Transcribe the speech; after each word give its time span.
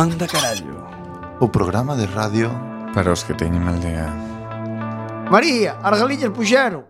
Manda 0.00 0.26
Carallo. 0.26 0.80
O 1.40 1.48
programa 1.52 1.94
de 1.94 2.06
radio 2.06 2.48
Para 2.94 3.12
os 3.12 3.20
que 3.20 3.36
teñen 3.36 3.60
mal 3.60 3.76
día. 3.84 4.08
María, 5.28 5.76
Argalillas 5.84 6.32
puxeron 6.32 6.89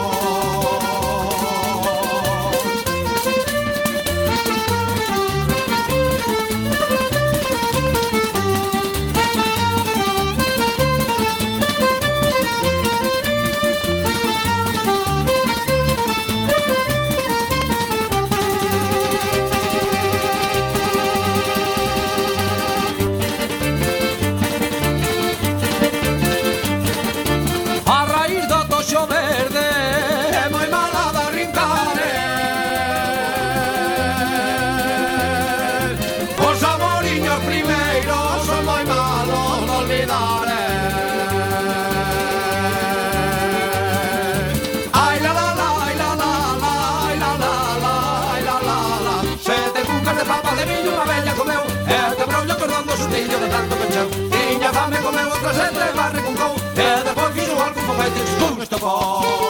papa 50.31 50.55
de 50.55 50.63
miño 50.65 50.89
unha 50.95 51.05
bella 51.11 51.33
comeu. 51.35 51.63
E 51.91 51.95
a 52.07 52.15
cabrollo 52.15 52.55
cordando 52.55 52.91
sustillo 52.95 53.37
de 53.43 53.47
tanto 53.53 53.73
pecheu 53.81 54.07
Tiña 54.31 54.69
fame 54.75 54.97
comeu 55.03 55.27
outra 55.27 55.51
sete 55.59 55.81
e 55.89 55.91
barre 55.99 56.21
con 56.25 56.35
cou. 56.39 56.53
E 56.85 56.87
depois 57.07 57.31
fixo 57.35 57.55
algo 57.65 57.81
con 57.87 57.95
feites 57.99 58.29
estopou 58.63 59.41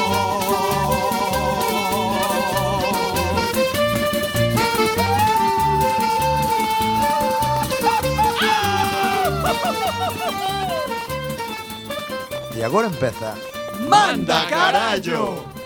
E 12.58 12.63
agora 12.63 12.88
empeza 12.88 13.30
Manda 13.90 14.46
carallo 14.46 15.61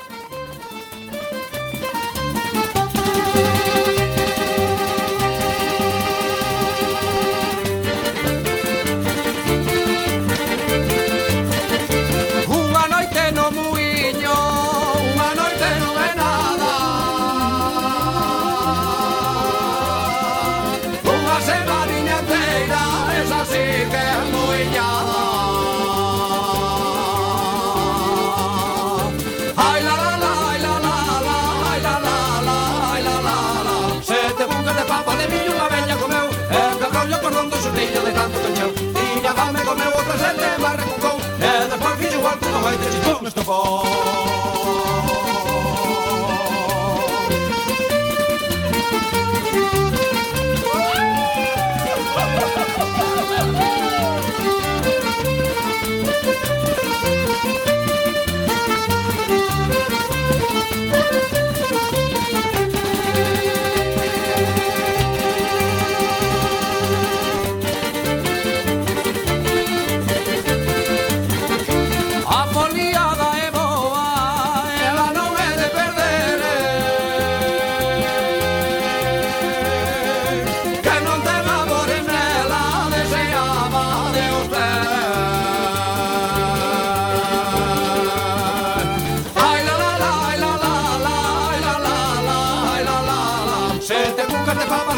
de 35.25 35.34
miño 35.34 35.52
unha 35.58 35.68
veña 35.74 35.96
comeu 35.97 36.28
E 36.53 36.62
cacolle 36.81 37.16
o 37.18 37.22
cordón 37.24 37.47
do 37.50 37.58
xortillo 37.58 38.02
de 38.06 38.12
tanto 38.18 38.38
cancheu 38.44 38.72
Tiña 38.96 39.31
fame 39.38 39.62
comeu 39.69 39.91
outra 39.97 40.18
sete, 40.22 40.47
barra 40.62 40.86
cucou 40.90 41.18
E 41.41 41.50
eh, 41.50 41.63
despois 41.69 41.96
fixo 42.00 42.18
igual 42.19 42.38
que 42.40 42.47
unha 42.50 42.62
baita 42.66 42.86
chichón 42.94 43.22
estocou 43.25 44.55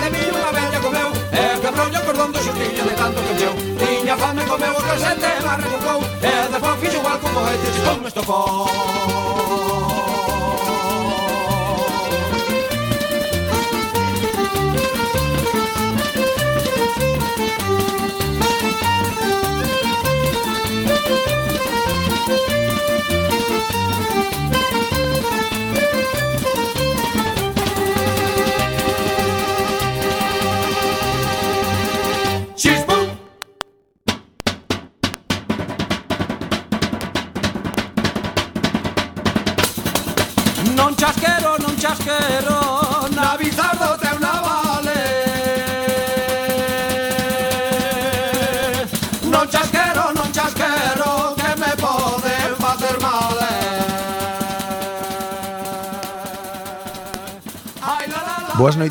de 0.02 0.10
mí 0.14 0.24
unha 0.30 0.52
bella 0.58 0.80
comeu 0.86 1.10
E 1.34 1.42
eh, 1.42 1.56
quebroulle 1.62 1.98
o 1.98 2.06
cordón 2.08 2.30
do 2.32 2.40
xustiño 2.46 2.84
de 2.90 2.96
tanto 3.02 3.20
que 3.26 3.34
meu 3.40 3.54
Tiña 3.80 4.16
fame 4.22 4.44
comeu 4.46 4.74
o 4.78 4.82
calcete 4.88 5.28
e 5.38 5.42
marrecucou 5.46 6.00
E 6.22 6.30
eh, 6.30 6.46
despois 6.52 6.78
fixo 6.82 6.98
igual 7.02 7.18
como 7.24 7.40
este 7.50 7.68
chistón 7.74 7.98
me 8.02 8.10
estofou 8.12 9.87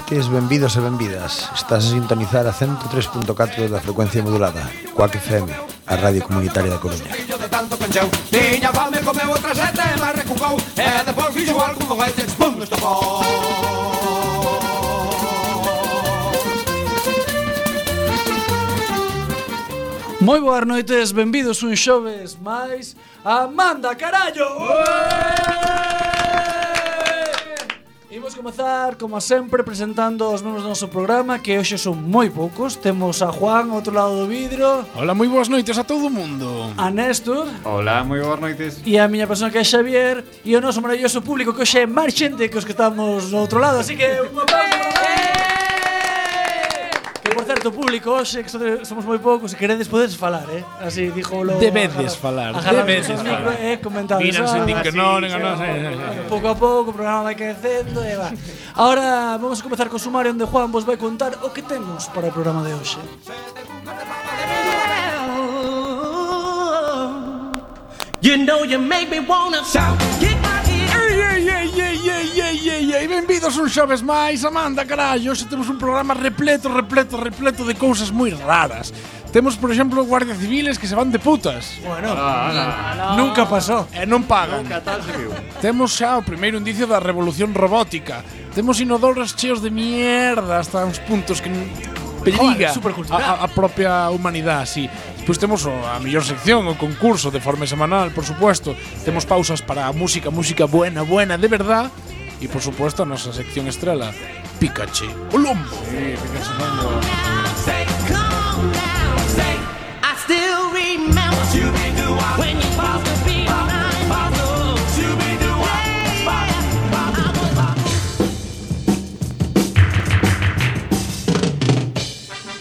ointes, 0.06 0.29
benvidos 0.29 0.76
e 0.76 0.81
benvidas 0.81 1.50
Estás 1.55 1.87
a 1.87 1.91
sintonizar 1.91 2.47
a 2.47 2.53
103.4 2.55 3.69
da 3.69 3.81
frecuencia 3.81 4.23
modulada 4.23 4.62
Coac 4.94 5.17
FM, 5.19 5.50
a 5.87 5.97
radio 5.97 6.23
comunitaria 6.23 6.70
da 6.70 6.79
Coruña 6.79 7.11
de 7.11 7.49
tanto 7.49 7.76
pencheu 7.76 8.08
Tiña 8.31 8.73
fame, 8.73 9.03
comeu 9.03 9.31
outra 9.31 9.55
sete, 9.55 9.82
mas 9.99 10.14
recucou 10.14 10.56
E 10.79 11.05
depois 11.05 11.35
fixo 11.35 11.58
algo 11.58 11.85
con 11.87 11.99
este, 12.06 12.23
pum, 12.38 12.62
estopou 12.62 13.23
Moi 20.20 20.41
boas 20.41 20.67
noites, 20.67 21.11
benvidos 21.11 21.62
un 21.62 21.75
xoves 21.75 22.38
máis 22.38 22.94
a 23.25 23.47
Manda 23.47 23.94
Carallo! 23.94 24.47
Ué! 24.59 25.15
comezar, 28.46 28.94
como 28.94 29.20
sempre, 29.20 29.64
presentando 29.64 30.31
os 30.31 30.40
membros 30.40 30.62
do 30.62 30.69
noso 30.69 30.87
programa 30.87 31.40
Que 31.40 31.58
hoxe 31.58 31.75
son 31.75 31.98
moi 31.98 32.31
poucos. 32.31 32.78
Temos 32.78 33.19
a 33.19 33.34
Juan, 33.34 33.75
outro 33.75 33.90
lado 33.90 34.22
do 34.22 34.31
vidro. 34.31 34.87
Hola, 34.94 35.19
moi 35.19 35.26
boas 35.26 35.50
noites 35.50 35.75
a 35.75 35.82
todo 35.82 36.06
o 36.06 36.10
mundo. 36.10 36.70
A 36.78 36.87
Néstor. 36.87 37.50
Hola, 37.66 38.06
moi 38.06 38.22
boas 38.22 38.38
noites. 38.38 38.78
E 38.87 39.02
a 39.02 39.10
miña 39.10 39.26
persona 39.26 39.50
que 39.50 39.58
é 39.58 39.66
Xavier. 39.66 40.22
E 40.46 40.54
o 40.54 40.62
noso 40.62 40.78
maravilloso 40.78 41.26
público 41.26 41.50
que 41.50 41.66
hoxe 41.66 41.82
é 41.82 41.87
máis 41.90 42.14
xente 42.14 42.46
que 42.46 42.54
os 42.54 42.62
que 42.62 42.70
estamos 42.70 43.34
no 43.34 43.43
outro 43.43 43.58
lado. 43.58 43.82
Así 43.82 43.98
que, 43.98 44.06
un 44.22 44.38
aplauso. 44.38 44.75
Que 47.66 47.72
certo, 47.72 47.82
público, 47.82 48.10
hoxe 48.12 48.44
que 48.44 48.48
so- 48.48 48.84
somos 48.86 49.04
moi 49.04 49.18
poucos 49.18 49.50
Se 49.50 49.56
queredes 49.58 49.88
podedes 49.90 50.14
falar, 50.14 50.46
eh 50.54 50.62
Así 50.78 51.10
dixo 51.10 51.42
lo 51.42 51.58
Debedes 51.58 52.14
falar, 52.14 52.54
debedes 52.62 53.10
falar. 53.10 53.58
Eh, 53.58 53.78
comentades 53.82 54.22
Víranse, 54.22 54.62
din 54.62 54.78
que 54.86 54.92
non, 54.94 55.18
non, 55.18 55.34
non. 55.42 55.58
Pouco 56.30 56.46
a 56.46 56.54
pouco, 56.54 56.90
o 56.90 56.94
programa 56.94 57.26
vai 57.26 57.34
crecendo 57.34 58.06
e 58.06 58.14
va. 58.14 58.30
Ahora 58.78 59.34
vamos 59.42 59.58
a 59.58 59.62
comezar 59.66 59.88
co 59.90 59.98
sumario 59.98 60.30
onde 60.30 60.46
Juan 60.46 60.70
vos 60.70 60.86
vai 60.86 60.94
contar 60.96 61.34
o 61.42 61.50
que 61.50 61.62
temos 61.66 62.06
para 62.14 62.30
o 62.30 62.32
programa 62.32 62.62
de 62.62 62.70
hoxe. 62.78 63.02
You 68.22 68.36
know 68.38 68.62
you 68.62 68.78
make 68.78 69.10
me 69.10 69.18
wanna 69.20 69.62
shout. 69.64 69.98
Kick 70.22 70.38
my 70.42 70.62
heels. 70.66 70.94
Ei, 70.94 71.48
ei, 71.50 71.50
ei, 71.50 71.78
ei, 71.82 72.10
ei, 72.10 72.40
ei, 72.40 72.65
e 73.06 73.08
benvidos 73.08 73.55
un 73.62 73.70
xoves 73.70 74.03
máis. 74.03 74.43
Amanda, 74.43 74.82
carallo, 74.82 75.31
hoxe 75.31 75.47
temos 75.47 75.70
un 75.70 75.79
programa 75.79 76.11
repleto, 76.12 76.67
repleto, 76.67 77.14
repleto 77.14 77.62
de 77.62 77.79
cousas 77.79 78.11
moi 78.11 78.35
raras. 78.35 78.91
Temos, 79.31 79.55
por 79.55 79.70
exemplo, 79.70 80.03
guardias 80.03 80.38
civiles 80.43 80.75
que 80.81 80.88
se 80.91 80.97
van 80.99 81.12
de 81.14 81.19
putas. 81.23 81.79
Bueno, 81.87 82.11
ah, 82.19 83.14
nunca 83.14 83.47
pasó. 83.47 83.87
E 83.94 84.03
non 84.08 84.26
pagan. 84.26 84.67
Nunca 84.67 84.82
tal 84.82 84.99
se 85.06 85.12
viu. 85.14 85.31
Temos 85.62 85.94
xa 85.94 86.19
o 86.19 86.26
primeiro 86.26 86.58
indicio 86.58 86.88
da 86.91 86.99
revolución 86.99 87.55
robótica. 87.55 88.26
Temos 88.56 88.81
inodoros 88.82 89.37
cheos 89.38 89.62
de 89.62 89.70
mierda 89.70 90.59
hasta 90.59 90.82
uns 90.82 90.99
puntos 91.05 91.38
que 91.44 91.52
Joder, 91.52 92.26
periga 92.26 92.73
supercultural. 92.75 93.23
a, 93.23 93.38
a- 93.38 93.44
a 93.44 93.49
propia 93.52 94.11
humanidade, 94.11 94.67
sí. 94.67 94.85
Pois 95.29 95.37
temos 95.38 95.62
o, 95.69 95.75
a 95.85 95.99
mellor 96.02 96.25
sección, 96.25 96.64
o 96.67 96.75
concurso 96.79 97.31
de 97.31 97.38
forma 97.43 97.67
semanal, 97.70 98.11
por 98.17 98.25
supuesto. 98.25 98.73
Temos 99.05 99.26
pausas 99.29 99.61
para 99.62 99.85
a 99.87 99.93
música, 99.93 100.31
música 100.32 100.64
buena, 100.67 101.02
buena, 101.06 101.37
de 101.37 101.47
verdad. 101.50 101.93
y 102.41 102.49
por 102.49 102.61
supuesto 102.61 103.03
a 103.03 103.06
nuestra 103.06 103.33
sección 103.33 103.67
estrella, 103.69 104.12
Pikachu 104.59 105.06
Olombo. 105.33 105.77
Sí, 105.91 106.15
Pikachu 106.23 106.53
Olombo. 106.62 107.00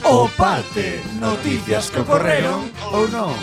O 0.08 0.28
parte, 0.38 1.02
noticias 1.20 1.90
que 1.90 2.00
ocorreron 2.00 2.72
o 2.92 3.08
no. 3.08 3.34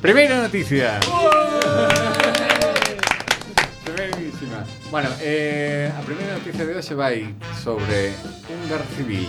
Primeira 0.00 0.42
noticia. 0.42 1.00
Primerísima. 3.84 4.64
Bueno, 4.90 5.08
eh, 5.20 5.90
a 5.96 6.00
primeira 6.02 6.34
noticia 6.34 6.64
de 6.64 6.76
hoxe 6.76 6.94
vai 6.94 7.34
sobre 7.62 8.12
un 8.48 8.68
guarda 8.68 8.86
civil 8.96 9.26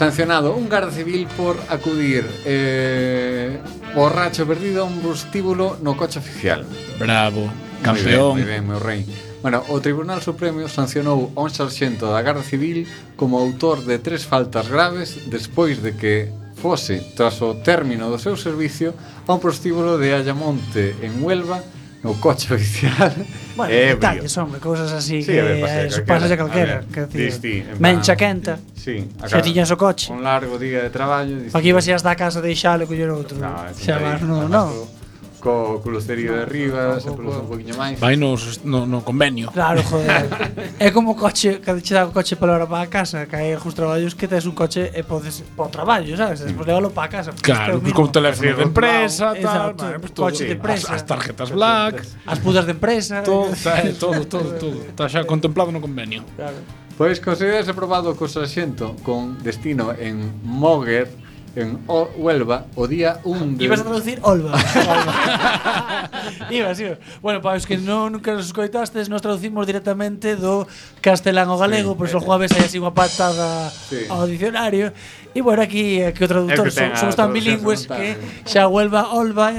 sancionado 0.00 0.56
un 0.56 0.66
guarda 0.66 0.90
civil 0.90 1.28
por 1.36 1.60
acudir 1.68 2.24
eh, 2.46 3.60
borracho 3.94 4.46
perdido 4.46 4.80
a 4.80 4.84
un 4.86 4.98
prostíbulo 5.00 5.76
no 5.82 5.94
coche 5.94 6.18
oficial. 6.18 6.64
Bravo, 6.98 7.52
campeón. 7.82 8.40
Muy 8.40 8.48
ben, 8.48 8.64
moi 8.64 8.80
ben, 8.80 8.96
meu 8.96 9.04
rei. 9.04 9.04
Bueno, 9.44 9.60
o 9.68 9.76
Tribunal 9.84 10.24
Supremo 10.24 10.64
sancionou 10.72 11.36
a 11.36 11.44
un 11.44 11.52
sarxento 11.52 12.08
da 12.08 12.24
Garda 12.24 12.40
Civil 12.40 12.88
como 13.12 13.36
autor 13.36 13.84
de 13.84 14.00
tres 14.00 14.24
faltas 14.24 14.72
graves 14.72 15.28
despois 15.28 15.84
de 15.84 15.92
que 15.92 16.32
fose, 16.60 17.00
tras 17.16 17.40
o 17.40 17.56
término 17.64 18.12
do 18.12 18.20
seu 18.20 18.36
servicio, 18.36 18.92
a 19.24 19.32
un 19.32 19.40
prostíbulo 19.40 19.96
de 19.96 20.12
Ayamonte, 20.12 20.94
en 21.00 21.24
Huelva, 21.24 21.64
no 22.02 22.14
coche 22.20 22.54
oficial 22.54 23.12
bueno, 23.56 23.72
ebrio. 23.74 23.94
detalles, 23.96 24.36
hombre, 24.38 24.60
cousas 24.60 24.92
así 24.92 25.22
sí, 25.22 25.32
que 25.32 25.42
ver, 25.42 26.04
pasa 26.04 26.32
a 26.32 26.36
calquera, 26.36 26.84
a 26.84 27.00
ver, 27.00 27.08
distí, 27.08 27.64
mencha 27.78 28.16
quenta 28.16 28.58
sí, 28.74 29.04
Xa 29.20 29.42
tiñas 29.42 29.70
o 29.70 29.76
coche 29.76 30.12
un 30.12 30.24
largo 30.24 30.56
día 30.56 30.82
de 30.82 30.90
traballo 30.90 31.36
distí. 31.36 31.56
aquí 31.56 31.72
vas 31.72 31.88
a 31.88 31.96
da 32.00 32.16
casa 32.16 32.40
deixalo 32.40 32.88
coller 32.88 33.12
outro 33.12 33.36
no, 33.36 33.52
xa 33.76 34.00
vas, 34.00 34.20
no, 34.24 34.48
no 34.48 34.99
co, 35.40 35.80
co 35.82 35.90
losterío 35.90 36.36
de 36.36 36.42
arriba, 36.42 37.00
se 37.00 37.10
produce 37.10 37.40
un 37.40 37.48
poquinho 37.48 37.74
máis. 37.76 37.98
Vai 37.98 38.16
no, 38.16 38.36
no, 38.64 38.86
no 38.86 39.00
convenio. 39.00 39.50
Claro, 39.50 39.82
joder. 39.82 40.28
é 40.78 40.90
como 40.90 41.16
coche, 41.16 41.58
cando 41.58 41.80
che 41.80 41.94
dá 41.94 42.06
o 42.06 42.12
coche 42.12 42.36
para 42.36 42.52
levar 42.52 42.68
para 42.68 42.86
casa, 42.86 43.26
que 43.26 43.34
hai 43.34 43.56
os 43.56 43.74
traballos 43.74 44.14
que 44.14 44.28
tes 44.28 44.46
un 44.46 44.54
coche 44.54 44.92
e 44.94 45.02
podes 45.02 45.42
para 45.56 45.66
o 45.66 45.70
traballo, 45.72 46.16
sabes? 46.16 46.40
Despois 46.40 46.66
levalo 46.66 46.90
para 46.90 47.08
casa. 47.08 47.32
Claro, 47.42 47.80
pues 47.80 47.92
con 47.92 48.12
teléfono 48.12 48.56
de 48.56 48.62
empresa, 48.62 49.32
tal, 49.32 49.36
Exacto, 49.36 49.84
vale, 49.84 49.98
pues 49.98 50.12
todo, 50.12 50.26
coche 50.26 50.44
de 50.44 50.52
empresa. 50.52 50.94
As, 50.94 51.02
as 51.02 51.06
tarjetas 51.08 51.50
black, 51.50 52.04
as 52.26 52.38
putas 52.38 52.64
de 52.66 52.72
empresa. 52.72 53.22
Todo, 53.22 53.52
está, 53.52 53.80
eh, 53.80 53.96
todo, 53.98 54.26
todo, 54.26 54.54
todo. 54.60 54.78
Está 54.86 55.08
xa 55.08 55.24
contemplado 55.24 55.72
no 55.72 55.80
convenio. 55.80 56.22
Claro. 56.36 56.60
Pois 57.00 57.16
pues, 57.16 57.24
considerase 57.24 57.72
probado 57.72 58.12
co 58.12 58.28
sarxento 58.28 58.92
con 59.00 59.40
destino 59.40 59.96
en 59.96 60.36
Moguer, 60.44 61.08
en 61.56 61.78
o 61.86 62.06
Huelva 62.16 62.66
o 62.76 62.86
día 62.86 63.18
1 63.24 63.58
de... 63.58 63.64
Ibas 63.64 63.80
a 63.80 63.84
traducir 63.84 64.18
Olva. 64.22 64.54
ibas, 66.50 66.78
ibas. 66.78 66.98
Bueno, 67.20 67.42
para 67.42 67.58
os 67.58 67.66
que 67.66 67.76
non 67.76 68.14
nunca 68.14 68.30
nos 68.30 68.46
escoitastes, 68.46 69.10
nos 69.10 69.18
traducimos 69.18 69.66
directamente 69.66 70.38
do 70.38 70.66
castelán 71.02 71.50
ao 71.50 71.58
galego, 71.58 71.94
sí, 71.94 71.98
pois 71.98 72.14
pues, 72.14 72.22
o 72.22 72.24
jueves 72.24 72.54
hai 72.54 72.70
así 72.70 72.78
unha 72.78 72.94
patada 72.94 73.66
sí. 73.70 74.06
ao 74.06 74.30
dicionario. 74.30 74.94
E 75.34 75.42
bueno, 75.42 75.62
aquí 75.62 75.98
eh, 75.98 76.14
que 76.14 76.26
o 76.26 76.30
traductor 76.30 76.70
que 76.70 76.94
so, 76.94 77.10
somos 77.10 77.18
tan 77.18 77.34
bilingües 77.34 77.90
que 77.90 78.14
xa 78.46 78.70
Huelva, 78.70 79.10
Olva... 79.10 79.50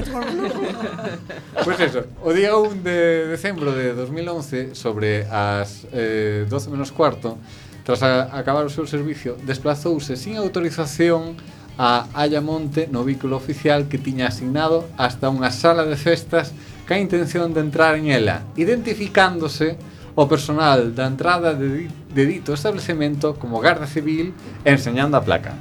pois 1.63 1.75
pues 1.75 1.79
eso, 1.91 2.07
o 2.23 2.31
día 2.31 2.55
1 2.55 2.83
de 2.83 3.27
decembro 3.27 3.75
de 3.75 3.91
2011, 3.91 4.75
sobre 4.75 5.27
as 5.27 5.83
eh, 5.91 6.47
12 6.47 6.71
menos 6.71 6.95
cuarto, 6.95 7.35
tras 7.83 8.03
a, 8.03 8.31
acabar 8.37 8.63
o 8.63 8.71
seu 8.71 8.87
servicio, 8.87 9.35
desplazouse 9.43 10.15
sin 10.15 10.37
autorización 10.37 11.35
a 11.77 12.07
Ayamonte 12.13 12.89
no 12.91 13.03
vehículo 13.03 13.37
oficial 13.37 13.87
que 13.87 13.97
tiña 13.97 14.27
asignado 14.27 14.87
hasta 14.97 15.31
unha 15.31 15.49
sala 15.49 15.87
de 15.87 15.95
festas 15.95 16.51
ca 16.85 16.99
intención 16.99 17.55
de 17.55 17.63
entrar 17.63 17.95
en 17.95 18.11
ela, 18.11 18.43
identificándose 18.59 19.79
o 20.15 20.27
personal 20.27 20.91
da 20.91 21.07
entrada 21.07 21.55
de, 21.55 21.87
de 21.87 22.23
dito 22.27 22.51
establecemento 22.51 23.39
como 23.39 23.63
Garda 23.63 23.87
Civil 23.87 24.35
enseñando 24.67 25.15
a 25.15 25.23
placa. 25.23 25.55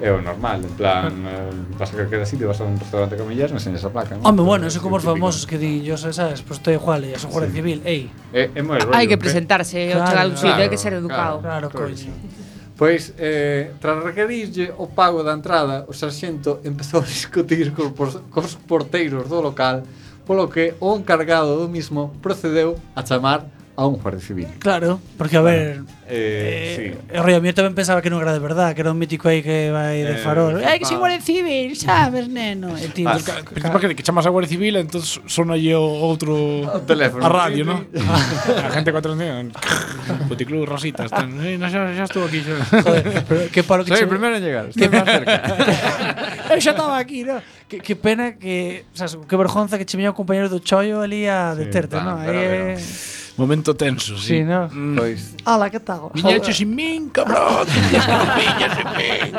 É 0.00 0.08
o 0.08 0.22
normal, 0.24 0.64
en 0.64 0.74
plan, 0.80 1.12
eh, 1.28 1.76
vas 1.76 1.92
a 1.92 1.96
calquera 2.00 2.24
sitio, 2.24 2.48
vas 2.48 2.60
a 2.60 2.64
un 2.64 2.80
restaurante 2.80 3.20
con 3.20 3.28
millas, 3.28 3.52
enseñas 3.52 3.84
a 3.84 3.90
placa. 3.92 4.16
¿no? 4.16 4.24
Hombre, 4.24 4.46
bueno, 4.46 4.64
eso 4.66 4.80
como 4.80 4.96
os 4.96 5.04
famosos 5.04 5.44
que 5.44 5.58
di, 5.58 5.82
yo 5.82 6.00
sé, 6.00 6.14
sabes, 6.14 6.40
pues 6.40 6.56
estoy 6.56 6.80
igual, 6.80 7.04
e 7.04 7.12
a 7.12 7.20
Guardia 7.20 7.52
Civil, 7.52 7.78
ei. 7.84 8.08
É, 8.32 8.48
é 8.54 8.62
moi 8.64 8.80
rollo. 8.80 8.96
Hai 8.96 9.04
que 9.04 9.20
presentarse, 9.20 9.76
claro, 9.92 10.08
oxalá, 10.08 10.22
claro, 10.32 10.62
hai 10.64 10.70
que 10.72 10.80
ser 10.80 10.96
educado. 10.96 11.44
Claro, 11.44 11.68
claro, 11.68 11.92
claro 11.92 11.92
coño. 11.92 12.16
Pois, 12.80 13.12
eh, 13.18 13.72
tras 13.78 14.02
requerirlle 14.02 14.72
o 14.78 14.86
pago 14.86 15.22
da 15.22 15.34
entrada, 15.34 15.84
o 15.86 15.92
sarxento 15.92 16.60
empezou 16.64 17.02
a 17.02 17.04
discutir 17.04 17.72
cos, 17.72 18.16
cos 18.30 18.54
porteiros 18.54 19.28
do 19.28 19.38
local, 19.38 19.82
polo 20.24 20.48
que 20.48 20.72
o 20.80 20.96
encargado 20.96 21.60
do 21.60 21.68
mismo 21.68 22.16
procedeu 22.22 22.80
a 22.96 23.04
chamar 23.04 23.44
a 23.80 23.86
un 23.88 23.96
guardia 23.96 24.20
civil. 24.20 24.48
Claro, 24.60 25.00
porque 25.16 25.40
a 25.40 25.42
ver, 25.42 25.80
Eh, 26.12 26.98
Eh, 27.08 27.18
o 27.18 27.22
Río 27.22 27.38
Mier 27.40 27.54
tamén 27.54 27.70
pensaba 27.70 28.02
que 28.02 28.10
non 28.10 28.18
era 28.18 28.34
de 28.34 28.42
verdad, 28.42 28.74
que 28.74 28.82
era 28.82 28.90
un 28.90 28.98
mítico 28.98 29.30
aí 29.30 29.46
que 29.46 29.70
vai 29.70 30.02
de 30.02 30.18
Eh, 30.18 30.26
farol. 30.26 30.58
que 30.58 30.66
Hai 30.66 30.82
que 30.82 30.84
ser 30.84 30.98
pa- 30.98 31.06
guardia 31.06 31.22
civil, 31.22 31.70
sabes, 31.78 32.26
neno? 32.26 32.74
E 32.74 32.90
ti, 32.90 33.06
Ah, 33.06 33.14
Que, 33.14 33.94
que, 33.94 33.94
que 33.94 34.02
chamas 34.02 34.26
a 34.26 34.34
Guardia 34.34 34.50
Civil, 34.50 34.74
entonces 34.74 35.22
sona 35.30 35.54
o 35.54 35.78
outro 36.02 36.34
O 36.66 36.82
teléfono. 36.82 37.22
a 37.22 37.30
radio, 37.30 37.62
¿no? 37.64 37.86
a 37.94 38.68
gente 38.74 38.90
cuatro 38.90 39.14
días. 39.14 39.54
Puticlub, 40.26 40.66
Rositas, 40.66 41.06
están, 41.06 41.30
eh, 41.46 41.54
no, 41.56 41.70
xa, 41.70 41.94
xa 41.94 42.04
estuvo 42.10 42.26
aquí. 42.26 42.42
Joder, 42.42 43.22
pero 43.30 43.40
que 43.54 43.62
palo 43.62 43.86
que 43.86 43.94
Soy 43.94 44.02
el 44.02 44.10
primero 44.10 44.34
en 44.34 44.42
llegar, 44.42 44.66
estoy 44.74 44.90
más 44.90 45.06
cerca. 45.06 45.34
Xa 46.58 46.74
estaba 46.74 46.98
aquí, 46.98 47.22
¿no? 47.22 47.38
Que, 47.70 47.78
que 47.78 47.94
pena 47.94 48.34
que, 48.34 48.82
o 48.92 48.96
sea, 48.98 49.06
que 49.06 49.36
vergonza 49.38 49.78
que 49.78 49.86
che 49.86 49.94
un 49.94 50.10
compañero 50.10 50.50
do 50.50 50.58
chollo 50.58 51.06
ali 51.06 51.30
a 51.30 51.54
deterte, 51.54 51.94
va, 51.94 52.02
¿no? 52.02 52.12
pero, 52.26 52.34
Aí 52.34 52.46
pero. 52.50 52.74
é... 52.74 53.19
Momento 53.40 53.72
tenso, 53.72 54.20
sí. 54.20 54.26
sí 54.26 54.44
no? 54.44 54.68
mm. 54.68 54.96
Pois. 55.00 55.34
Ala, 55.48 55.72
que 55.72 55.80
tal? 55.80 56.12
Viñeche 56.12 56.52
sin 56.52 56.76
min, 56.76 57.08
cabrón. 57.08 57.64
Viñeche 58.36 58.68
sin 58.76 58.88
min. 59.00 59.32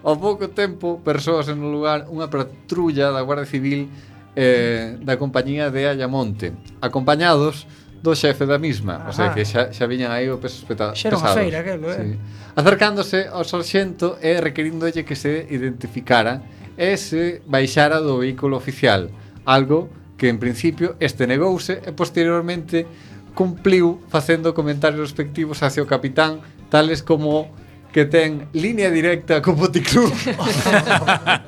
Ao 0.00 0.16
pouco 0.16 0.48
tempo, 0.48 1.04
persoas 1.04 1.52
en 1.52 1.60
un 1.60 1.68
lugar, 1.68 2.08
unha 2.08 2.32
patrulla 2.32 3.12
da 3.12 3.20
Guardia 3.20 3.44
Civil 3.44 3.92
eh, 4.32 4.96
da 5.04 5.20
compañía 5.20 5.68
de 5.68 5.84
Ayamonte, 5.84 6.56
acompañados 6.80 7.68
do 8.00 8.16
xefe 8.16 8.46
da 8.46 8.56
misma, 8.56 9.04
o 9.08 9.12
sea 9.12 9.34
que 9.34 9.44
xa, 9.44 9.72
xa 9.74 9.84
viñan 9.84 10.14
aí 10.14 10.30
o 10.30 10.38
peso 10.38 10.62
peta, 10.64 10.94
Xeron 10.94 11.20
pesado. 11.20 11.36
feira, 11.36 11.60
aquelo, 11.60 11.90
eh. 11.90 11.96
Sí. 11.96 12.08
Acercándose 12.54 13.28
ao 13.28 13.42
sarxento 13.42 14.16
e 14.22 14.38
requerindolle 14.40 15.04
que 15.04 15.16
se 15.18 15.44
identificara 15.50 16.40
e 16.76 16.96
se 16.96 17.42
baixara 17.44 17.98
do 17.98 18.20
vehículo 18.22 18.54
oficial, 18.56 19.10
algo 19.44 19.90
que 20.16 20.28
en 20.28 20.38
principio 20.40 20.96
este 21.00 21.26
negouse 21.28 21.84
e 21.84 21.92
posteriormente 21.92 22.88
cumpliu 23.36 24.00
facendo 24.08 24.56
comentarios 24.56 25.12
respectivos 25.12 25.60
hacia 25.60 25.84
o 25.84 25.86
capitán 25.86 26.40
tales 26.72 27.04
como 27.04 27.52
que 27.92 28.08
ten 28.08 28.48
línea 28.56 28.88
directa 28.88 29.44
co 29.44 29.52
Boticlub 29.52 30.08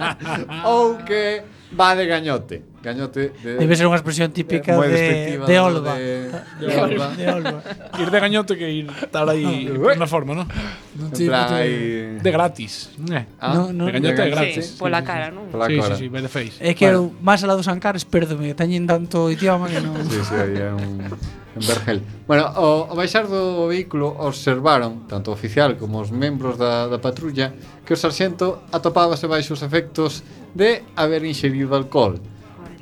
ou 0.69 1.01
que 1.01 1.43
va 1.73 1.97
de 1.97 2.05
gañote. 2.07 2.68
Gañote 2.79 3.35
de, 3.43 3.59
Debe 3.59 3.75
ser 3.75 3.91
unha 3.91 3.99
expresión 3.99 4.31
típica 4.31 4.79
de, 4.79 4.87
de, 4.87 5.43
de 5.43 5.57
Olva. 5.59 5.99
De, 5.99 6.31
de, 6.63 6.67
de 6.71 6.75
Olva. 6.79 7.07
de 7.11 7.27
Olva. 7.27 7.59
ir 7.99 8.09
de 8.09 8.19
gañote 8.23 8.55
que 8.55 8.71
ir 8.71 8.87
estar 8.87 9.27
aí 9.27 9.67
na 9.99 10.07
forma, 10.07 10.39
¿no? 10.39 10.47
non? 10.95 11.11
En 11.11 11.27
plan, 11.27 11.51
aí... 11.59 12.23
De 12.23 12.31
gratis. 12.31 12.95
Eh. 13.11 13.27
Ah, 13.43 13.51
no, 13.51 13.75
no, 13.75 13.91
de 13.91 13.99
gañote 13.99 14.23
de 14.23 14.31
gratis. 14.31 14.65
Sí, 14.65 14.79
pola 14.79 15.03
cara, 15.03 15.35
non? 15.35 15.51
Pola 15.51 15.67
sí, 15.67 15.75
cara. 15.75 15.99
Sí, 15.99 16.07
sí, 16.07 16.13
by 16.13 16.23
the 16.23 16.31
face. 16.31 16.55
É 16.63 16.71
que 16.79 16.87
vale. 16.87 17.03
eu, 17.03 17.19
máis 17.19 17.43
alado 17.43 17.67
San 17.67 17.83
Carlos 17.83 18.07
perdome 18.07 18.55
teñen 18.55 18.87
tanto 18.87 19.27
idioma 19.27 19.67
que 19.67 19.83
non... 19.83 19.99
sí, 20.07 20.23
sí, 20.23 20.39
aí 20.39 20.55
é 20.63 20.71
un... 20.71 21.03
En 21.59 21.67
Bergel. 21.67 21.99
Bueno, 22.31 22.47
o, 22.55 22.87
o 22.87 22.95
baixar 22.95 23.27
do 23.27 23.67
vehículo 23.67 24.15
observaron, 24.23 25.11
tanto 25.11 25.31
o 25.31 25.35
oficial 25.35 25.75
como 25.75 25.99
os 25.99 26.15
membros 26.15 26.55
da, 26.55 26.87
da 26.87 27.03
patrulla, 27.03 27.51
que 27.83 27.91
o 27.91 27.99
sarxento 27.99 28.63
atopábase 28.71 29.27
baixo 29.27 29.59
os 29.59 29.67
efectos 29.67 30.23
de 30.55 30.87
haber 30.95 31.27
ingerido 31.27 31.75
alcohol 31.75 32.23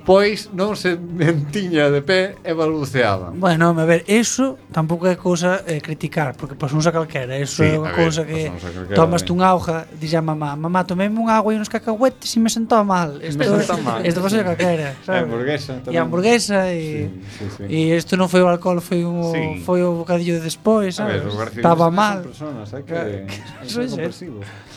pois 0.07 0.55
non 0.55 0.79
se 0.79 0.95
mentiña 1.23 1.91
de 1.91 2.01
pé 2.01 2.39
e 2.47 2.55
balbuceaba. 2.55 3.35
Bueno, 3.35 3.75
a 3.75 3.85
ver, 3.85 4.07
eso 4.07 4.55
tampouco 4.71 5.11
é 5.11 5.19
cousa 5.19 5.67
eh, 5.67 5.83
criticar, 5.83 6.39
porque 6.39 6.55
pasouse 6.55 6.87
a 6.87 6.95
calquera, 6.95 7.35
eso 7.35 7.67
sí, 7.67 7.75
é 7.75 7.77
unha 7.77 7.91
cousa 7.91 8.23
que 8.23 8.55
tomaste 8.95 9.35
unha 9.35 9.51
auja, 9.51 9.91
dixes 9.99 10.17
a 10.17 10.23
mamá, 10.23 10.55
mamá, 10.55 10.87
tomeme 10.87 11.19
unha 11.19 11.35
agua 11.35 11.51
e 11.53 11.59
uns 11.59 11.67
cacahuetes 11.67 12.31
e 12.31 12.39
me 12.39 12.49
sentou 12.49 12.87
mal. 12.87 13.19
Isto, 13.19 13.43
me 13.43 13.51
sentou 13.51 13.83
mal. 13.89 13.99
Isto 14.07 14.23
pasou 14.23 14.39
a 14.41 14.47
calquera, 14.55 14.95
sabes? 15.03 15.19
E 15.19 15.25
hamburguesa 15.27 15.73
tamén. 15.83 15.91
E 15.91 15.97
hamburguesa 15.99 16.59
e 16.71 16.79
sí, 16.79 17.43
sí, 17.43 17.45
sí. 17.59 17.63
e 17.67 17.79
isto 17.99 18.15
non 18.15 18.31
foi 18.31 18.47
o 18.47 18.49
alcohol, 18.49 18.79
foi 18.79 19.03
o 19.03 19.35
sí. 19.35 19.67
foi 19.67 19.83
o 19.83 20.07
bocadillo 20.07 20.39
de 20.39 20.47
despois, 20.47 20.95
sabes? 20.95 21.27
Estaba 21.51 21.91
mal. 21.91 22.23
Personas, 22.23 22.71
eh, 22.71 22.87
que, 22.87 22.95
que, 22.95 23.27
que, 23.27 23.43
que, 23.67 23.75
que, 23.75 23.91
que, 23.91 24.07
que, 24.07 24.31
que, 24.31 24.76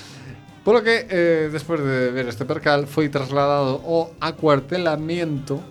Polo 0.64 0.84
que, 0.84 1.08
eh, 1.10 1.50
despois 1.52 1.80
de 1.80 2.12
ver 2.12 2.28
este 2.28 2.44
percal, 2.44 2.86
foi 2.86 3.08
trasladado 3.08 3.80
ao 3.88 4.12
acuartelamento 4.20 5.64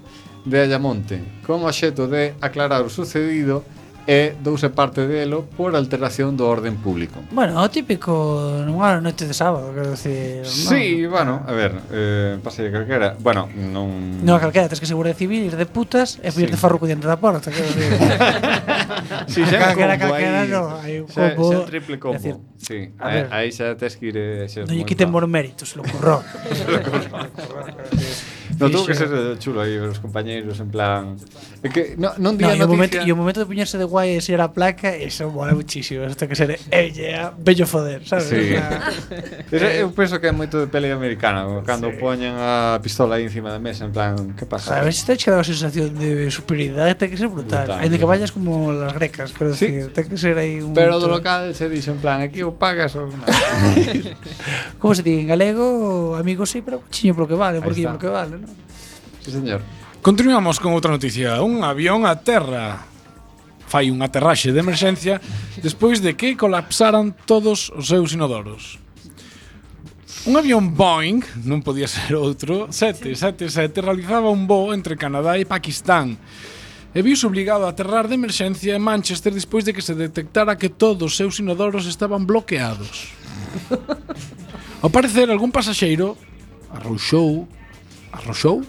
de 0.48 0.64
Ayamonte, 0.64 1.20
con 1.44 1.60
obxeto 1.62 2.08
de 2.08 2.32
aclarar 2.40 2.80
o 2.80 2.90
sucedido 2.90 3.62
e 4.08 4.32
douse 4.40 4.72
parte 4.72 5.04
delo 5.04 5.44
por 5.44 5.76
alteración 5.76 6.32
do 6.32 6.48
orden 6.48 6.80
público. 6.80 7.20
Bueno, 7.28 7.60
o 7.60 7.68
típico 7.68 8.64
nunha 8.64 9.04
noite 9.04 9.28
de 9.28 9.36
sábado, 9.36 9.68
quero 9.76 9.92
decir... 9.92 10.48
Sí, 10.48 11.04
no. 11.04 11.12
bueno, 11.12 11.44
a 11.44 11.52
ver, 11.52 11.76
eh, 11.92 12.40
pasa 12.40 12.64
de 12.64 12.72
calquera. 12.72 13.20
Bueno, 13.20 13.52
non... 13.52 14.24
Non 14.24 14.32
a 14.32 14.40
calquera, 14.40 14.64
tens 14.64 14.80
que 14.80 14.88
segurar 14.88 15.12
de 15.12 15.20
civil, 15.20 15.52
ir 15.52 15.60
de 15.60 15.68
putas 15.68 16.16
e 16.24 16.32
sí. 16.32 16.48
de 16.48 16.56
farruco 16.56 16.88
diante 16.88 17.04
da 17.04 17.20
porta, 17.20 17.52
quero 17.52 17.68
decir. 17.68 17.92
sí, 19.28 19.44
xa 19.52 19.60
calquera, 19.60 20.00
calquera, 20.00 20.40
aí, 20.40 20.48
no, 20.48 20.72
hai 20.80 21.04
un 21.04 21.08
xa, 21.12 21.36
combo. 21.36 21.52
Xa, 21.52 21.68
triple 21.68 22.00
combo, 22.00 22.16
decir, 22.16 22.40
sí. 22.56 22.96
A 22.96 23.12
ver, 23.12 23.28
aí 23.28 23.52
xa 23.52 23.76
tes 23.76 24.00
que 24.00 24.08
ir... 24.08 24.16
Eh, 24.16 24.48
non 24.64 24.72
lle 24.72 24.88
quiten 24.88 25.12
mor 25.12 25.28
méritos, 25.28 25.76
lo 25.76 25.84
curró. 25.84 26.24
lo 26.64 26.80
curró. 26.80 27.28
No, 28.56 28.70
tuvo 28.70 28.86
que 28.86 28.94
ser 28.94 29.10
chulo 29.38 29.60
aí 29.60 29.76
os 29.76 30.00
compañeiros 30.00 30.56
en 30.60 30.70
plan 30.72 31.16
é 31.60 31.68
que 31.68 31.94
no, 32.00 32.16
non 32.16 32.38
día 32.38 32.56
no, 32.56 32.64
e, 32.64 32.64
o 32.64 32.70
momento, 32.70 32.96
e 32.96 33.08
o 33.12 33.16
momento 33.18 33.44
de 33.44 33.46
puñarse 33.46 33.76
de 33.76 33.84
guai 33.84 34.16
e 34.16 34.24
ser 34.24 34.40
a 34.40 34.48
placa 34.48 34.94
eso 34.94 35.28
mola 35.28 35.52
muchísimo 35.52 36.08
Esto 36.08 36.24
que 36.24 36.38
ser 36.38 36.56
ella 36.72 36.94
yeah, 36.94 37.34
bello 37.36 37.66
foder 37.66 38.06
sabes? 38.08 38.30
Sí. 38.30 38.56
Eso, 39.52 39.66
eu 39.66 39.90
penso 39.92 40.16
que 40.16 40.30
é 40.30 40.32
moito 40.32 40.56
de 40.58 40.66
peli 40.70 40.88
americana 40.88 41.44
cando 41.66 41.92
sí. 41.92 42.00
poñen 42.00 42.34
a 42.38 42.80
pistola 42.80 43.20
aí 43.20 43.28
encima 43.28 43.52
da 43.52 43.60
mesa 43.60 43.84
en 43.84 43.92
plan 43.92 44.16
que 44.32 44.46
pasa? 44.46 44.80
A 44.80 44.86
ver 44.86 44.94
se 44.94 45.04
te 45.04 45.18
chega 45.20 45.36
a 45.36 45.44
sensación 45.44 45.92
de 45.98 46.30
superioridade 46.32 46.96
ten 46.96 47.12
que 47.12 47.20
ser 47.20 47.28
brutal, 47.28 47.68
brutal 47.68 47.84
Ainda 47.84 47.98
que 48.00 48.08
vayas 48.08 48.32
como 48.32 48.72
las 48.72 48.94
grecas 48.96 49.34
pero 49.36 49.52
sí. 49.52 49.68
decir, 49.68 49.92
ten 49.92 50.08
que 50.08 50.16
ser 50.16 50.38
aí 50.38 50.64
un 50.64 50.72
pero 50.72 50.96
do 50.96 51.10
local 51.10 51.52
se 51.52 51.68
dixo 51.68 51.92
en 51.92 52.00
plan 52.00 52.24
aquí 52.24 52.40
o 52.40 52.56
pagas 52.56 52.96
ou 52.96 53.10
non 53.10 53.20
como 54.80 54.94
se 54.94 55.02
di 55.02 55.20
en 55.20 55.28
galego? 55.28 56.14
Amigo 56.14 56.46
sí 56.46 56.62
pero 56.62 56.86
chiño 56.88 57.18
polo 57.18 57.26
que 57.26 57.34
vale 57.34 57.58
porque 57.60 57.82
polo 57.82 57.98
que 57.98 58.08
vale 58.08 58.37
¿no? 58.38 58.48
Sí, 59.24 59.30
señor. 59.30 59.60
Continuamos 60.02 60.62
con 60.62 60.72
outra 60.72 60.94
noticia. 60.94 61.42
Un 61.42 61.66
avión 61.66 62.06
a 62.06 62.14
terra 62.16 62.88
fai 63.68 63.92
un 63.92 64.00
aterraxe 64.00 64.48
de 64.50 64.64
emerxencia 64.64 65.20
despois 65.60 66.00
de 66.00 66.16
que 66.16 66.38
colapsaran 66.38 67.12
todos 67.28 67.68
os 67.76 67.92
seus 67.92 68.16
inodoros. 68.16 68.80
Un 70.24 70.40
avión 70.40 70.72
Boeing, 70.74 71.22
non 71.44 71.60
podía 71.60 71.86
ser 71.86 72.16
outro, 72.16 72.72
777 72.72 73.84
realizaba 73.84 74.32
un 74.32 74.48
voo 74.48 74.72
entre 74.72 74.96
Canadá 74.96 75.36
e 75.36 75.44
Pakistán 75.44 76.16
e 76.96 77.00
viuse 77.04 77.28
obligado 77.28 77.68
a 77.68 77.72
aterrar 77.76 78.08
de 78.08 78.16
emerxencia 78.16 78.72
en 78.74 78.82
Manchester 78.82 79.36
despois 79.36 79.62
de 79.68 79.76
que 79.76 79.84
se 79.84 79.92
detectara 79.94 80.56
que 80.56 80.72
todos 80.72 81.12
os 81.12 81.16
seus 81.16 81.36
inodoros 81.38 81.84
estaban 81.84 82.24
bloqueados. 82.24 83.12
Ao 84.82 84.88
parecer, 84.88 85.28
algún 85.28 85.52
pasaxeiro 85.52 86.16
arrouxou 86.72 87.46
Arroxou? 88.18 88.62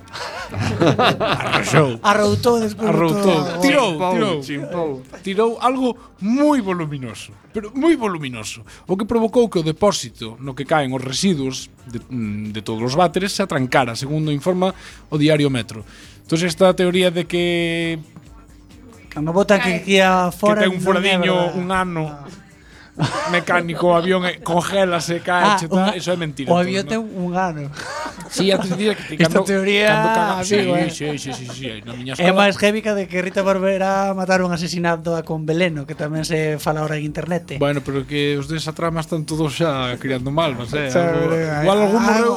Arroxou. 0.54 2.00
Arroutou 2.04 2.60
despois. 2.60 2.90
Arroutou. 2.90 3.62
Tirou, 3.62 3.98
tirou. 3.98 4.44
Chimpou. 4.44 5.02
Tirou 5.24 5.58
algo 5.60 5.98
moi 6.22 6.62
voluminoso, 6.62 7.34
pero 7.52 7.74
moi 7.74 7.98
voluminoso, 7.98 8.62
o 8.86 8.96
que 8.96 9.10
provocou 9.10 9.50
que 9.50 9.60
o 9.60 9.66
depósito 9.66 10.38
no 10.40 10.54
que 10.54 10.66
caen 10.66 10.94
os 10.94 11.02
residuos 11.02 11.74
de, 11.90 12.00
mm, 12.00 12.54
de 12.54 12.62
todos 12.62 12.86
os 12.86 12.94
váteres 12.94 13.34
se 13.34 13.42
atrancara, 13.42 13.98
segundo 13.98 14.32
informa 14.32 14.74
o 15.10 15.18
diario 15.18 15.50
Metro. 15.50 15.84
Entón 16.30 16.46
esta 16.46 16.70
teoría 16.78 17.10
de 17.10 17.26
que 17.26 17.98
Cando 19.10 19.34
botan 19.34 19.58
que 19.58 19.82
aquí 19.82 19.98
a 19.98 20.30
fora 20.30 20.62
Que 20.62 20.70
ten 20.70 20.78
un 20.78 20.82
foradiño 20.86 21.58
un 21.58 21.74
ano 21.74 22.06
ah 22.06 22.49
mecánico, 23.32 23.88
o 23.88 23.96
avión 23.96 24.26
eh, 24.26 24.40
congélase, 24.44 25.18
eh, 25.18 25.22
cae, 25.24 25.56
ah, 25.56 25.58
tal, 25.60 25.96
eso 25.96 26.12
é 26.12 26.18
mentira. 26.18 26.52
O 26.52 26.58
todo, 26.58 26.64
avión 26.64 26.86
¿no? 26.86 26.90
ten 26.90 27.02
un 27.02 27.32
ano. 27.36 27.72
Sí, 28.30 28.52
antes 28.52 28.78
día 28.78 28.94
que 28.94 29.16
Esta 29.18 29.44
teoría, 29.44 29.88
cando 29.88 30.22
amigo, 30.44 30.76
sí, 30.76 31.04
eh. 31.04 31.18
sí, 31.18 31.18
sí, 31.18 31.34
sí, 31.34 31.46
sí, 31.50 31.66
na 31.82 31.94
miña 31.98 32.14
escola. 32.14 32.30
É 32.30 32.32
máis 32.36 32.56
gémica 32.62 32.94
de 32.94 33.10
que 33.10 33.24
Rita 33.26 33.42
Barbera 33.42 34.14
matar 34.14 34.46
un 34.46 34.54
asesinato 34.54 35.18
a 35.18 35.26
con 35.26 35.50
veleno, 35.50 35.90
que 35.90 35.98
tamén 35.98 36.22
se 36.28 36.62
fala 36.62 36.86
ahora 36.86 37.02
en 37.02 37.10
internet. 37.10 37.58
Bueno, 37.58 37.82
pero 37.82 38.06
que 38.06 38.38
os 38.38 38.46
desa 38.46 38.76
trama 38.76 39.02
están 39.02 39.26
todos 39.26 39.58
xa 39.58 39.98
criando 39.98 40.30
mal, 40.30 40.54
non 40.54 40.70
sei. 40.70 40.94
Sea, 40.94 41.10
eh, 41.10 41.66
igual 41.66 41.78
algún 41.82 42.04
morreu 42.06 42.34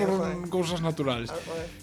por 0.00 0.10
cousas 0.48 0.80
naturales. 0.80 1.28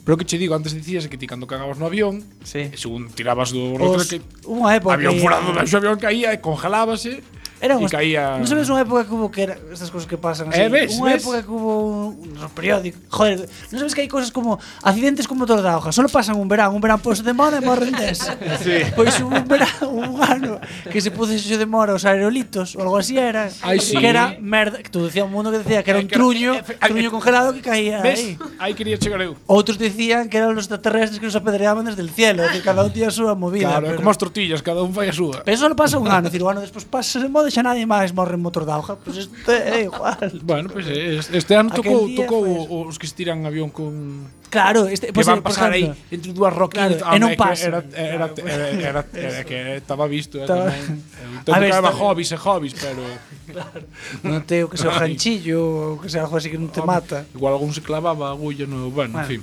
Pero 0.01 0.17
que 0.17 0.25
che 0.25 0.41
digo, 0.41 0.55
antes 0.57 0.73
dicías 0.73 1.05
que 1.05 1.17
ti 1.17 1.29
cando 1.29 1.45
cagabas 1.45 1.77
no 1.77 1.85
avión, 1.85 2.25
sí. 2.41 2.71
según 2.73 3.11
tirabas 3.13 3.53
do 3.53 3.77
rotor 3.77 4.01
que 4.07 4.17
unha 4.49 4.73
época 4.73 4.97
avión 4.97 5.19
furado, 5.21 5.53
o 5.53 5.61
avión 5.61 5.99
caía 6.01 6.33
e 6.33 6.41
congelábase 6.41 7.21
Era 7.57 7.73
unha, 7.73 7.89
caía... 7.89 8.37
Non 8.37 8.45
sabes 8.45 8.69
unha 8.69 8.85
época 8.85 9.09
que 9.09 9.13
hubo 9.17 9.33
que 9.33 9.49
era, 9.49 9.57
estas 9.73 9.89
cousas 9.89 10.05
que 10.05 10.17
pasan 10.17 10.53
así. 10.53 10.61
Eh, 10.61 10.69
ves, 10.69 10.93
unha 11.01 11.17
ves? 11.17 11.25
época 11.25 11.41
que 11.41 11.49
hubo 11.49 12.13
un, 12.13 12.37
un 12.37 12.53
periódico. 12.53 13.01
Joder, 13.09 13.49
non 13.73 13.77
sabes 13.81 13.97
que 13.97 14.05
hai 14.05 14.09
cousas 14.11 14.29
como 14.29 14.61
accidentes 14.85 15.25
con 15.25 15.41
motor 15.41 15.65
da 15.65 15.81
hoja. 15.81 15.89
Solo 15.89 16.05
pasan 16.05 16.37
un 16.37 16.45
verán, 16.45 16.69
un 16.69 16.81
verán 16.81 17.01
pois 17.01 17.25
de 17.25 17.33
moda 17.33 17.57
e 17.57 17.65
morren 17.65 17.97
des. 17.97 18.21
sí. 18.65 18.85
Pois 18.93 19.17
un 19.25 19.33
verán, 19.49 19.73
un 19.89 20.21
ano 20.21 20.61
que 20.85 21.01
se 21.01 21.09
puxo 21.09 21.33
de 21.33 21.65
mora 21.65 21.97
os 21.97 22.05
aerolitos 22.05 22.77
ou 22.77 22.85
algo 22.85 23.01
así 23.01 23.17
era. 23.17 23.49
Ay, 23.65 23.81
sí. 23.81 23.97
Que 23.97 24.05
era 24.05 24.37
merda, 24.37 24.77
que 24.77 24.93
tú 24.93 25.09
decía 25.09 25.25
un 25.25 25.33
mundo 25.33 25.49
que 25.49 25.65
decía 25.65 25.81
que 25.81 25.89
era 25.89 25.99
eh, 25.99 26.05
un 26.05 26.09
truño, 26.13 26.53
eh, 26.53 26.61
eh, 26.61 26.77
truño 26.77 27.09
congelado 27.09 27.57
que 27.57 27.65
caía 27.65 28.05
ves? 28.05 28.21
aí. 28.21 28.37
Aí 28.61 28.73
quería 28.77 29.01
chegar 29.01 29.17
eu. 29.25 29.33
Outros 29.49 29.81
decían 29.81 30.29
que 30.29 30.37
eran 30.37 30.53
os 30.53 30.69
extraterrestres 30.69 31.17
que 31.17 31.25
nos 31.25 31.33
apedreaban 31.33 31.89
desde 31.89 32.05
el 32.05 32.13
cielo, 32.13 32.45
que 32.53 32.61
cada 32.61 32.85
un 32.85 32.93
tía 32.93 33.09
a 33.09 33.13
súa 33.13 33.33
movida. 33.33 33.73
Claro, 33.73 33.89
pero... 33.89 33.97
como 33.97 34.13
as 34.13 34.19
tortillas, 34.21 34.61
cada 34.61 34.85
un 34.85 34.93
fai 34.93 35.09
a 35.09 35.15
súa. 35.15 35.41
Pero 35.41 35.57
solo 35.57 35.73
pasa 35.73 35.97
un 35.97 36.05
ano, 36.05 36.29
decir, 36.29 36.45
o 36.45 36.49
ano 36.53 36.61
despois 36.61 36.85
pasa 36.85 37.17
de 37.17 37.25
moda 37.25 37.46
pode 37.47 37.55
xa 37.55 37.63
nadie 37.63 37.87
máis 37.87 38.11
morre 38.11 38.35
en 38.35 38.43
motor 38.43 38.67
da 38.67 38.75
hoja, 38.75 38.99
pois 38.99 39.15
pues 39.15 39.31
este 39.31 39.55
é 39.55 39.87
igual. 39.87 40.19
bueno, 40.43 40.67
pois 40.67 40.83
pues 40.83 41.31
este 41.31 41.55
ano 41.55 41.71
tocou, 41.71 42.11
tocou 42.11 42.43
os 42.91 42.99
que 42.99 43.07
estiran 43.07 43.47
avión 43.47 43.71
con 43.71 44.27
Claro, 44.51 44.87
este, 44.87 45.11
pues, 45.11 45.27
que 45.27 45.27
pois 45.27 45.27
van 45.27 45.43
pasar 45.43 45.71
aí 45.71 45.91
entre 46.11 46.31
dúas 46.35 46.51
roquiñas 46.51 46.99
claro, 46.99 47.15
e 47.15 47.19
non 47.23 47.31
pasa. 47.39 47.67
Era, 47.71 47.79
era, 47.95 48.27
pois. 48.27 48.51
era, 48.51 49.01
era, 49.15 49.41
que 49.47 49.79
estaba 49.79 50.07
visto 50.11 50.43
eh, 50.43 50.47
tamén. 50.47 50.83
Eh, 51.17 51.39
entón 51.39 51.55
tocaba 51.55 51.91
hobbies 51.95 52.31
e 52.35 52.37
hobbies, 52.39 52.75
pero... 52.75 53.03
Claro. 53.47 53.83
Non 54.27 54.43
teo 54.43 54.67
que 54.67 54.75
sea 54.75 54.91
o 54.95 54.99
ranchillo, 54.99 55.95
ou 55.95 55.99
que 56.03 56.11
sea 56.11 56.27
algo 56.27 56.35
así 56.35 56.51
que 56.51 56.59
non 56.59 56.67
te 56.67 56.83
mata. 56.83 57.23
Igual 57.31 57.55
algún 57.55 57.71
se 57.71 57.79
clavaba 57.79 58.31
agulla 58.31 58.67
no... 58.67 58.91
Bueno, 58.91 59.15
bueno. 59.15 59.23
en 59.23 59.39
fin. 59.39 59.41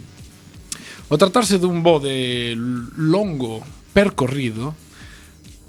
O 1.08 1.16
tratarse 1.16 1.56
dun 1.56 1.80
voo 1.80 2.00
de 2.00 2.52
longo 2.96 3.64
percorrido, 3.92 4.76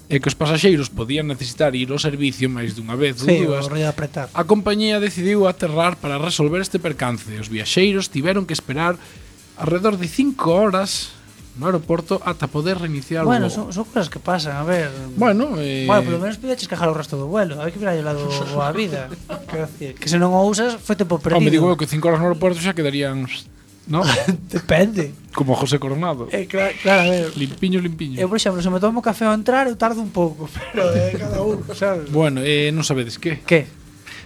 e 0.06 0.22
que 0.22 0.30
os 0.30 0.38
pasaxeiros 0.38 0.94
podían 0.94 1.26
necesitar 1.26 1.74
ir 1.74 1.90
ao 1.90 1.98
servicio 1.98 2.46
máis 2.46 2.78
dunha 2.78 2.94
vez 2.94 3.18
ou 3.22 3.28
sí, 3.28 3.42
dúas, 3.42 3.66
a 3.66 4.44
compañía 4.46 5.02
decidiu 5.02 5.50
aterrar 5.50 5.98
para 5.98 6.22
resolver 6.22 6.62
este 6.62 6.78
percance. 6.78 7.34
Os 7.42 7.50
viaxeiros 7.50 8.14
tiveron 8.14 8.46
que 8.46 8.54
esperar 8.54 8.98
alrededor 9.58 9.98
de 9.98 10.06
5 10.06 10.38
horas 10.46 11.16
no 11.56 11.72
aeroporto 11.72 12.20
ata 12.20 12.52
poder 12.52 12.78
reiniciar 12.78 13.24
bueno, 13.24 13.48
o 13.48 13.50
voo. 13.50 13.56
Bueno, 13.56 13.72
son, 13.72 13.74
son 13.74 13.86
cosas 13.88 14.12
que 14.12 14.20
pasan, 14.20 14.60
a 14.60 14.64
ver. 14.68 14.92
Bueno, 15.16 15.56
eh... 15.58 15.88
bueno 15.88 16.04
polo 16.04 16.20
menos 16.20 16.38
pideches 16.38 16.68
cajar 16.68 16.92
o 16.92 16.96
resto 16.96 17.16
do 17.16 17.32
vuelo, 17.32 17.64
hai 17.64 17.72
que 17.72 17.80
ver 17.80 17.96
aí 17.96 18.00
o 18.00 18.06
lado 18.06 18.28
a 18.62 18.72
vida. 18.76 19.08
Quero 19.50 19.66
decir, 19.66 19.96
que 19.96 20.12
se 20.12 20.20
non 20.20 20.36
o 20.36 20.42
usas, 20.44 20.76
foi 20.76 21.00
tempo 21.00 21.16
perdido. 21.18 21.40
Home, 21.40 21.50
digo 21.50 21.72
eu 21.72 21.80
que 21.80 21.88
5 21.88 22.04
horas 22.04 22.20
no 22.20 22.28
aeroporto 22.28 22.60
xa 22.60 22.76
quedarían 22.76 23.24
No? 23.88 24.04
Depende. 24.50 25.14
Como 25.34 25.56
José 25.56 25.80
Coronado. 25.80 26.28
Eh, 26.32 26.48
claro, 26.48 26.74
claro, 26.82 27.02
a 27.02 27.10
ver. 27.10 27.38
Limpiño, 27.38 27.80
limpiño. 27.80 28.20
Eu, 28.20 28.28
por 28.28 28.38
exemplo, 28.38 28.62
se 28.62 28.70
me 28.70 28.80
tomo 28.80 29.02
café 29.02 29.26
ao 29.26 29.34
entrar, 29.36 29.68
eu 29.68 29.76
tardo 29.78 30.02
un 30.02 30.10
pouco, 30.10 30.50
pero 30.74 30.90
de 30.92 31.14
cada 31.14 31.42
un, 31.42 31.62
sabes? 31.76 32.10
Bueno, 32.10 32.42
eh, 32.42 32.74
non 32.74 32.82
sabedes 32.82 33.22
que? 33.22 33.46
Que? 33.46 33.70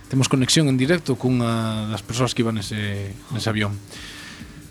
Temos 0.08 0.32
conexión 0.32 0.72
en 0.72 0.78
directo 0.80 1.20
cunha 1.20 1.92
das 1.92 2.01
persoas 2.01 2.32
que 2.32 2.42
iban 2.42 2.56
nese, 2.56 3.13
nese 3.36 3.50
avión. 3.51 3.75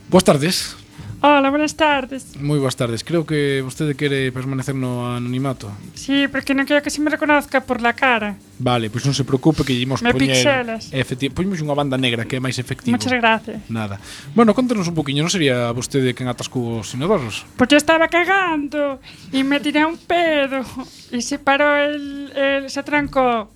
Boas 0.09 0.25
tardes. 0.25 0.75
Hola, 1.21 1.51
buenas 1.51 1.75
tardes. 1.75 2.39
Moi 2.39 2.63
boas 2.63 2.79
tardes. 2.79 3.03
Creo 3.03 3.27
que 3.27 3.59
vostede 3.59 3.99
quere 3.99 4.31
permanecer 4.31 4.79
no 4.79 5.11
anonimato. 5.11 5.67
Sí, 5.99 6.31
porque 6.31 6.55
non 6.55 6.63
quero 6.63 6.79
que 6.79 6.95
se 6.95 7.03
me 7.03 7.11
reconozca 7.11 7.59
por 7.59 7.83
la 7.83 7.91
cara. 7.91 8.39
Vale, 8.63 8.87
pois 8.87 9.03
pues 9.03 9.11
non 9.11 9.19
se 9.19 9.27
preocupe 9.27 9.67
que 9.67 9.75
lle 9.75 9.83
me 9.83 9.99
poñer... 9.99 10.15
pixelas. 10.15 10.95
Efectivo, 10.95 11.35
poñemos 11.35 11.59
unha 11.59 11.75
banda 11.75 11.99
negra 11.99 12.23
que 12.23 12.39
é 12.39 12.43
máis 12.43 12.63
efectivo. 12.63 12.95
Muchas 12.95 13.11
gracias. 13.11 13.67
Nada. 13.67 13.99
Bueno, 14.31 14.55
contanos 14.55 14.87
un 14.87 14.95
poquinho, 14.95 15.27
non 15.27 15.35
sería 15.35 15.75
vostede 15.75 16.15
quen 16.15 16.31
atascou 16.31 16.87
os 16.87 16.95
inodoros? 16.95 17.43
Pues 17.59 17.67
yo 17.67 17.83
estaba 17.83 18.07
cagando 18.07 19.03
e 19.35 19.43
me 19.43 19.59
tiré 19.59 19.83
un 19.83 19.99
pedo 19.99 20.63
e 21.11 21.19
se 21.19 21.43
parou 21.43 21.83
el, 21.83 22.31
el 22.31 22.71
se 22.71 22.87
trancó. 22.87 23.51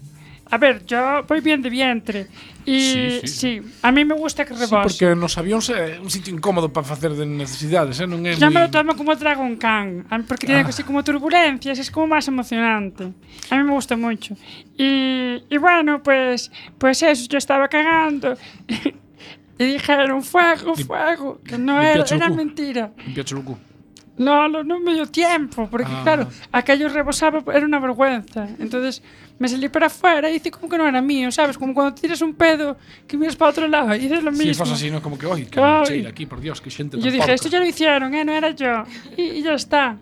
A 0.52 0.58
ver, 0.58 0.84
yo 0.84 1.24
voy 1.26 1.40
bien 1.40 1.62
de 1.62 1.70
vientre. 1.70 2.26
Y 2.66 2.80
sí, 2.80 3.20
sí, 3.22 3.26
sí. 3.26 3.62
a 3.80 3.90
mí 3.90 4.04
me 4.04 4.14
gusta 4.14 4.44
que 4.44 4.52
rebose. 4.52 4.68
Sí, 4.68 5.00
porque 5.00 5.16
nos 5.16 5.38
avións 5.38 5.72
é 5.72 5.96
un 5.98 6.10
sitio 6.12 6.28
incómodo 6.28 6.68
para 6.68 6.84
facer 6.84 7.16
de 7.16 7.24
necesidades, 7.24 7.98
eh? 7.98 8.06
non 8.06 8.20
é 8.28 8.36
Ya 8.36 8.52
me 8.52 8.60
lo 8.60 8.68
tomo 8.68 8.92
como 8.92 9.16
Dragon 9.16 9.56
Khan, 9.56 10.04
porque 10.28 10.44
tiene 10.44 10.60
ah. 10.60 10.68
así 10.68 10.84
como 10.84 11.00
turbulencias, 11.00 11.80
es 11.80 11.90
como 11.90 12.12
más 12.12 12.28
emocionante. 12.28 13.16
A 13.48 13.56
mí 13.56 13.62
me 13.64 13.72
gusta 13.72 13.96
mucho. 13.96 14.36
Y, 14.76 15.40
y 15.48 15.56
bueno, 15.56 16.04
pues, 16.04 16.52
pues 16.76 17.00
eso, 17.00 17.32
yo 17.32 17.38
estaba 17.40 17.66
cagando. 17.72 18.36
y 19.58 19.64
dijeron 19.64 20.22
fuego, 20.22 20.76
fuego, 20.76 21.40
que 21.40 21.56
no 21.56 21.80
era, 21.80 22.04
era 22.04 22.28
mentira. 22.28 22.92
Limpia 23.00 23.24
churucu. 23.24 23.71
No, 24.18 24.46
no, 24.48 24.62
no 24.62 24.78
me 24.78 24.94
dio 24.94 25.06
tiempo, 25.06 25.68
porque 25.70 25.90
ah. 25.90 26.00
claro, 26.02 26.28
aquello 26.52 26.88
rebosaba, 26.88 27.42
era 27.52 27.64
una 27.64 27.78
vergüenza. 27.78 28.46
Entonces, 28.58 29.02
me 29.38 29.48
salí 29.48 29.68
para 29.68 29.86
afuera 29.86 30.30
y 30.30 30.36
hice 30.36 30.50
como 30.50 30.68
que 30.68 30.76
no 30.76 30.86
era 30.86 31.00
mío, 31.00 31.32
sabes? 31.32 31.56
Como 31.56 31.72
cuando 31.72 31.94
tiras 31.94 32.20
un 32.20 32.34
pedo 32.34 32.76
que 33.08 33.16
miras 33.16 33.36
para 33.36 33.50
otro 33.50 33.66
lado 33.66 33.94
y 33.94 34.00
dices 34.00 34.22
lo 34.22 34.30
mismo. 34.30 34.52
Sí, 34.52 34.54
fas 34.54 34.70
así, 34.72 34.90
no 34.90 35.00
como 35.02 35.18
que, 35.18 35.26
oi, 35.26 35.46
que 35.46 35.60
cheira 35.84 36.10
aquí, 36.10 36.26
por 36.26 36.40
Dios, 36.40 36.60
que 36.60 36.70
xente 36.70 36.96
tan 36.96 37.00
Yo 37.04 37.10
dije, 37.10 37.18
pouca. 37.18 37.32
esto 37.32 37.48
ya 37.48 37.58
lo 37.58 37.66
hicieron, 37.66 38.14
eh, 38.14 38.24
No 38.24 38.32
era 38.32 38.50
yo. 38.50 38.84
Y 39.16 39.42
ya 39.42 39.54
está. 39.54 39.96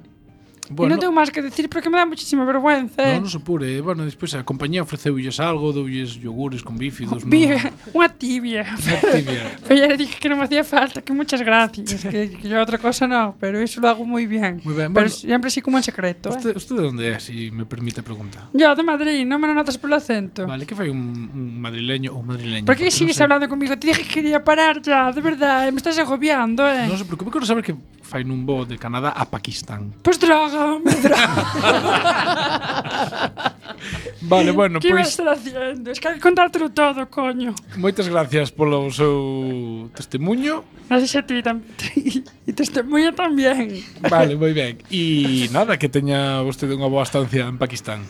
Y 0.71 0.75
Bueno, 0.75 0.95
no 0.95 1.01
tengo 1.03 1.13
más 1.13 1.31
que 1.35 1.43
decir 1.43 1.69
porque 1.69 1.91
me 1.91 1.99
da 1.99 2.07
muchísima 2.07 2.45
vergüenza. 2.47 3.03
¿eh? 3.03 3.19
No, 3.19 3.27
non 3.27 3.31
se 3.31 3.43
apure. 3.43 3.67
Bueno, 3.83 4.07
despois 4.07 4.31
a 4.39 4.47
compañía 4.47 4.87
ofreceulles 4.87 5.43
algo, 5.43 5.75
doulles 5.75 6.15
yogures 6.23 6.63
con 6.63 6.79
bífidos, 6.79 7.27
no? 7.27 7.31
una 7.93 8.09
tibia. 8.15 8.63
Unha 8.79 9.03
tibia. 9.11 9.51
Pero 9.67 9.75
ya 9.75 9.87
le 9.91 9.97
dije 9.99 10.15
que 10.23 10.29
no 10.31 10.39
me 10.39 10.47
hacía 10.47 10.63
falta, 10.63 11.03
que 11.03 11.11
muchas 11.13 11.43
gracias. 11.43 12.07
que, 12.07 12.31
que 12.39 12.47
yo 12.49 12.63
otra 12.63 12.79
cosa 12.79 13.11
no, 13.11 13.35
pero 13.43 13.59
eso 13.59 13.81
lo 13.83 13.89
hago 13.91 14.05
muy 14.07 14.27
bien. 14.31 14.61
Muy 14.63 14.75
bien, 14.79 14.95
Pero 14.95 15.11
bueno. 15.11 15.11
siempre 15.11 15.49
así 15.49 15.61
como 15.61 15.77
en 15.77 15.83
secreto. 15.83 16.31
¿eh? 16.31 16.37
Usted, 16.39 16.55
usted 16.57 16.77
de 16.77 16.87
onde 16.87 17.05
é, 17.11 17.19
si 17.19 17.51
me 17.51 17.67
permite 17.67 18.03
preguntar? 18.03 18.47
Yo 18.55 18.71
de 18.75 18.83
Madrid, 18.87 19.27
no 19.27 19.39
me 19.43 19.49
lo 19.51 19.55
notas 19.55 19.75
por 19.77 19.91
el 19.91 19.99
acento. 19.99 20.47
Vale, 20.47 20.67
que 20.67 20.75
fai 20.79 20.87
un, 20.87 21.03
un 21.35 21.59
madrileño 21.59 22.15
ou 22.15 22.23
madrileña? 22.23 22.63
¿Por 22.63 22.79
qué 22.79 22.87
Porque 22.87 22.95
sigues 22.95 23.19
non 23.19 23.19
sei- 23.19 23.25
hablando 23.27 23.51
conmigo? 23.51 23.75
Te 23.75 23.91
dije 23.91 24.07
que 24.07 24.23
quería 24.23 24.39
parar 24.47 24.79
ya, 24.83 25.11
de 25.11 25.19
verdad, 25.21 25.67
eh, 25.67 25.73
me 25.75 25.83
estás 25.83 25.99
agobiando, 25.99 26.63
eh. 26.69 26.87
Non 26.87 26.95
se 26.95 27.07
preocupe, 27.09 27.35
quero 27.35 27.47
saber 27.49 27.65
que 27.67 27.75
fai 28.07 28.23
nun 28.23 28.43
voo 28.47 28.63
de 28.67 28.77
Canadá 28.79 29.11
a 29.15 29.25
Pakistán. 29.27 29.95
Pues 30.03 30.19
droga, 30.21 30.60
me 30.79 30.93
Vale, 34.23 34.53
bueno, 34.53 34.79
pois... 34.81 34.93
Que 34.93 35.01
estar 35.01 35.29
haciendo? 35.29 35.91
Es 35.91 36.01
que 36.01 36.21
contártelo 36.21 36.71
todo, 36.71 37.09
coño. 37.11 37.55
Moitas 37.77 38.09
gracias 38.09 38.53
polo 38.53 38.91
seu 38.93 39.91
testemunho. 39.97 40.63
Gracias 40.87 41.17
a 41.17 41.23
ti 41.27 41.43
tamén. 41.43 41.65
E 42.47 42.53
testemunho 42.55 43.11
tamén. 43.17 43.81
Vale, 44.07 44.37
moi 44.37 44.53
ben. 44.53 44.79
E 44.93 45.49
nada, 45.51 45.81
que 45.81 45.89
teña 45.89 46.45
vostede 46.45 46.77
unha 46.77 46.93
boa 46.93 47.03
estancia 47.03 47.49
en 47.49 47.57
Pakistán. 47.57 48.05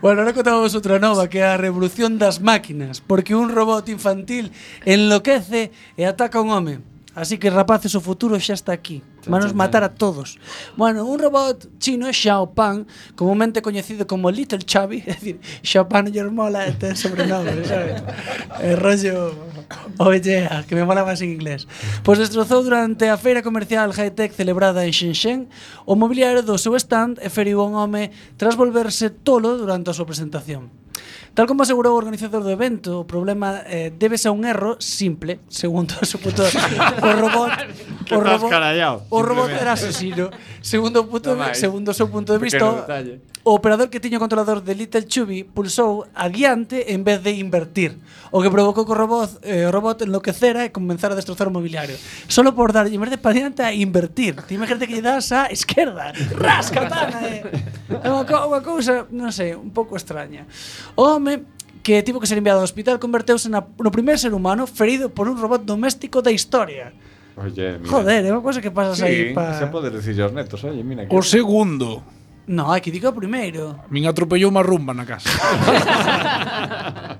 Bueno, 0.00 0.22
ahora 0.22 0.32
contamos 0.32 0.72
outra 0.78 1.02
nova, 1.02 1.26
que 1.26 1.42
é 1.42 1.50
a 1.50 1.60
revolución 1.60 2.16
das 2.16 2.38
máquinas, 2.38 3.02
porque 3.02 3.34
un 3.34 3.50
robot 3.50 3.90
infantil 3.90 4.54
enloquece 4.86 5.74
e 5.98 6.06
ataca 6.06 6.38
a 6.38 6.46
un 6.46 6.54
home. 6.54 6.95
Así 7.16 7.40
que 7.40 7.48
rapaces, 7.48 7.96
o 7.96 8.04
futuro 8.04 8.36
xa 8.36 8.52
está 8.52 8.76
aquí. 8.76 9.00
Vanos 9.24 9.56
matar 9.56 9.80
a 9.80 9.88
todos. 9.88 10.36
Bueno, 10.76 11.08
un 11.08 11.16
robot 11.16 11.80
chino 11.80 12.12
Xiao 12.12 12.52
Pan, 12.52 12.84
comúnmente 13.16 13.64
coñecido 13.64 14.04
como 14.04 14.28
Little 14.28 14.60
Chubby, 14.60 15.00
é 15.08 15.16
dicir, 15.16 15.40
Xiao 15.64 15.88
Pan 15.88 16.12
lle 16.12 16.22
mola 16.28 16.68
ter 16.76 16.92
sobrenome, 16.92 17.64
sabes? 17.64 18.04
É 18.60 18.76
rollo 18.76 19.32
Oye, 19.98 20.46
que 20.68 20.74
me 20.76 20.84
mola 20.84 21.08
máis 21.08 21.24
en 21.24 21.32
inglés. 21.32 21.66
Pois 22.04 22.20
destrozou 22.20 22.62
durante 22.62 23.08
a 23.08 23.16
feira 23.16 23.42
comercial 23.42 23.90
High 23.90 24.14
Tech 24.14 24.30
celebrada 24.36 24.84
en 24.84 24.92
Shenzhen 24.92 25.48
o 25.88 25.96
mobiliario 25.96 26.44
do 26.44 26.60
seu 26.60 26.76
stand 26.76 27.18
e 27.18 27.32
feriu 27.32 27.64
a 27.64 27.66
un 27.66 27.74
home 27.74 28.12
tras 28.36 28.54
volverse 28.54 29.10
tolo 29.10 29.56
durante 29.56 29.90
a 29.90 29.96
súa 29.96 30.06
presentación. 30.06 30.85
Tal 31.34 31.46
como 31.46 31.62
asegurou 31.62 31.92
o 31.92 32.00
organizador 32.00 32.42
do 32.42 32.50
evento, 32.50 33.00
o 33.00 33.04
problema 33.04 33.60
eh, 33.68 33.92
débese 33.92 34.28
a 34.28 34.32
un 34.32 34.40
erro 34.48 34.80
simple, 34.80 35.40
segundo 35.52 35.92
o 36.00 36.06
seu 36.08 36.18
puto 36.18 36.40
o 36.40 37.10
robot, 37.12 37.52
o 38.08 38.18
robot, 38.20 38.48
carallao, 38.48 39.04
o 39.10 39.20
robot 39.20 39.52
era 39.52 39.72
asesino. 39.72 40.30
Segundo 40.62 41.04
punto, 41.04 41.36
no 41.36 41.54
segundo 41.54 41.90
o 41.90 41.94
seu 41.94 42.08
punto 42.08 42.32
de 42.32 42.38
vista, 42.40 42.64
o 43.46 43.54
operador 43.54 43.86
que 43.94 44.02
tiña 44.02 44.18
o 44.18 44.24
controlador 44.26 44.58
de 44.58 44.74
Little 44.74 45.06
Chubby 45.06 45.46
pulsou 45.46 46.02
adiante 46.18 46.90
en 46.90 47.06
vez 47.06 47.22
de 47.22 47.38
invertir, 47.38 47.94
o 48.34 48.42
que 48.42 48.50
provocou 48.50 48.82
que 48.82 48.90
o 48.90 48.98
robot, 48.98 49.38
eh, 49.46 49.62
o 49.62 49.70
robot 49.70 50.02
enloquecera 50.02 50.66
e 50.66 50.74
comenzara 50.74 51.14
a 51.14 51.18
destrozar 51.18 51.46
o 51.46 51.54
mobiliario. 51.54 51.94
Solo 52.26 52.58
por 52.58 52.74
dar, 52.74 52.90
en 52.90 52.98
vez 52.98 53.14
de 53.14 53.22
para 53.22 53.38
adiante, 53.38 53.62
a 53.62 53.70
invertir. 53.70 54.34
Te 54.42 54.58
imagínate 54.58 54.90
que 54.90 54.98
lle 54.98 55.06
das 55.06 55.30
a 55.30 55.46
esquerda. 55.46 56.10
Ras, 56.34 56.74
katana, 56.74 57.22
eh. 57.22 57.46
É 58.02 58.10
unha, 58.10 58.26
co 58.26 58.50
unha 58.50 58.66
cousa, 58.66 59.06
non 59.14 59.30
sei, 59.30 59.54
un 59.54 59.70
pouco 59.70 59.94
extraña. 59.94 60.42
O 60.98 61.06
home 61.06 61.46
que 61.86 62.02
tivo 62.02 62.18
que 62.18 62.26
ser 62.26 62.42
enviado 62.42 62.58
ao 62.58 62.66
hospital 62.66 62.98
converteuse 62.98 63.46
na, 63.46 63.62
no 63.62 63.94
primer 63.94 64.18
ser 64.18 64.34
humano 64.34 64.66
ferido 64.66 65.14
por 65.14 65.30
un 65.30 65.38
robot 65.38 65.62
doméstico 65.62 66.18
da 66.18 66.34
historia. 66.34 66.90
Oye, 67.38 67.78
mira. 67.78 67.86
Joder, 67.94 68.26
é 68.26 68.30
unha 68.34 68.42
cosa 68.42 68.58
que 68.58 68.74
pasas 68.74 68.98
sí, 68.98 69.06
aí 69.06 69.22
para... 69.30 69.54
Se 69.54 69.70
pode 69.70 69.94
decir 69.94 70.18
aos 70.18 70.34
netos, 70.34 70.66
oye, 70.66 70.82
mira. 70.82 71.06
Que... 71.06 71.14
O 71.14 71.22
segundo. 71.22 72.15
No, 72.46 72.72
aquí 72.72 72.90
que 72.90 73.02
dica 73.02 73.10
primeiro. 73.10 73.74
A 73.74 73.90
min 73.90 74.06
atropellou 74.06 74.54
unha 74.54 74.62
rumba 74.62 74.94
na 74.94 75.02
casa. 75.02 75.26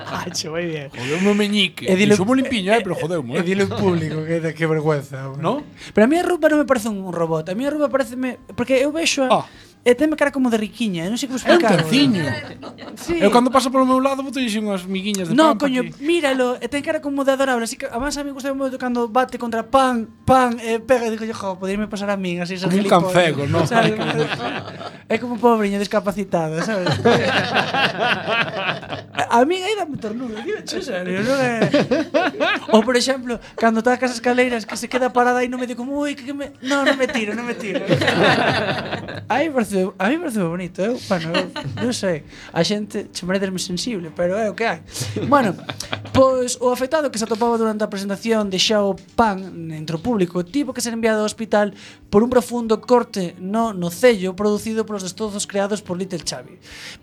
Hacho, 0.06 0.54
vai 0.54 0.70
bien. 0.70 0.86
Jodeu-me 0.94 1.30
o 1.30 1.34
meñique. 1.34 1.90
Edilo, 1.90 2.14
Somos 2.14 2.38
limpiño, 2.38 2.70
eh, 2.70 2.78
pero 2.78 2.94
jodeu-me. 2.94 3.34
Eh. 3.34 3.42
Edilo 3.42 3.66
en 3.66 3.74
público, 3.74 4.22
que, 4.22 4.54
que 4.54 4.66
vergüenza. 4.70 5.26
Hombre. 5.26 5.42
No? 5.42 5.66
Pero 5.90 6.04
a 6.04 6.08
mí 6.08 6.14
a 6.14 6.22
rumba 6.22 6.46
non 6.46 6.62
me 6.62 6.66
parece 6.66 6.94
un 6.94 7.10
robot. 7.10 7.50
A 7.50 7.58
mí 7.58 7.66
a 7.66 7.70
rumba 7.74 7.90
parece... 7.90 8.14
Me, 8.14 8.38
porque 8.54 8.78
eu 8.78 8.94
vexo... 8.94 9.26
A, 9.26 9.42
ah 9.42 9.44
e 9.86 9.94
teme 9.94 10.18
cara 10.18 10.34
como 10.34 10.50
de 10.50 10.58
riquiña, 10.58 11.06
non 11.06 11.14
sei 11.14 11.30
como 11.30 11.38
explicar. 11.38 11.78
É 11.78 11.78
un 11.78 11.86
terciño. 11.86 12.26
Sí. 12.98 13.22
Eu 13.22 13.30
cando 13.30 13.54
paso 13.54 13.70
polo 13.70 13.86
meu 13.86 14.02
lado 14.02 14.26
boto 14.26 14.42
xe 14.42 14.58
unhas 14.58 14.82
miguiñas 14.82 15.30
de 15.30 15.38
no, 15.38 15.54
pan. 15.54 15.62
Non, 15.62 15.62
coño, 15.62 15.80
aquí. 15.86 16.02
míralo, 16.02 16.58
e 16.58 16.66
ten 16.66 16.82
cara 16.82 16.98
como 16.98 17.22
de 17.22 17.30
adorable, 17.30 17.62
así 17.62 17.78
que 17.78 17.86
además 17.86 18.18
a 18.18 18.26
mí 18.26 18.34
gusta 18.34 18.50
moito 18.50 18.82
cando 18.82 19.06
bate 19.06 19.38
contra 19.38 19.62
pan, 19.62 20.10
pan, 20.26 20.58
e 20.58 20.82
pega, 20.82 21.06
e 21.06 21.14
digo, 21.14 21.22
jo, 21.22 21.54
poderme 21.54 21.86
pasar 21.86 22.10
a 22.10 22.18
min, 22.18 22.42
así 22.42 22.58
esa 22.58 22.66
Como 22.66 22.82
un 22.82 22.90
cancego, 22.90 23.46
non? 23.46 23.62
é 25.06 25.22
como 25.22 25.38
pobreño 25.38 25.78
discapacitado, 25.78 26.58
sabes? 26.66 26.90
a 29.14 29.38
min 29.46 29.62
aí 29.62 29.78
dame 29.78 30.02
ternura, 30.02 30.42
digo, 30.42 30.66
che, 30.66 30.82
serio, 30.82 31.22
non 31.22 31.38
é? 31.38 31.62
Ou, 32.74 32.82
por 32.82 32.98
exemplo, 32.98 33.38
cando 33.54 33.86
está 33.86 33.94
as 33.94 34.18
escaleiras 34.18 34.66
que 34.66 34.74
se 34.74 34.90
queda 34.90 35.14
parada 35.14 35.46
aí 35.46 35.46
no 35.46 35.62
medio 35.62 35.78
como, 35.78 35.94
ui, 35.94 36.18
que 36.18 36.34
me... 36.34 36.50
No, 36.66 36.82
non 36.82 36.98
me 36.98 37.06
tiro, 37.06 37.38
non 37.38 37.46
me 37.46 37.54
tiro. 37.54 37.86
aí 39.30 39.46
parece 39.54 39.75
parece, 39.76 39.92
a 39.98 40.08
mí 40.08 40.18
parece 40.18 40.42
bonito, 40.42 40.82
eu, 40.82 40.98
bueno, 41.08 41.32
eu, 41.34 41.50
non 41.82 41.92
sei, 41.92 42.24
a 42.52 42.64
xente 42.64 43.10
chamarédesme 43.12 43.58
sensible, 43.60 44.10
pero 44.14 44.36
é 44.36 44.48
o 44.48 44.54
que 44.56 44.64
hai. 44.64 44.80
Bueno, 45.28 45.54
pois 46.12 46.56
o 46.60 46.72
afectado 46.72 47.10
que 47.10 47.18
se 47.18 47.24
atopaba 47.24 47.58
durante 47.58 47.84
a 47.84 47.92
presentación 47.92 48.48
de 48.48 48.58
Xiao 48.58 48.96
Pan 49.16 49.70
entre 49.72 49.96
o 49.96 50.00
público, 50.00 50.44
tipo 50.44 50.72
que 50.72 50.80
ser 50.80 50.96
enviado 50.96 51.20
ao 51.20 51.28
hospital 51.28 51.74
por 52.08 52.22
un 52.22 52.30
profundo 52.30 52.80
corte 52.80 53.36
no 53.38 53.76
nocello 53.76 54.32
producido 54.32 54.86
polos 54.86 55.04
destrozos 55.04 55.44
creados 55.46 55.82
por 55.82 55.98
Little 55.98 56.22
Xavi. 56.24 56.56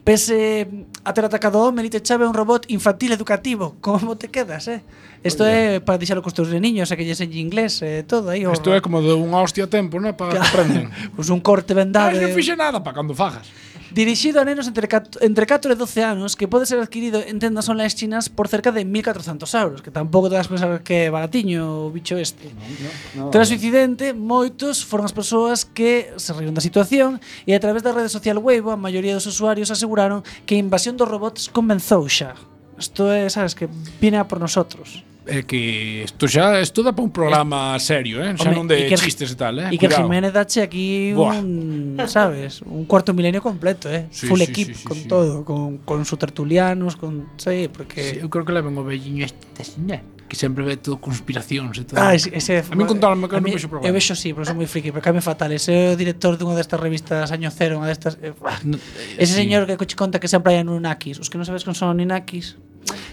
Pese 0.03 0.67
a 1.03 1.13
ter 1.13 1.25
atacado 1.25 1.59
o 1.59 1.67
home, 1.67 1.83
Little 1.83 2.01
Xavi 2.01 2.23
é 2.23 2.29
un 2.29 2.33
robot 2.33 2.65
infantil 2.73 3.13
educativo. 3.13 3.75
Como 3.81 4.17
te 4.17 4.29
quedas, 4.29 4.67
eh? 4.67 4.81
Isto 5.23 5.45
é 5.47 5.79
para 5.79 5.97
deixalo 5.97 6.21
cos 6.21 6.35
teus 6.35 6.51
niños, 6.51 6.91
a 6.91 6.93
eh, 6.93 6.97
que 6.99 7.07
lle 7.07 7.15
enseñe 7.15 7.39
inglés 7.39 7.79
e 7.79 7.99
eh, 7.99 8.03
todo 8.03 8.27
aí. 8.27 8.43
Isto 8.43 8.75
é 8.75 8.83
como 8.83 8.99
de 8.99 9.15
unha 9.15 9.39
hostia 9.39 9.71
tempo, 9.71 9.95
non? 9.95 10.11
Para 10.19 10.35
que 10.35 10.43
aprenden. 10.43 10.91
Pois 11.15 11.27
pues 11.27 11.29
un 11.29 11.39
corte 11.39 11.71
vendado. 11.71 12.11
Ah, 12.11 12.19
non 12.19 12.35
fixe 12.35 12.59
nada 12.63 12.79
para 12.83 12.95
cando 12.95 13.13
fagas. 13.13 13.51
Dirixido 13.93 14.41
a 14.41 14.45
nenos 14.45 14.65
entre, 14.65 14.89
entre 15.21 15.45
4 15.45 15.69
e 15.69 15.77
12 15.77 16.01
anos 16.01 16.33
que 16.33 16.49
pode 16.49 16.65
ser 16.65 16.81
adquirido 16.81 17.21
en 17.21 17.37
tendas 17.37 17.69
online 17.69 17.93
chinas 17.93 18.25
por 18.25 18.49
cerca 18.49 18.73
de 18.73 18.81
1.400 18.81 19.45
euros, 19.61 19.79
que 19.85 19.93
tampouco 19.93 20.31
te 20.31 20.35
vas 20.39 20.49
pensar 20.49 20.81
que 20.81 21.05
é 21.05 21.13
baratiño 21.13 21.85
o 21.85 21.93
bicho 21.93 22.17
este. 22.17 22.49
No, 22.49 22.57
no, 22.57 22.89
no. 23.27 23.29
Tras 23.29 23.51
o 23.51 23.53
incidente, 23.53 24.17
moitos 24.17 24.81
foron 24.81 25.05
as 25.05 25.13
persoas 25.13 25.61
que 25.61 26.09
se 26.17 26.33
riron 26.33 26.57
da 26.57 26.63
situación 26.63 27.21
e 27.45 27.53
a 27.53 27.61
través 27.61 27.85
da 27.85 27.93
rede 27.93 28.09
social 28.09 28.41
Weibo 28.41 28.73
a 28.73 28.79
maioría 28.79 29.13
dos 29.13 29.29
usuarios 29.29 29.69
aseguraron 29.69 30.25
que 30.49 30.57
a 30.57 30.63
invasión 30.63 30.97
dos 30.97 31.05
robots 31.05 31.51
comenzou 31.53 32.09
xa. 32.09 32.33
Isto 32.81 33.13
é, 33.13 33.29
sabes, 33.29 33.53
que 33.53 33.69
viene 34.01 34.17
a 34.17 34.25
por 34.25 34.41
nosotros. 34.41 35.05
É 35.25 35.39
que 35.43 36.03
isto 36.03 36.27
xa 36.27 36.59
isto 36.59 36.83
dá 36.83 36.91
para 36.91 37.07
un 37.07 37.13
programa 37.15 37.79
serio, 37.79 38.19
eh? 38.19 38.35
xa 38.35 38.51
Home, 38.51 38.59
non 38.59 38.67
de 38.67 38.75
Iker, 38.75 38.99
chistes 38.99 39.31
e 39.31 39.37
tal, 39.39 39.55
eh? 39.55 39.71
Iker 39.71 39.87
Cuidado. 39.87 40.03
Jiménez 40.03 40.31
dache 40.35 40.59
aquí 40.59 41.15
Buah. 41.15 41.39
un, 41.39 41.95
sabes, 42.11 42.59
un 42.67 42.83
cuarto 42.83 43.15
milenio 43.15 43.39
completo, 43.39 43.87
eh? 43.87 44.11
Sí, 44.11 44.27
Full 44.27 44.43
sí, 44.43 44.47
equip 44.51 44.69
sí, 44.71 44.75
sí, 44.75 44.83
con 44.83 44.97
sí. 44.99 45.07
todo, 45.07 45.47
con 45.47 45.79
con 45.87 46.03
su 46.03 46.19
tertulianos, 46.19 46.99
con, 46.99 47.31
sei, 47.39 47.65
sí, 47.65 47.71
porque 47.71 47.99
sí, 48.03 48.19
eu 48.19 48.27
creo 48.27 48.43
que 48.43 48.51
levan 48.51 48.75
o 48.75 48.83
velliño 48.83 49.23
este 49.23 49.63
señal 49.63 50.03
que 50.33 50.35
sempre 50.35 50.65
ve 50.65 50.81
todo 50.81 50.97
conspiracións 50.97 51.77
e 51.77 51.85
todo. 51.85 52.01
Ah, 52.01 52.17
ese, 52.17 52.33
ese 52.33 52.65
a 52.65 52.75
mí 52.75 52.83
contaron 52.89 53.21
que 53.29 53.37
non 53.37 53.47
vexo 53.47 53.69
problema. 53.69 53.85
Eu 53.85 53.93
vexo 53.93 54.17
sí, 54.17 54.33
pero 54.33 54.49
son 54.49 54.57
moi 54.57 54.65
friki, 54.65 54.89
pero 54.89 55.05
came 55.05 55.21
fatal. 55.21 55.53
Ese 55.53 55.71
é 55.71 55.93
o 55.93 55.95
director 55.95 56.35
dunha 56.41 56.57
destas 56.57 56.81
revistas 56.81 57.29
Año 57.29 57.53
Cero, 57.53 57.77
unha 57.77 57.85
destas... 57.85 58.17
Eh, 58.17 58.33
ah, 58.41 58.57
no, 58.65 58.81
eh, 58.81 59.21
ese 59.21 59.37
sí. 59.37 59.45
señor 59.45 59.69
que 59.69 59.77
coche 59.77 59.93
conta 59.93 60.17
que 60.17 60.25
sempre 60.25 60.57
hai 60.57 60.65
anunakis. 60.65 61.21
Os 61.21 61.29
que 61.29 61.37
non 61.37 61.45
sabes 61.45 61.61
que 61.61 61.69
son 61.77 61.93
anunakis 61.93 62.57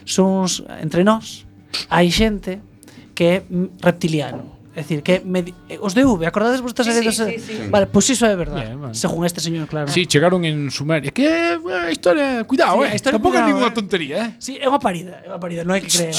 son 0.09 0.49
uns, 0.49 0.64
entre 0.81 1.05
nós, 1.05 1.44
hai 1.88 2.11
xente 2.11 2.61
que 3.14 3.24
é 3.24 3.42
reptiliano. 3.83 4.60
É 4.70 4.87
dicir, 4.87 5.02
que 5.02 5.18
me, 5.26 5.50
eh, 5.66 5.83
os 5.83 5.98
de 5.98 6.06
V, 6.06 6.22
acordades 6.22 6.62
vos 6.62 6.70
estas 6.70 6.87
sí. 6.87 7.02
Sí, 7.02 7.11
sí, 7.11 7.40
sí. 7.42 7.68
Vale, 7.74 7.90
pois 7.90 8.06
pues 8.06 8.14
iso 8.14 8.22
é 8.22 8.38
verdade, 8.38 8.70
Bien, 8.70 8.80
vale. 8.80 8.94
según 8.94 9.26
este 9.26 9.40
señor, 9.42 9.66
claro. 9.66 9.90
Sí, 9.90 10.06
chegaron 10.06 10.44
en 10.44 10.70
Sumeria. 10.70 11.11
Que 11.11 11.59
a 11.59 11.90
historia, 11.90 12.44
cuidado, 12.44 12.78
sí, 12.87 12.87
eh. 12.87 12.94
Historia 12.94 13.18
Tampouco 13.18 13.37
é 13.37 13.42
ninguna 13.50 13.66
eh. 13.66 13.74
tontería, 13.74 14.16
eh. 14.22 14.30
Sí, 14.38 14.62
é 14.62 14.70
unha 14.70 14.78
parida, 14.78 15.26
é 15.26 15.26
unha 15.26 15.42
parida, 15.42 15.66
non 15.66 15.74
hai 15.74 15.83
que 15.83 15.90
creer. 15.90 16.14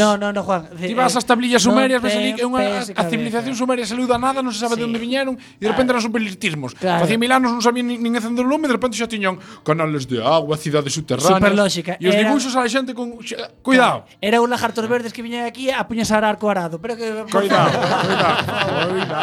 no, 0.00 0.16
no, 0.16 0.32
no, 0.32 0.40
Juan. 0.40 0.64
Eh, 0.80 0.88
Ti 0.88 0.94
vas 0.96 1.12
ás 1.12 1.28
tablillas 1.28 1.60
sumerias, 1.60 2.00
ves 2.00 2.16
ali 2.16 2.32
que 2.32 2.48
unha 2.48 2.88
a 2.88 3.04
civilización 3.04 3.52
sumeria 3.52 3.84
saluda 3.84 4.16
nada, 4.16 4.40
non 4.40 4.56
se 4.56 4.64
sabe 4.64 4.80
sí. 4.80 4.80
de 4.80 4.88
onde 4.88 4.96
viñeron 4.96 5.36
e 5.36 5.60
de 5.60 5.68
repente 5.68 5.92
eran 5.92 6.00
superlitismos. 6.00 6.72
Claro. 6.80 7.04
Facía 7.04 7.20
mil 7.20 7.36
anos 7.36 7.52
non 7.52 7.60
sabían 7.60 7.84
nin, 7.84 8.00
nin 8.00 8.16
acender 8.16 8.40
o 8.40 8.48
lume, 8.48 8.64
de 8.64 8.80
repente 8.80 8.96
xa 8.96 9.04
tiñan 9.04 9.36
canales 9.60 10.08
de 10.08 10.24
agua, 10.24 10.56
cidades 10.56 10.96
subterráneas. 10.96 11.36
Superlóxica. 11.36 12.00
E 12.00 12.08
os 12.08 12.16
dibuxos 12.16 12.56
a 12.56 12.64
xente 12.64 12.96
con 12.96 13.20
cuidado. 13.60 14.08
Era 14.24 14.40
un 14.40 14.48
lagartos 14.48 14.88
verdes 14.88 15.12
que 15.12 15.20
viñan 15.20 15.44
aquí 15.44 15.68
a 15.68 15.84
puñas 15.84 16.08
arco 16.08 16.48
arado, 16.48 16.80
pero 16.80 16.96
que 16.96 17.12
Cuidado. 17.28 17.73
감사합니다. 17.80 18.63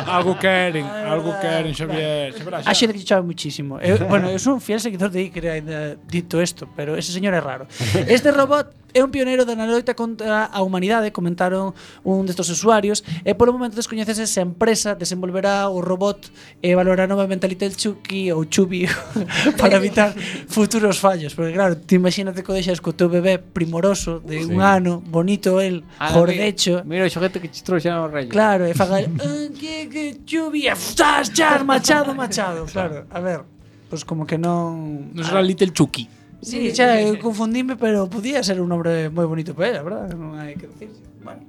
algo 0.08 0.38
queren, 0.38 0.86
algo 0.86 1.32
queren, 1.40 1.74
Xavier. 1.74 2.34
Xa. 2.34 2.70
A 2.70 2.74
xente 2.74 2.94
que 2.94 3.04
chama 3.04 3.24
muchísimo. 3.24 3.80
Eu, 3.80 3.98
bueno, 4.08 4.30
eu 4.30 4.40
son 4.40 4.60
fiel 4.60 4.80
seguidor 4.80 5.10
de 5.10 5.28
Iker 5.28 5.46
ainda 5.48 5.98
dito 6.08 6.42
isto, 6.42 6.68
pero 6.76 6.98
ese 6.98 7.12
señor 7.12 7.34
é 7.34 7.42
raro. 7.42 7.68
Este 8.12 8.32
robot 8.32 8.82
é 8.94 9.04
un 9.04 9.12
pioneiro 9.12 9.46
da 9.46 9.56
loita 9.56 9.96
contra 9.96 10.46
a 10.46 10.60
humanidade, 10.62 11.12
comentaron 11.12 11.74
un 12.04 12.28
destes 12.28 12.52
usuarios, 12.52 13.04
e 13.24 13.32
polo 13.36 13.56
momento 13.56 13.80
descoñecese 13.80 14.28
se 14.28 14.40
a 14.40 14.46
empresa 14.46 14.96
desenvolverá 14.96 15.72
o 15.72 15.80
robot 15.80 16.28
e 16.60 16.76
valorará 16.76 17.08
novamente 17.08 17.48
a 17.48 17.50
Little 17.50 17.76
Chucky 17.76 18.32
ou 18.32 18.46
Chubi 18.48 18.88
para 19.60 19.80
evitar 19.80 20.12
futuros 20.52 21.00
fallos, 21.00 21.34
porque 21.34 21.56
claro, 21.56 21.80
te 21.80 21.96
imagínate 21.96 22.44
que 22.44 22.52
deixas 22.52 22.84
co 22.84 22.92
teu 22.92 23.08
bebé 23.08 23.40
primoroso 23.40 24.20
de 24.20 24.44
sí. 24.44 24.52
un 24.52 24.60
ano, 24.60 25.00
bonito 25.00 25.64
el, 25.64 25.84
ah, 26.00 26.12
jordecho. 26.12 26.84
Mira 26.84 27.08
o 27.08 27.12
xoguete 27.12 27.40
que 27.40 27.48
che 27.48 27.64
trouxeron 27.64 28.08
os 28.08 28.12
reyes. 28.12 28.32
Claro, 28.32 28.68
e 28.68 28.76
faga 28.76 29.00
ah, 29.00 29.08
que 29.54 29.88
que 29.92 30.04
chuvia, 30.26 30.74
chas, 30.76 31.32
chas, 31.34 31.64
machado, 31.72 32.14
machado, 32.16 32.66
claro. 32.66 33.06
A 33.12 33.20
ver, 33.20 33.42
pues 33.90 34.04
como 34.06 34.26
que 34.26 34.38
non 34.38 35.12
Non 35.16 35.24
será 35.26 35.42
Little 35.44 35.72
Chucky. 35.76 36.08
Sí, 36.42 36.74
xa 36.74 36.98
eu 36.98 37.22
confundíme, 37.22 37.78
pero 37.78 38.10
podía 38.10 38.42
ser 38.42 38.58
un 38.60 38.70
nombre 38.72 39.14
moi 39.14 39.30
bonito 39.30 39.54
para 39.54 39.70
ela, 39.70 39.82
verdad? 39.86 40.10
Non 40.18 40.34
hai 40.42 40.58
que 40.58 40.66
decir. 40.66 40.90
Bueno. 41.22 41.46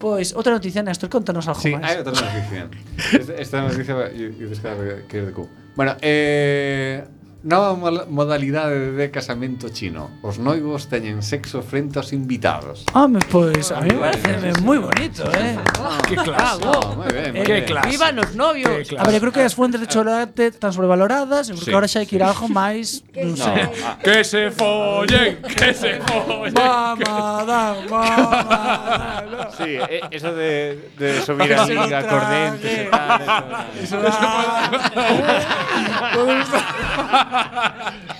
Pois, 0.00 0.32
outra 0.32 0.56
noticia, 0.56 0.80
Néstor, 0.80 1.12
contanos 1.12 1.44
algo 1.44 1.60
Sí, 1.60 1.76
máis. 1.76 1.84
hai 1.84 2.00
outra 2.00 2.14
noticia. 2.16 2.70
Esta- 3.20 3.36
Esta 3.36 3.58
noticia 3.66 3.92
va- 3.98 4.08
e 4.08 4.32
e 4.32 4.44
descarga 4.48 5.04
que 5.04 5.16
é 5.20 5.22
de 5.28 5.32
Q. 5.36 5.44
Bueno, 5.76 5.92
eh 6.00 7.04
Nova 7.42 7.72
modalidade 8.04 8.92
de 8.92 9.10
casamento 9.10 9.70
chino. 9.72 10.10
Os 10.20 10.36
noivos 10.36 10.92
teñen 10.92 11.24
sexo 11.24 11.64
frente 11.64 11.96
aos 11.96 12.12
invitados. 12.12 12.84
Home, 12.92 13.16
pois, 13.32 13.72
pues, 13.72 13.72
a 13.72 13.80
mí 13.80 13.96
me 13.96 13.96
ah, 13.96 14.12
parece 14.12 14.60
moi 14.60 14.76
bonito, 14.76 15.24
eh? 15.32 15.56
Que 16.04 16.20
clase. 16.20 16.60
Oh, 16.68 17.00
moi 17.00 17.08
ben, 17.08 17.32
moi 17.32 17.48
ben. 17.48 17.64
clase. 17.64 17.88
Vivan 17.88 18.20
os 18.20 18.36
novios. 18.36 18.92
A 18.92 19.08
ver, 19.08 19.16
eu 19.16 19.24
creo 19.24 19.32
que 19.32 19.40
as 19.40 19.56
fuentes 19.56 19.80
de 19.80 19.88
chocolate 19.88 20.52
están 20.52 20.76
sobrevaloradas, 20.76 21.48
eu 21.48 21.56
creo 21.56 21.64
sí. 21.64 21.72
agora 21.72 21.88
xa 21.88 22.04
hai 22.04 22.06
que 22.06 22.20
ir 22.20 22.24
algo 22.28 22.44
máis, 22.44 23.00
non 23.16 23.32
sei. 23.32 23.56
No. 23.56 23.72
Ah. 23.88 23.96
Que 24.04 24.20
se 24.20 24.52
follen, 24.52 25.40
que 25.40 25.72
se 25.72 25.96
follen. 26.04 26.52
Mamá, 26.52 27.40
dan, 27.48 27.88
mamá. 27.88 29.48
Sí, 29.56 29.80
eso 30.12 30.36
de, 30.36 30.92
de 31.00 31.24
subir 31.24 31.56
a 31.56 31.64
liga, 31.64 32.04
cordente, 32.04 32.84
tal, 32.92 33.64
eso. 33.80 33.96
Eso. 33.96 34.28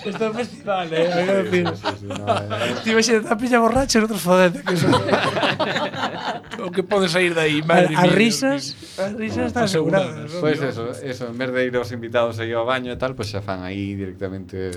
Esto 0.05 0.23
é 0.25 0.33
festival, 0.33 0.87
eh? 0.91 1.45
Sí, 1.51 1.63
sí, 1.63 1.87
sí, 1.99 2.05
no, 2.07 2.25
eh. 2.27 2.75
Ti 2.83 2.93
vexe 2.95 3.19
da 3.21 3.35
pilla 3.35 3.59
borracha 3.59 3.99
e 3.99 4.01
outros 4.01 4.21
fodete. 4.21 4.63
Que 4.63 4.75
son... 4.77 4.91
o 6.65 6.71
que 6.71 6.83
pode 6.83 7.09
sair 7.09 7.33
dai, 7.33 7.61
madre 7.61 7.95
As 7.95 8.11
risas, 8.11 8.75
as 8.97 9.13
risas 9.17 9.51
están 9.51 9.65
aseguradas. 9.65 10.31
Pois 10.39 10.57
pues 10.57 10.73
eso, 10.73 10.91
eso, 11.01 11.27
en 11.27 11.37
vez 11.37 11.51
de 11.51 11.65
ir 11.65 11.75
aos 11.75 11.91
invitados 11.91 12.39
aí 12.39 12.53
ao 12.53 12.65
baño 12.65 12.91
e 12.93 12.97
tal, 12.97 13.17
pois 13.17 13.33
pues 13.33 13.37
xa 13.37 13.41
fan 13.41 13.65
aí 13.65 13.97
directamente 13.97 14.71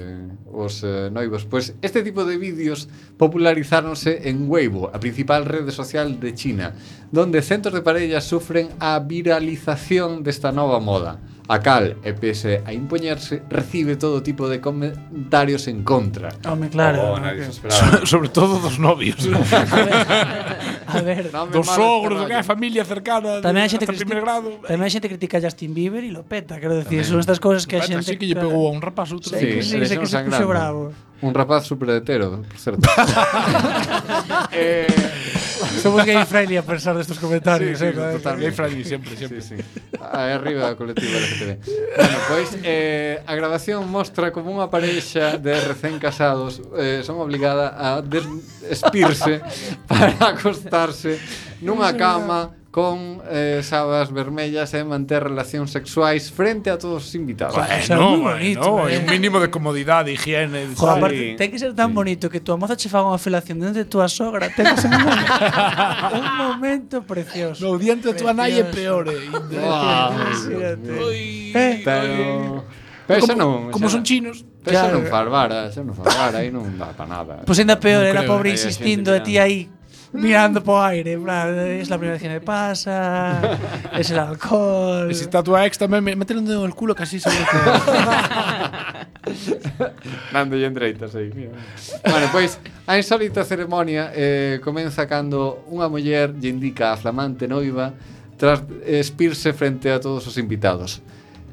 os 0.49 0.83
eh, 0.83 1.13
noivos. 1.13 1.45
Pois 1.45 1.73
pues 1.73 1.79
este 1.83 2.03
tipo 2.03 2.25
de 2.25 2.37
vídeos 2.37 2.89
popularizáronse 3.17 4.29
en 4.29 4.49
Weibo, 4.49 4.91
a 4.93 4.99
principal 4.99 5.45
rede 5.45 5.73
social 5.73 6.21
de 6.21 6.35
China, 6.35 6.75
donde 7.13 7.43
centos 7.43 7.73
de 7.73 7.83
parellas 7.83 8.25
sufren 8.25 8.73
a 8.81 8.99
viralización 8.99 10.25
desta 10.25 10.53
nova 10.53 10.81
moda. 10.81 11.21
A 11.45 11.61
cal, 11.61 12.01
e 12.01 12.17
pese 12.17 12.65
a 12.65 12.73
impoñerse, 12.73 13.45
recibe 13.53 14.01
todo 14.01 14.24
tipo 14.25 14.49
de 14.49 14.59
comentarios 14.59 15.69
en 15.69 15.85
contra. 15.85 16.33
Home, 16.49 16.73
claro. 16.73 17.15
Oh, 17.15 17.21
nadie 17.21 17.47
okay. 17.47 17.71
so, 17.71 18.07
sobre 18.07 18.29
todo 18.33 18.59
dos 18.59 18.81
novios. 18.81 19.21
a 20.89 21.01
ver, 21.05 21.31
dos 21.31 21.67
sogros, 21.69 22.19
do 22.21 22.27
que 22.27 22.35
é 22.35 22.43
familia 22.43 22.83
cercana, 22.83 23.45
tamén 23.45 23.63
a 23.63 23.71
xente 23.71 23.85
que 23.85 23.95
primeiro 23.95 24.25
grado. 24.25 24.59
Tamén 24.65 24.89
hai 24.89 24.93
xente 24.93 25.07
critica 25.07 25.39
a 25.39 25.45
Justin 25.45 25.77
Bieber 25.77 26.03
e 26.03 26.11
lo 26.11 26.25
peta, 26.25 26.57
quero 26.57 26.75
decir, 26.75 27.05
son 27.05 27.21
estas 27.21 27.39
cousas 27.39 27.69
que 27.69 27.77
a 27.77 27.85
xente... 27.85 28.03
Sí 28.03 28.17
que 28.17 28.27
lle 28.27 28.35
pegou 28.35 28.67
a 28.67 28.73
un 28.73 28.81
rapaz 28.81 29.13
outro. 29.13 29.31
Sí, 29.31 29.61
sí, 29.61 29.61
sí, 29.63 29.85
sí, 29.85 29.87
sí, 29.87 29.95
sí, 29.95 30.07
sí, 30.09 30.17
sí, 30.17 30.33
sí, 30.33 30.41
sí, 30.41 31.14
Un 31.25 31.33
rapaz 31.33 31.65
super 31.65 31.89
hetero, 31.89 32.43
por 32.43 32.59
certo. 32.59 32.85
eh... 34.53 34.87
Somos 35.81 36.05
gay 36.05 36.25
friendly 36.27 36.57
a 36.57 36.63
pesar 36.63 36.97
destes 36.97 37.19
comentarios, 37.19 37.79
sí, 37.79 37.87
sí, 37.87 37.97
eh, 37.97 38.13
totalmente. 38.21 38.45
Gay 38.45 38.51
friendly 38.53 38.85
sempre, 38.85 39.17
sempre. 39.17 39.41
Sí, 39.41 39.57
sí. 39.57 39.65
Aí 40.01 40.33
arriba 40.33 40.69
da 40.69 40.77
colectiva 40.77 41.17
LGTB. 41.17 41.65
bueno, 41.97 42.19
pois 42.29 42.59
eh, 42.63 43.23
a 43.27 43.35
grabación 43.35 43.89
mostra 43.89 44.33
como 44.33 44.53
unha 44.53 44.69
parexa 44.69 45.41
de 45.41 45.57
recén 45.65 45.97
casados 45.97 46.61
eh, 46.77 47.01
son 47.01 47.17
obligada 47.25 47.73
a 47.73 48.05
despirse 48.05 49.41
para 49.89 50.37
acostarse 50.37 51.17
nunha 51.65 51.97
cama 51.97 52.53
con 52.75 53.23
eh, 53.31 53.61
sabas 53.63 54.11
vermellas 54.11 54.75
e 54.75 54.83
eh, 54.83 54.85
manter 54.85 55.23
relacións 55.23 55.71
sexuais 55.71 56.27
frente 56.27 56.75
a 56.75 56.77
todos 56.77 57.07
os 57.07 57.15
invitados. 57.15 57.55
Joder, 57.55 57.87
no, 57.95 58.19
bonito, 58.19 58.67
no, 58.67 58.89
eh. 58.91 58.99
un 58.99 59.07
mínimo 59.07 59.39
de 59.39 59.47
comodidade, 59.47 60.11
higiene. 60.11 60.75
Joder, 60.75 60.99
aparte, 60.99 61.39
ten 61.39 61.55
que 61.55 61.59
ser 61.63 61.71
tan 61.71 61.95
sí. 61.95 61.95
bonito 61.95 62.27
que 62.27 62.43
tua 62.43 62.59
moza 62.59 62.75
che 62.75 62.91
faga 62.91 63.15
unha 63.15 63.23
felación 63.23 63.63
dentro 63.63 63.79
de 63.79 63.87
tua 63.87 64.11
sogra. 64.11 64.51
Ten 64.51 64.75
que 64.75 64.83
ser 64.83 64.91
un, 64.91 65.07
un 65.07 66.35
momento 66.35 67.07
precioso. 67.07 67.63
No, 67.63 67.79
diante 67.79 68.11
de 68.11 68.19
tua 68.19 68.35
nai 68.35 68.59
é 68.59 68.67
peor. 68.67 69.07
Eh, 69.07 69.23
eh, 71.55 71.79
pero... 71.87 72.67
Pero 73.07 73.21
como, 73.23 73.39
non, 73.39 73.71
como 73.71 73.87
son 73.87 74.03
chinos. 74.03 74.43
Pero 74.67 74.83
claro. 74.83 74.99
non 74.99 75.07
far 75.07 75.31
vara, 75.31 75.71
xa 75.71 75.87
non 75.87 75.95
far 75.95 76.11
vara, 76.11 76.43
aí 76.43 76.51
non 76.51 76.75
dá 76.75 76.91
para 76.91 77.07
nada. 77.07 77.33
Pois 77.47 77.55
pues 77.55 77.63
ainda 77.63 77.79
peor, 77.79 78.03
non 78.03 78.19
era 78.19 78.27
pobre 78.27 78.51
insistindo 78.51 79.15
a 79.15 79.23
ti 79.23 79.39
aí 79.39 79.71
mirando 80.15 80.63
po 80.63 80.79
aire, 80.81 81.19
plan, 81.19 81.59
es 81.59 81.91
la 81.91 81.99
primeira 81.99 82.15
vez 82.15 82.23
que 82.23 82.29
me 82.29 82.41
pasa, 82.41 83.59
es 83.99 84.11
el 84.11 84.19
alcohol. 84.19 85.11
E 85.11 85.15
se 85.15 85.27
tatua 85.27 85.67
ex 85.67 85.77
tamén, 85.77 86.07
me 86.07 86.15
un 86.15 86.47
dedo 86.47 86.63
no 86.63 86.75
culo 86.75 86.95
casi 86.95 87.19
sobre 87.19 87.43
que... 87.43 87.59
Nando 90.33 90.55
lle 90.55 90.71
endreitas 90.71 91.19
aí, 91.19 91.35
mira. 91.35 91.59
Bueno, 92.07 92.31
pois, 92.31 92.63
a 92.87 92.97
insólita 92.97 93.43
ceremonia 93.43 94.15
eh, 94.15 94.63
comeza 94.63 95.11
cando 95.11 95.67
unha 95.67 95.91
muller 95.91 96.31
lle 96.39 96.49
indica 96.49 96.95
a 96.95 96.97
flamante 96.97 97.51
noiva 97.51 97.91
tras 98.39 98.63
espirse 98.87 99.51
frente 99.53 99.91
a 99.91 99.99
todos 99.99 100.23
os 100.31 100.39
invitados. 100.39 101.03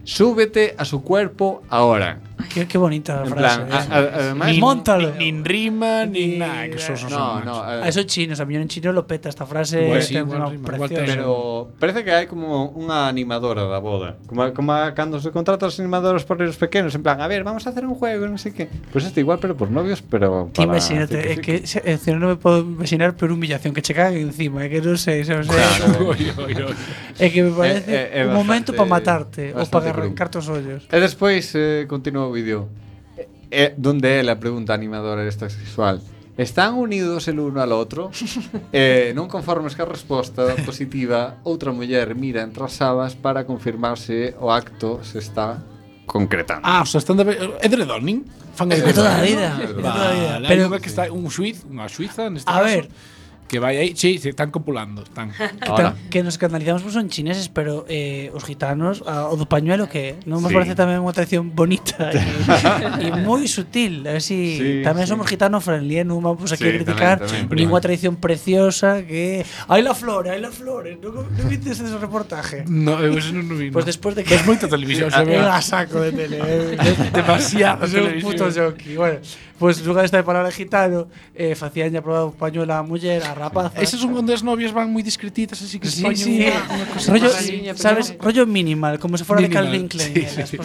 Súbete 0.04 0.76
a 0.78 0.86
su 0.86 1.02
cuerpo 1.02 1.64
ahora. 1.70 2.20
Qué, 2.50 2.68
qué 2.68 2.78
bonita 2.78 3.24
en 3.24 3.30
frase. 3.30 3.62
Plan, 3.66 3.68
eh. 3.70 3.74
a, 3.74 3.96
a, 3.96 4.00
además, 4.00 4.48
nin, 4.50 4.60
Móntalo. 4.60 5.10
Nin, 5.12 5.18
nin 5.20 5.46
rima, 5.46 6.06
nin 6.06 6.40
nada. 6.40 6.70
Que 6.70 6.80
sos, 6.80 7.10
no, 7.10 7.42
no, 7.42 7.62
eh. 7.64 7.82
a, 7.82 7.86
a 7.86 7.88
eso 7.88 8.04
chinos. 8.04 8.40
A 8.40 8.46
millón 8.46 8.64
en 8.64 8.68
chino 8.68 8.92
lo 8.92 9.06
peta 9.06 9.30
esta 9.30 9.46
frase. 9.46 9.88
Pues, 9.88 10.06
eh, 10.12 10.20
sí, 10.20 10.22
bueno, 10.22 10.50
rima, 10.50 10.70
pero 10.88 11.70
parece 11.80 12.04
que 12.04 12.12
hai 12.12 12.26
como 12.26 12.72
unha 12.74 13.12
animadora 13.12 13.68
da 13.68 13.78
boda. 13.78 14.18
Como, 14.26 14.50
como 14.54 14.74
cando 14.96 15.20
se 15.20 15.30
contrata 15.30 15.68
os 15.68 15.78
animadores 15.80 16.24
por 16.24 16.42
os 16.42 16.58
pequenos. 16.58 16.96
En 16.96 17.04
plan, 17.04 17.22
a 17.22 17.28
ver, 17.28 17.44
vamos 17.44 17.68
a 17.68 17.70
hacer 17.70 17.86
un 17.86 17.96
juego, 17.96 18.26
non 18.26 18.40
sei 18.40 18.56
que. 18.56 18.66
Pois 18.66 19.04
pues 19.04 19.12
este 19.12 19.22
igual, 19.22 19.38
pero 19.38 19.54
por 19.54 19.70
novios, 19.70 20.02
pero 20.02 20.50
para... 20.50 20.66
Imagínate, 20.66 21.20
é 21.20 21.36
que, 21.38 21.62
que, 21.62 21.82
que, 21.82 21.98
que 22.00 22.12
non 22.16 22.32
me 22.32 22.38
podo 22.40 22.64
imaginar 22.64 23.14
pero 23.14 23.36
humillación 23.36 23.76
que 23.76 23.84
che 23.84 23.94
cagan 23.94 24.18
encima. 24.18 24.66
É 24.66 24.72
que 24.72 24.82
non 24.82 24.98
sei, 24.98 25.28
sabes? 25.28 25.46
Claro. 25.52 26.16
É 27.20 27.30
que 27.30 27.44
me 27.44 27.52
parece 27.52 27.92
eh, 27.92 28.22
eh, 28.22 28.26
un 28.26 28.34
momento 28.34 28.74
para 28.74 28.88
matarte 28.88 29.54
ou 29.54 29.66
para 29.68 29.94
arrancarte 29.94 30.42
os 30.42 30.48
ollos. 30.50 30.88
E 30.90 30.98
despois 30.98 31.54
eh, 31.54 31.86
continúa 31.86 32.31
vídeo. 32.32 32.68
Eh, 33.18 33.28
eh 33.52 33.72
donde 33.78 34.20
é 34.20 34.26
a 34.26 34.36
pregunta 34.40 34.74
animadora 34.74 35.28
esta 35.28 35.52
sexual? 35.52 36.02
Están 36.38 36.74
unidos 36.76 37.28
el 37.28 37.40
uno 37.40 37.62
al 37.62 37.72
outro? 37.76 38.10
eh, 38.74 39.12
non 39.14 39.28
conformes 39.28 39.76
que 39.76 39.84
a 39.84 39.90
resposta 39.90 40.56
positiva, 40.64 41.44
outra 41.44 41.76
muller 41.76 42.16
mira 42.16 42.42
entre 42.42 42.64
as 42.64 42.80
sabas 42.80 43.14
para 43.14 43.44
confirmar 43.44 44.00
se 44.00 44.34
o 44.40 44.50
acto 44.50 45.04
se 45.04 45.20
está 45.20 45.60
concretando. 46.08 46.64
Ah, 46.64 46.82
o 46.82 46.88
sea, 46.88 47.00
están 47.00 47.18
de... 47.18 47.36
Edredoning? 47.62 48.24
Eh, 48.24 48.56
Fan 48.56 48.72
edredoning. 48.72 48.96
Toda 48.96 49.16
a 49.16 49.22
vida. 49.22 49.50
Vale, 49.60 49.74
toda 49.76 50.08
a 50.08 50.12
vida. 50.12 50.48
Pero... 50.48 50.64
que 50.80 50.90
está 50.90 51.12
un 51.12 51.28
suiz, 51.30 51.68
unha 51.68 51.88
suiza, 51.92 52.32
neste 52.32 52.48
a 52.48 52.58
caso. 52.58 52.64
A 52.64 52.68
ver, 52.68 52.86
que 53.52 53.60
vai 53.60 53.76
aí, 53.76 53.92
sí, 53.98 54.18
se 54.18 54.30
están 54.30 54.50
copulando, 54.50 55.04
están. 55.04 55.34
Ahora. 55.68 55.94
Que 56.10 56.24
nos 56.24 56.36
escandalizamos 56.36 56.84
pues 56.84 56.94
son 56.94 57.10
chineses, 57.10 57.50
pero 57.50 57.84
eh, 57.90 58.32
os 58.34 58.46
gitanos, 58.46 59.04
a, 59.06 59.28
o 59.28 59.36
do 59.36 59.44
pañuelo 59.44 59.92
que 59.92 60.16
non 60.24 60.40
nos 60.40 60.50
sí. 60.50 60.56
parece 60.56 60.72
tamén 60.72 61.04
unha 61.04 61.12
tradición 61.12 61.52
bonita 61.52 62.16
e, 62.16 63.12
e 63.12 63.20
moi 63.20 63.44
sutil, 63.52 64.08
así 64.08 64.56
sí, 64.56 64.88
tamén 64.88 65.04
sí. 65.04 65.12
somos 65.12 65.28
gitanos 65.28 65.68
friendly, 65.68 66.00
eh, 66.00 66.08
non 66.08 66.24
vamos 66.24 66.48
aquí 66.56 66.64
sí, 66.64 66.72
a 66.72 66.76
criticar 66.80 67.16
ninguna 67.52 67.84
tradición 67.84 68.16
preciosa 68.16 69.04
que 69.04 69.44
hai 69.68 69.84
la 69.84 69.92
flor, 69.92 70.32
hai 70.32 70.40
la 70.40 70.56
flor, 70.56 70.88
eh, 70.88 70.96
non 70.96 71.28
no 71.28 71.44
viste 71.52 71.76
ese 71.76 71.84
reportaje. 72.00 72.64
No, 72.72 73.04
eu 73.04 73.20
eso 73.20 73.36
non 73.36 73.44
no 73.52 73.60
vi. 73.60 73.68
Pois 73.68 73.84
pues 73.84 73.92
despois 73.92 74.16
de 74.16 74.24
que 74.24 74.40
es 74.40 74.48
moita 74.48 74.72
televisión, 74.72 75.12
se 75.12 75.28
ve 75.28 75.44
a 75.44 75.60
saco 75.60 76.00
de 76.00 76.16
tele, 76.16 76.40
eh, 76.40 76.80
demasiado, 77.12 77.84
é 77.84 78.00
un 78.00 78.24
puto 78.24 78.48
jockey. 78.48 78.96
Bueno, 78.96 79.20
pois 79.62 79.78
pues, 79.78 79.86
lugar 79.86 80.06
esta 80.06 80.18
de 80.18 80.24
palabra 80.24 80.50
gitano, 80.50 81.08
eh, 81.36 81.54
facían 81.54 81.96
a 81.96 82.02
probar 82.02 82.26
un 82.26 82.34
pañuelo 82.34 82.74
a 82.74 82.82
muller, 82.82 83.22
a 83.22 83.36
rapaz. 83.36 83.72
Eses 83.78 84.02
son 84.02 84.10
onde 84.18 84.34
as 84.34 84.42
novias 84.42 84.74
van 84.74 84.90
moi 84.90 85.06
discretitas, 85.06 85.62
así 85.62 85.78
que 85.78 85.86
sí, 85.86 86.02
sí. 86.18 86.50
Una, 86.50 86.90
cosa 86.90 87.14
rollo, 87.14 87.30
así, 87.30 87.70
sabes, 87.78 88.18
rollo 88.18 88.50
minimal, 88.50 88.98
como 88.98 89.22
se 89.22 89.24
fora 89.24 89.38
de 89.38 89.54
Calvin 89.54 89.86
Klein. 89.86 90.18
Sí, 90.18 90.26
¿eh? 90.26 90.34
sí, 90.34 90.42
sí. 90.50 90.58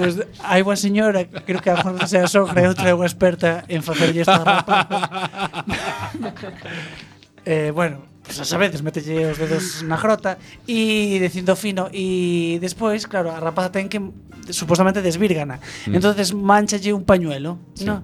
Pues, 0.00 0.16
hai 0.40 0.64
unha 0.64 0.80
señora, 0.80 1.28
creo 1.28 1.60
que 1.60 1.68
a 1.68 1.76
Juan 1.76 2.00
se 2.08 2.16
a 2.16 2.24
sogra 2.24 2.64
e 2.64 2.72
outra 2.72 2.88
é 2.88 2.96
unha 2.96 3.04
experta 3.04 3.68
en 3.68 3.84
facerlle 3.84 4.24
esta 4.24 4.40
rapaz. 4.40 4.88
eh, 7.44 7.68
bueno, 7.68 8.13
pues 8.24 8.40
a 8.40 8.44
sabedes, 8.48 8.80
metelle 8.80 9.28
os 9.28 9.36
dedos 9.36 9.84
na 9.84 10.00
grota 10.00 10.40
e 10.64 11.20
dicindo 11.20 11.52
fino 11.54 11.92
e 11.92 12.56
despois, 12.58 13.04
claro, 13.04 13.28
a 13.30 13.38
rapaza 13.38 13.68
ten 13.70 13.92
que 13.92 14.00
supostamente 14.48 15.04
desvírgana. 15.04 15.60
Mm. 15.86 16.00
Entonces 16.00 16.32
manchalle 16.32 16.96
un 16.96 17.04
pañuelo, 17.04 17.60
¿no? 17.84 18.02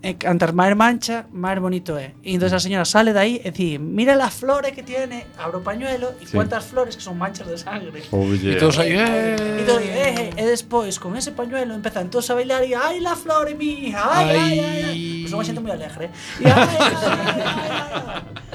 E 0.00 0.16
antes 0.24 0.56
máis 0.56 0.72
mancha, 0.72 1.28
máis 1.28 1.60
bonito 1.60 1.92
é. 2.00 2.16
E 2.24 2.32
entonces 2.32 2.56
a 2.56 2.62
señora 2.64 2.88
sale 2.88 3.12
de 3.12 3.20
aí 3.20 3.34
e 3.44 3.52
di, 3.52 3.76
mira 3.76 4.16
las 4.16 4.32
flores 4.32 4.72
que 4.72 4.80
tiene, 4.80 5.28
abro 5.36 5.60
o 5.60 5.62
pañuelo 5.62 6.16
e 6.16 6.24
Sí. 6.24 6.32
cuántas 6.32 6.64
flores 6.64 6.96
que 6.96 7.04
son 7.04 7.20
manchas 7.20 7.44
de 7.44 7.60
sangre. 7.60 8.00
Oh, 8.08 8.24
E 8.32 8.40
yeah. 8.40 8.56
todos 8.56 8.80
aí, 8.80 8.96
E, 8.96 8.96
eh. 8.96 9.64
todo, 9.68 9.76
eh, 9.84 10.32
eh, 10.32 10.40
e 10.40 10.44
despois 10.48 10.96
con 10.96 11.20
ese 11.20 11.36
pañuelo 11.36 11.76
empezan 11.76 12.08
todos 12.08 12.32
a 12.32 12.34
bailar 12.34 12.64
e 12.64 12.72
ai 12.72 12.96
la 13.04 13.12
flore 13.12 13.52
mía, 13.52 14.00
ai 14.00 14.24
ai 14.32 14.36
ai. 14.40 14.58
ai. 14.58 14.82
Ai. 14.88 15.00
Pues 15.20 15.30
son 15.30 15.36
unha 15.36 15.46
xente 15.52 15.60
moi 15.60 15.72
alegre. 15.76 16.08
E, 16.40 16.48
ai, 16.48 16.48
ai, 16.48 16.94
ai, 16.96 17.20
ai, 17.20 17.40
ai. 17.44 18.49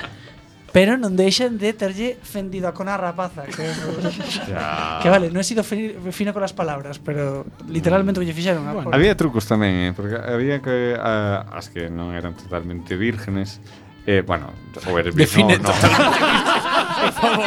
Pero 0.75 0.99
non 0.99 1.15
deixan 1.15 1.55
de 1.55 1.71
terlle 1.71 2.19
fendido 2.19 2.67
a 2.67 2.75
cona 2.75 2.99
a 2.99 2.99
rapaza 2.99 3.47
que, 3.47 3.63
yeah. 4.51 4.99
que 4.99 5.07
vale, 5.07 5.31
non 5.31 5.39
he 5.39 5.47
sido 5.47 5.63
fino 5.63 6.35
con 6.35 6.43
as 6.43 6.51
palabras 6.51 6.99
Pero 6.99 7.47
literalmente 7.71 8.19
mm. 8.19 8.25
lle 8.27 8.35
fixeron 8.35 8.67
bueno, 8.67 8.91
por... 8.91 8.91
Había 8.91 9.15
trucos 9.15 9.47
tamén, 9.47 9.71
eh, 9.71 9.91
porque 9.95 10.19
había 10.19 10.59
que 10.59 10.99
uh, 10.99 11.47
As 11.47 11.71
que 11.71 11.87
non 11.87 12.11
eran 12.11 12.35
totalmente 12.35 12.99
vírgenes 12.99 13.63
eh, 14.03 14.19
Bueno, 14.19 14.51
o 14.83 14.99
eres 14.99 15.15
virgen 15.15 15.47
no, 15.47 15.63
no. 15.63 15.71
por 17.05 17.21
favor. 17.21 17.45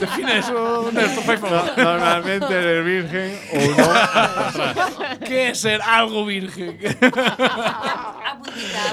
Define 0.00 0.38
eso. 0.38 0.90
Favor. 1.22 1.72
Normalmente 1.76 2.54
eres 2.54 2.84
virgen 2.84 3.38
o 3.52 3.58
no. 3.80 5.18
¿Qué 5.26 5.50
es 5.50 5.60
ser 5.60 5.80
algo 5.82 6.24
virgen? 6.26 6.78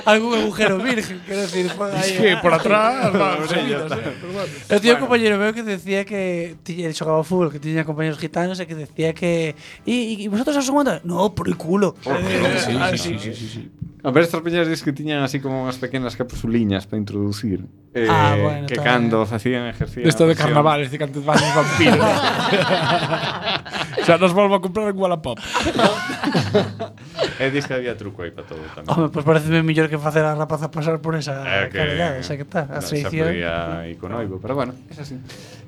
Algún 0.06 0.36
agujero 0.36 0.78
virgen, 0.78 1.22
quiero 1.26 1.42
decir. 1.42 1.72
Ahí, 1.94 2.10
sí, 2.10 2.26
¿eh? 2.26 2.38
por 2.42 2.54
atrás. 2.54 3.12
Yo 3.14 4.80
tenía 4.80 4.94
un 4.96 5.00
compañero 5.00 5.38
mío 5.38 5.54
que 5.54 5.64
decía 5.64 6.06
que. 6.06 6.58
Él 6.68 6.96
jugaba 6.98 7.24
fútbol, 7.24 7.52
que 7.52 7.60
tenía 7.60 7.86
compañeros 7.86 8.20
gitanos 8.20 8.60
y 8.60 8.66
que 8.66 8.76
decía 8.76 9.14
que. 9.14 9.56
¿Y, 9.86 10.24
y 10.24 10.28
vosotros 10.28 10.58
os 10.58 10.70
aguantáis? 10.70 11.04
No, 11.04 11.34
por 11.34 11.48
el 11.48 11.58
culo. 11.58 11.96
Eh, 12.06 12.78
ah, 12.80 12.92
sí, 12.96 13.18
sí. 13.20 13.34
sí, 13.34 13.48
sí. 13.48 13.72
A 14.04 14.12
ver, 14.12 14.28
estas 14.28 14.42
peñas 14.42 14.68
dis 14.68 14.84
que 14.84 14.92
tiñan 14.92 15.24
así 15.24 15.40
como 15.40 15.64
unhas 15.64 15.80
pequenas 15.80 16.20
capsuliñas 16.20 16.84
para 16.84 17.00
introducir. 17.00 17.64
Ah, 17.64 17.96
eh, 17.96 18.12
ah, 18.12 18.36
bueno, 18.36 18.68
que 18.68 18.76
cando 18.76 19.24
facían 19.24 19.72
ejercicio. 19.72 20.04
Isto 20.04 20.28
de 20.28 20.36
carnaval, 20.36 20.84
este 20.84 21.00
que 21.00 21.08
antes 21.08 21.24
van 21.24 21.40
os 21.40 21.56
vampiros. 21.56 22.04
Xa 24.04 24.20
nos 24.20 24.36
volvo 24.36 24.56
a 24.56 24.60
comprar 24.60 24.92
en 24.92 25.00
Wallapop. 25.00 25.40
e 27.40 27.48
dis 27.48 27.64
que 27.64 27.80
había 27.80 27.96
truco 27.96 28.28
aí 28.28 28.36
para 28.36 28.44
todo 28.44 28.60
tamén. 28.76 28.92
Home, 28.92 29.08
pois 29.08 29.24
pues 29.24 29.40
pareceme 29.40 29.64
mellor 29.64 29.88
que 29.88 29.96
facer 29.96 30.28
a 30.28 30.36
rapaza 30.36 30.68
pasar 30.68 31.00
por 31.00 31.16
esa 31.16 31.40
eh, 31.48 31.72
que, 31.72 31.80
calidade, 31.80 32.20
esa 32.20 32.36
que 32.36 32.44
tal, 32.44 32.68
a 32.68 32.84
sedición. 32.84 33.32
Xa 33.32 33.88
oigo, 34.20 34.44
pero 34.44 34.52
bueno, 34.52 34.76
é 34.92 35.00
así. 35.00 35.16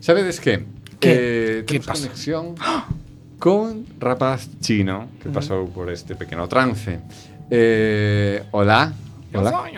Sabedes 0.03 0.43
que? 0.43 0.67
Que, 0.99 1.63
eh, 1.63 1.63
que 1.63 1.79
pasa? 1.79 2.11
conexión 2.11 2.59
con 3.39 3.87
rapaz 3.95 4.51
chino 4.59 5.07
que 5.23 5.31
pasou 5.31 5.71
por 5.71 5.87
este 5.87 6.19
pequeno 6.19 6.51
trance. 6.51 6.99
Eh, 7.49 8.43
hola. 8.51 8.93
Hola. 9.33 9.69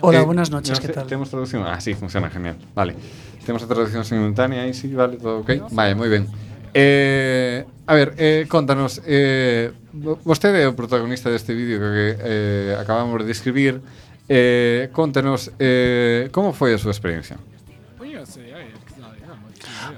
Hola, 0.00 0.20
eh, 0.20 0.24
buenas 0.24 0.50
noches, 0.50 0.78
¿qué 0.78 0.88
tal? 0.88 1.06
Tenemos 1.06 1.30
traducción. 1.30 1.64
Ah, 1.66 1.80
sí, 1.80 1.94
funciona, 1.94 2.30
genial. 2.30 2.56
Vale. 2.74 2.94
Tenemos 3.40 3.62
a 3.62 3.66
traducción 3.66 4.04
simultánea 4.04 4.62
ahí, 4.62 4.74
sí, 4.74 4.92
vale, 4.92 5.16
todo 5.16 5.40
ok. 5.40 5.72
Vale, 5.72 5.94
moi 5.94 6.08
ben. 6.08 6.28
Eh, 6.74 7.64
a 7.86 7.94
ver, 7.94 8.14
eh, 8.16 8.46
contanos 8.48 9.02
eh, 9.04 9.72
Vostede 9.92 10.64
é 10.64 10.68
o 10.68 10.72
protagonista 10.72 11.28
deste 11.28 11.52
vídeo 11.52 11.76
que 11.76 12.16
eh, 12.16 12.76
acabamos 12.80 13.20
de 13.20 13.32
escribir 13.32 13.84
eh, 14.24 14.88
Contanos 14.88 15.52
eh, 15.60 16.32
Como 16.32 16.56
foi 16.56 16.72
a 16.72 16.80
súa 16.80 16.96
experiencia? 16.96 17.36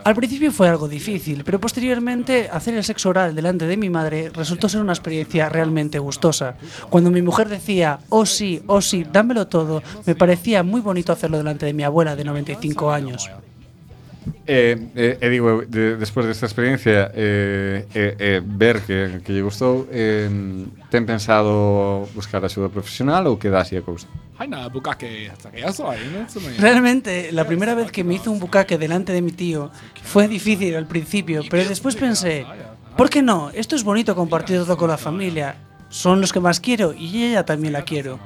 Al 0.05 0.15
principio 0.15 0.53
fue 0.53 0.69
algo 0.69 0.87
difícil, 0.87 1.45
pero 1.45 1.59
posteriormente 1.59 2.51
hacer 2.53 2.75
el 2.75 2.85
sexo 2.85 3.09
oral 3.09 3.35
delante 3.35 3.67
de 3.67 3.79
mi 3.79 3.89
madre 3.89 4.29
resultó 4.29 4.69
ser 4.69 4.83
una 4.83 4.93
experiencia 4.93 5.49
realmente 5.49 5.99
gustosa. 5.99 6.57
Cuando 6.91 7.11
mi 7.11 7.23
mujer 7.23 7.49
decía, 7.49 8.01
oh 8.11 8.27
sí, 8.27 8.63
oh 8.67 8.83
sí, 8.83 9.07
dámelo 9.11 9.47
todo, 9.47 9.83
me 10.05 10.15
parecía 10.15 10.63
muy 10.63 10.83
bonito 10.83 11.11
hacerlo 11.11 11.39
delante 11.39 11.65
de 11.65 11.73
mi 11.73 11.85
abuela 11.85 12.17
de 12.17 12.25
95 12.25 12.91
años. 12.91 13.31
E, 14.47 14.77
eh, 14.95 15.19
eh, 15.21 15.29
digo, 15.29 15.65
de, 15.65 15.97
despois 15.97 16.27
desta 16.27 16.45
experiencia 16.45 17.11
eh, 17.15 17.87
eh, 17.95 18.17
eh 18.19 18.41
ver 18.45 18.81
que, 18.85 19.21
que 19.25 19.33
lle 19.33 19.41
gustou 19.41 19.89
eh, 19.89 20.29
ten 20.93 21.05
pensado 21.09 22.05
buscar 22.13 22.45
axuda 22.45 22.69
profesional 22.69 23.25
ou 23.29 23.41
queda 23.41 23.65
así 23.65 23.77
a 23.77 23.85
cousa? 23.85 24.05
Hai 24.37 24.49
nada, 24.49 24.69
bucaque 24.69 25.33
hasta 25.33 25.49
que 25.49 25.61
ya 25.61 25.73
soy, 25.73 25.97
¿no? 26.13 26.29
Realmente, 26.61 27.33
la 27.33 27.47
primera 27.49 27.75
vez 27.75 27.93
que 27.93 28.05
me 28.05 28.15
hizo 28.15 28.33
un 28.33 28.41
bucaque 28.41 28.77
delante 28.77 29.13
de 29.13 29.23
mi 29.23 29.33
tío 29.33 29.71
fue 30.03 30.29
difícil 30.29 30.77
al 30.77 30.87
principio, 30.87 31.43
pero 31.49 31.69
después 31.69 31.97
pensé, 31.97 32.45
¿por 32.97 33.09
qué 33.09 33.23
no? 33.23 33.51
Esto 33.53 33.77
es 33.77 33.85
bonito 33.85 34.15
compartirlo 34.15 34.77
con 34.77 34.89
la 34.89 34.99
familia. 34.99 35.57
Son 35.89 36.21
los 36.21 36.33
que 36.33 36.41
más 36.41 36.59
quiero 36.61 36.93
y 36.93 37.25
ella 37.25 37.45
también 37.45 37.73
la 37.73 37.83
quiero. 37.83 38.19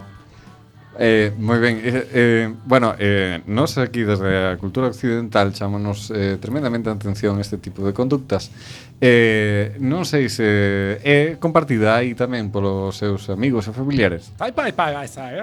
Eh, 0.99 1.31
moi 1.39 1.63
ben, 1.63 1.79
eh, 1.79 2.11
eh, 2.11 2.47
bueno, 2.67 2.99
eh, 2.99 3.39
nos 3.47 3.79
aquí 3.79 4.03
desde 4.03 4.51
a 4.51 4.59
cultura 4.59 4.91
occidental 4.91 5.55
chamonos 5.55 6.11
eh, 6.11 6.43
tremendamente 6.43 6.91
a 6.91 6.99
atención 6.99 7.39
a 7.39 7.41
este 7.41 7.55
tipo 7.55 7.87
de 7.87 7.95
conductas 7.95 8.51
eh, 8.99 9.79
non 9.79 10.03
sei 10.03 10.27
se 10.27 10.99
é 11.07 11.39
compartida 11.39 11.95
aí 11.95 12.19
tamén 12.19 12.51
polos 12.51 12.99
seus 12.99 13.31
amigos 13.31 13.71
e 13.71 13.73
familiares 13.73 14.35
Ay, 14.43 14.51
pa, 14.51 14.67
pa, 14.75 15.07
esa, 15.07 15.31
eh. 15.31 15.39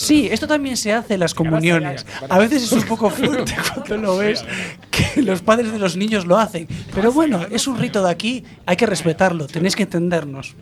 Sí, 0.00 0.32
esto 0.32 0.48
también 0.48 0.80
se 0.80 0.96
hace 0.96 1.14
en 1.14 1.20
las 1.20 1.36
comuniones. 1.36 2.06
A 2.32 2.38
veces 2.40 2.64
es 2.64 2.72
un 2.72 2.88
poco 2.88 3.10
fuerte 3.12 3.52
cuando 3.68 3.96
lo 4.00 4.16
ves 4.16 4.44
que 4.88 5.20
los 5.20 5.42
padres 5.42 5.72
de 5.72 5.78
los 5.78 5.96
niños 5.96 6.24
lo 6.24 6.38
hacen. 6.38 6.66
Pero 6.94 7.12
bueno, 7.12 7.44
es 7.50 7.66
un 7.68 7.76
rito 7.76 8.02
de 8.02 8.10
aquí, 8.10 8.44
hay 8.64 8.76
que 8.76 8.86
respetarlo, 8.86 9.46
tenéis 9.46 9.76
que 9.76 9.84
entendernos. 9.84 10.56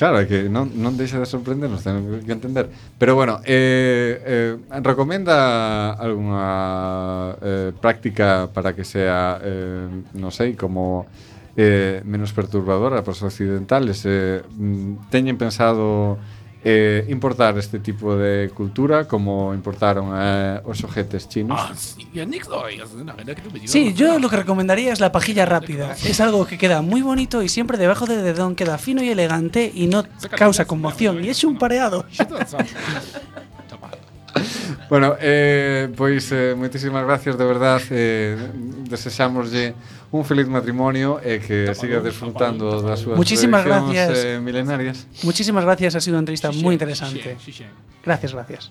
Claro, 0.00 0.16
é 0.16 0.24
que 0.24 0.48
non, 0.48 0.72
non 0.80 0.96
deixa 0.96 1.20
de 1.20 1.28
sorprendernos, 1.28 1.84
temos 1.84 2.24
que 2.24 2.32
entender. 2.32 2.72
Pero 2.96 3.12
bueno, 3.20 3.44
eh, 3.44 4.56
eh, 4.72 4.80
recomenda 4.80 5.92
algunha 5.92 7.36
eh, 7.44 7.76
práctica 7.76 8.48
para 8.48 8.72
que 8.72 8.80
sea, 8.80 9.36
eh, 9.44 9.84
non 10.16 10.32
sei, 10.32 10.56
como 10.56 11.04
eh, 11.52 12.00
menos 12.08 12.32
perturbadora 12.32 13.04
para 13.04 13.12
os 13.12 13.20
occidentales? 13.20 14.00
Eh, 14.08 14.40
mm, 14.40 15.12
teñen 15.12 15.36
pensado 15.36 16.16
eh, 16.62 17.06
importar 17.08 17.56
este 17.58 17.78
tipo 17.78 18.16
de 18.16 18.50
cultura 18.50 19.08
como 19.08 19.54
importaron 19.54 20.12
eh, 20.14 20.60
os 20.64 20.84
ojetes 20.84 21.26
chinos. 21.28 21.96
Sí, 23.64 23.94
yo 23.94 24.18
lo 24.18 24.28
que 24.28 24.36
recomendaría 24.36 24.92
es 24.92 25.00
la 25.00 25.10
pajilla 25.10 25.46
rápida. 25.46 25.96
Es 26.04 26.20
algo 26.20 26.46
que 26.46 26.58
queda 26.58 26.82
muy 26.82 27.00
bonito 27.02 27.42
y 27.42 27.48
siempre 27.48 27.78
debajo 27.78 28.06
del 28.06 28.22
dedón 28.22 28.56
queda 28.56 28.76
fino 28.78 29.02
y 29.02 29.08
elegante 29.08 29.70
y 29.74 29.86
no 29.86 30.04
causa 30.36 30.66
conmoción. 30.66 31.24
Y 31.24 31.30
es 31.30 31.42
un 31.44 31.58
pareado. 31.58 32.04
bueno, 34.90 35.16
eh, 35.20 35.88
pois 35.96 36.30
eh, 36.32 36.54
moitísimas 36.56 37.04
gracias, 37.04 37.38
de 37.38 37.44
verdad. 37.44 37.80
Eh, 37.90 38.36
Desexámoslle 38.88 39.74
un 40.12 40.24
feliz 40.24 40.48
matrimonio 40.48 41.22
e 41.22 41.38
que 41.38 41.70
sigas 41.78 42.02
disfrutando 42.02 42.82
das 42.82 42.98
súas 42.98 43.14
Muchísimas 43.14 43.62
gracias. 43.62 44.10
Eh, 44.18 44.40
milenarias. 44.42 45.06
Muchísimas 45.22 45.62
gracias, 45.62 45.94
ha 45.94 46.02
sido 46.02 46.18
unha 46.18 46.26
entrevista 46.26 46.50
moi 46.50 46.74
interesante. 46.74 47.38
Gracias, 48.02 48.34
gracias. 48.34 48.62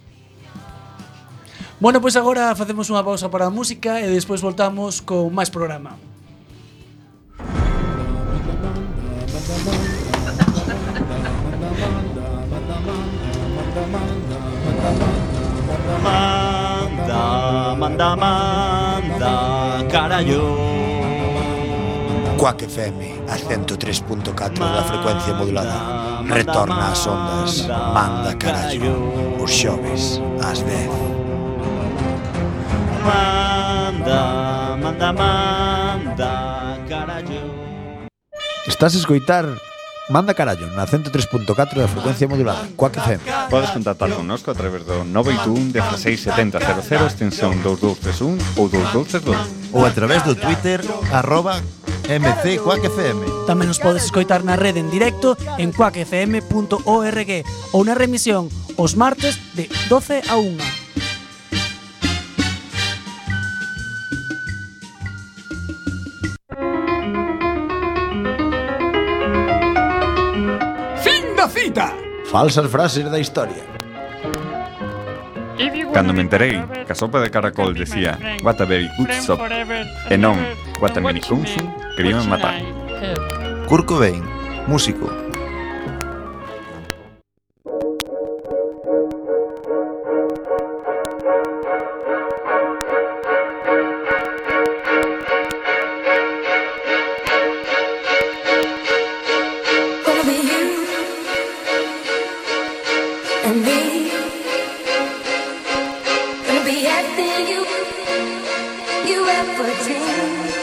Bueno, 1.80 2.04
pois 2.04 2.19
pues 2.19 2.19
agora 2.19 2.52
facemos 2.60 2.91
unha 2.91 2.99
pausa 3.08 3.32
para 3.32 3.47
a 3.47 3.54
música 3.54 4.04
e 4.04 4.12
despois 4.12 4.43
voltamos 4.43 4.99
con 4.99 5.32
máis 5.32 5.47
programa. 5.47 5.95
Manda, 16.04 17.23
manda, 17.80 18.10
manda, 18.19 19.34
carallo 19.88 20.79
Cuac 22.39 22.63
FM 22.63 23.28
a 23.28 23.36
103.4 23.36 24.60
da 24.60 24.84
frecuencia 24.84 25.34
modulada. 25.34 26.23
Retorna 26.23 26.88
ás 26.88 27.06
ondas 27.06 27.67
Manda 27.67 28.34
Carallo 28.38 29.43
os 29.43 29.52
xoves 29.52 30.21
ás 30.39 30.63
10 30.63 30.88
Manda, 33.04 34.78
manda, 34.82 35.12
manda 35.12 36.80
Carallo. 36.88 37.43
Estás 38.65 38.95
a 38.95 38.99
escoitar 38.99 39.45
Manda 40.10 40.34
carallo 40.34 40.65
na 40.67 40.88
103.4 40.88 41.75
da 41.75 41.88
frecuencia 41.89 42.25
modulada 42.25 42.69
Cuac 42.78 42.95
FM 42.97 43.19
Podes 43.49 43.71
contactar 43.71 44.12
connosco 44.12 44.49
a 44.49 44.56
través 44.56 44.86
do 44.86 45.04
981 45.04 45.73
1670 45.75 46.58
00 46.58 47.06
extensión 47.06 47.52
2231 47.62 48.38
ou 48.56 48.69
2232 48.69 49.73
ou 49.73 49.86
a 49.86 49.91
través 49.91 50.23
do 50.23 50.36
Twitter 50.36 50.80
arroba 51.12 51.60
MC 52.10 52.58
Quack 52.58 52.89
FM. 52.89 53.45
Tamén 53.45 53.69
nos 53.69 53.78
podes 53.78 54.02
escoitar 54.02 54.41
na 54.41 54.58
rede 54.58 54.82
en 54.82 54.89
directo 54.89 55.38
en 55.62 55.69
quackfm.org 55.69 57.32
ou 57.69 57.82
na 57.86 57.93
remisión 57.93 58.50
os 58.82 58.98
martes 58.98 59.38
de 59.54 59.69
12 59.93 60.26
a 60.26 60.41
1. 60.41 60.58
Fin 71.06 71.38
da 71.38 71.45
cita! 71.45 71.93
Falsas 72.26 72.65
frases 72.74 73.06
da 73.06 73.22
historia. 73.22 73.79
Cando 75.93 76.13
me 76.13 76.21
enterei 76.21 76.62
que 76.86 76.91
a 76.91 76.95
sopa 76.95 77.19
de 77.19 77.30
caracol 77.30 77.73
decía 77.73 78.17
What 78.43 78.62
a 78.62 78.65
very 78.65 78.89
good 78.97 79.12
soup 79.21 79.39
e 80.10 80.17
non 80.17 80.38
What 80.80 80.97
a 80.97 81.02
many 81.02 81.19
kung 81.19 81.43
fu, 81.43 81.60
queríame 81.95 82.23
matar. 82.28 82.56
Kurt 83.67 83.86
Cobain, 83.86 84.23
músico, 84.67 85.29
be 106.69 106.86
everything 106.86 107.47
you 107.51 107.62
you 109.10 109.19
ever 109.27 109.69
dreamed. 109.84 110.53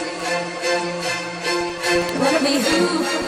Wanna 2.21 2.41
be 2.47 2.55
who 2.67 3.26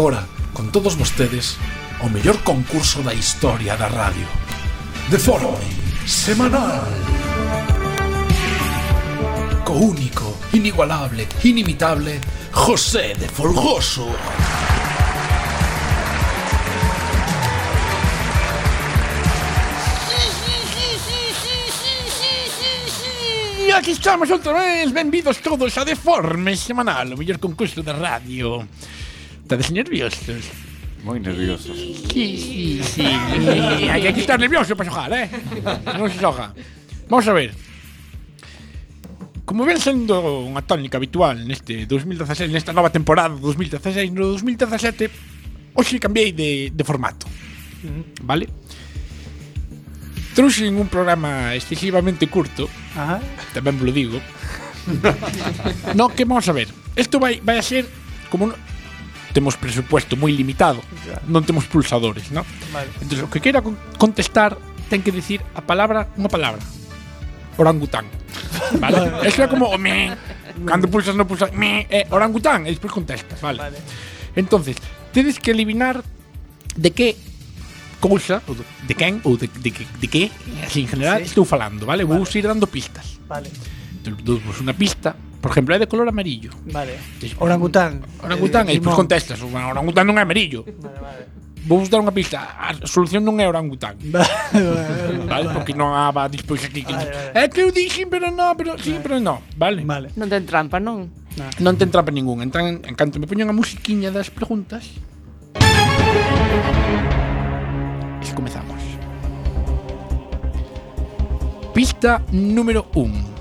agora, 0.00 0.24
con 0.54 0.72
todos 0.72 0.96
vostedes, 0.96 1.60
o 2.00 2.08
mellor 2.08 2.40
concurso 2.40 3.04
da 3.04 3.12
historia 3.12 3.76
da 3.76 3.84
radio. 3.84 4.24
De 5.12 5.20
forma 5.20 5.60
semanal. 6.08 6.88
Co 9.60 9.76
único, 9.76 10.40
inigualable, 10.56 11.28
inimitable, 11.44 12.16
José 12.48 13.12
de 13.12 13.28
Folgoso. 13.28 14.08
E 23.68 23.70
aquí 23.70 23.92
estamos 23.92 24.30
outra 24.32 24.56
vez, 24.56 24.88
benvidos 24.96 25.44
todos 25.44 25.76
a 25.76 25.84
Deforme 25.84 26.56
Semanal, 26.56 27.12
o 27.12 27.18
mellor 27.20 27.36
concurso 27.36 27.84
de 27.84 27.92
radio. 27.92 28.64
Estades 29.50 29.72
nerviosos. 29.74 30.46
Moi 31.02 31.18
nerviosos. 31.18 31.74
Sí, 32.06 32.38
sí, 32.38 32.78
sí. 32.86 33.02
Hay, 33.02 34.14
que 34.14 34.22
estar 34.22 34.38
nervioso 34.38 34.78
para 34.78 34.86
xogar, 34.86 35.10
eh? 35.10 35.26
Non 35.98 36.06
se 36.06 36.22
xoga. 36.22 36.54
Vamos 37.10 37.26
a 37.26 37.34
ver. 37.34 37.50
Como 39.42 39.66
ven 39.66 39.82
sendo 39.82 40.46
unha 40.46 40.62
tónica 40.62 41.02
habitual 41.02 41.42
neste 41.42 41.82
2016, 41.82 42.46
nesta 42.46 42.70
nova 42.70 42.94
temporada 42.94 43.34
2016, 43.34 44.14
no 44.14 44.38
2017, 44.38 45.10
hoxe 45.74 45.98
cambiei 45.98 46.30
de, 46.30 46.70
de 46.70 46.84
formato. 46.86 47.26
Mm-hmm. 47.26 48.22
Vale? 48.22 48.46
Trouxen 50.38 50.78
un 50.78 50.86
programa 50.86 51.58
excesivamente 51.58 52.30
curto, 52.30 52.70
Ajá. 52.94 53.18
tamén 53.50 53.74
vos 53.82 53.90
lo 53.90 53.90
digo, 53.90 54.22
no, 55.98 56.06
que 56.14 56.22
vamos 56.22 56.46
a 56.46 56.54
ver. 56.54 56.70
Isto 56.94 57.18
vai, 57.18 57.42
vai 57.42 57.58
a 57.58 57.66
ser 57.66 57.90
como 58.30 58.46
un, 58.46 58.54
temos 59.32 59.54
presupuesto 59.56 60.16
moi 60.18 60.34
limitado, 60.34 60.82
non 61.30 61.46
temos 61.46 61.66
pulsadores, 61.70 62.30
¿no? 62.34 62.42
Vale. 62.74 62.90
Entonces, 62.98 63.22
o 63.22 63.30
que 63.30 63.38
queira 63.38 63.62
con- 63.62 63.78
contestar 63.98 64.58
ten 64.90 65.02
que 65.06 65.14
decir 65.14 65.38
a 65.54 65.62
palabra, 65.62 66.10
unha 66.18 66.26
palabra. 66.30 66.62
Orangután. 67.60 68.06
Vale? 68.82 69.26
Eso 69.26 69.42
é 69.44 69.48
como 69.50 69.70
o 69.70 69.78
me. 69.78 70.10
Cando 70.66 70.90
pulsas 70.90 71.14
no 71.14 71.26
pulsas 71.26 71.52
me, 71.54 71.86
é 71.90 72.06
orangután 72.10 72.66
e 72.66 72.74
despois 72.74 72.90
contestas, 72.92 73.38
vale? 73.40 73.58
Vale. 73.62 73.78
Entonces, 74.34 74.76
tedes 75.14 75.38
que 75.38 75.54
eliminar 75.54 76.02
de 76.74 76.90
que 76.90 77.14
cousa, 78.02 78.42
ou 78.48 78.54
de, 78.58 78.64
de 78.88 78.94
quen, 78.98 79.20
ou 79.22 79.36
de, 79.38 79.46
de, 79.46 79.70
que- 79.70 79.86
de 79.86 80.06
que, 80.10 80.22
así 80.64 80.82
en 80.82 80.88
general, 80.90 81.20
Sí. 81.22 81.30
estou 81.32 81.44
falando, 81.46 81.84
vale? 81.86 82.02
Vou 82.04 82.24
ir 82.34 82.44
dando 82.48 82.66
pistas. 82.66 83.20
Vale, 83.30 83.46
Dous 84.02 84.40
vos 84.42 84.58
unha 84.64 84.72
pista, 84.74 85.12
Por 85.40 85.50
exemplo, 85.50 85.74
é 85.74 85.78
de 85.80 85.88
color 85.88 86.08
amarillo. 86.08 86.52
Vale. 86.68 87.00
Orangután. 87.40 88.04
Orangután, 88.20 88.68
eh, 88.68 88.76
e 88.76 88.80
pois 88.84 88.92
contestas, 88.92 89.40
orangután 89.40 90.04
non 90.04 90.20
é 90.20 90.22
amarillo. 90.22 90.68
Vale, 90.68 91.00
vale. 91.00 91.22
Vou 91.64 91.84
dar 91.88 92.00
unha 92.00 92.12
pista. 92.12 92.56
A 92.56 92.72
solución 92.88 93.24
non 93.24 93.36
é 93.40 93.48
orangután. 93.48 93.96
Vale, 94.10 94.24
vale, 94.52 95.28
vale. 95.28 95.48
porque 95.52 95.76
non 95.76 95.92
haba 95.92 96.28
despois 96.28 96.64
aquí 96.64 96.84
que 96.84 96.92
vale, 96.92 97.12
vale. 97.12 97.36
É 97.36 97.48
que 97.52 97.60
eu 97.60 97.68
dixen, 97.68 98.08
pero 98.08 98.32
non, 98.32 98.56
pero 98.56 98.80
sí, 98.80 98.96
vale. 98.96 99.04
pero 99.04 99.16
non. 99.20 99.38
Vale. 99.56 99.84
vale. 99.84 100.08
Non 100.16 100.28
ten 100.28 100.44
trampa, 100.48 100.80
non? 100.80 101.08
Non 101.60 101.74
ten 101.76 101.92
trampa 101.92 102.12
ningún. 102.12 102.40
Entón, 102.40 102.80
en 102.84 102.94
canto 102.96 103.20
me 103.20 103.28
poñen 103.28 103.48
a 103.48 103.56
musiquiña 103.56 104.08
das 104.08 104.32
preguntas. 104.32 104.88
E 108.20 108.28
comezamos. 108.32 108.80
Pista 111.76 112.24
número 112.32 112.88
1. 112.96 113.39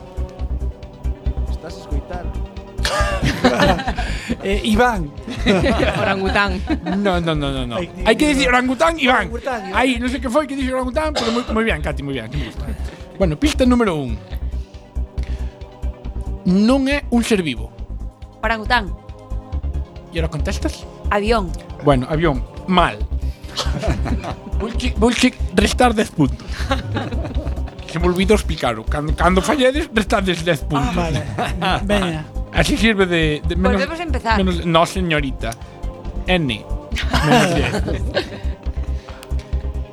Eh, 4.43 4.62
Iván. 4.64 5.12
Orangután. 6.01 6.62
No, 7.01 7.20
no, 7.20 7.36
no, 7.36 7.51
no, 7.51 7.66
no. 7.68 7.76
Hai 8.05 8.16
que- 8.16 8.28
decir 8.34 8.47
orangután, 8.47 8.97
Iván. 8.99 9.28
Orangután, 9.28 9.62
Iván. 9.68 9.76
Aí, 9.76 9.97
non 9.99 10.07
sei 10.10 10.22
que 10.22 10.30
foi 10.30 10.45
que 10.47 10.55
dixo 10.55 10.76
orangután, 10.78 11.12
pero 11.18 11.34
moi 11.51 11.64
bien, 11.66 11.82
Katy, 11.82 12.03
moi 12.05 12.14
bien. 12.14 12.30
Bueno, 13.18 13.36
pista 13.36 13.66
número 13.66 13.97
1. 13.97 14.16
Non 16.45 16.88
é 16.88 17.03
un 17.12 17.22
ser 17.26 17.41
vivo. 17.43 17.74
Orangután. 18.39 18.93
E 20.14 20.18
ahora 20.22 20.30
contestas? 20.32 20.86
Avión. 21.12 21.51
Bueno, 21.84 22.05
avión, 22.07 22.45
mal. 22.70 22.95
Vouche 24.97 25.34
restar 25.57 25.91
10 25.93 26.12
puntos. 26.16 26.47
se 27.91 27.99
me 27.99 28.07
olvidou 28.07 28.35
explicar. 28.35 28.75
Cando, 28.89 29.13
cando 29.13 29.41
falledes, 29.41 29.89
restades 29.93 30.43
10 30.43 30.61
puntos. 30.63 30.89
Ah, 30.89 30.93
vale. 30.95 31.23
Veña. 31.85 32.25
Así 32.53 32.77
sirve 32.77 33.05
de... 33.05 33.41
de 33.45 33.55
menos, 33.55 33.73
Volvemos 33.73 33.99
a 33.99 34.03
empezar. 34.03 34.37
Menos, 34.37 34.65
no, 34.65 34.85
señorita. 34.85 35.51
N. 36.27 36.65
Menos 37.25 37.55
10. 37.55 37.83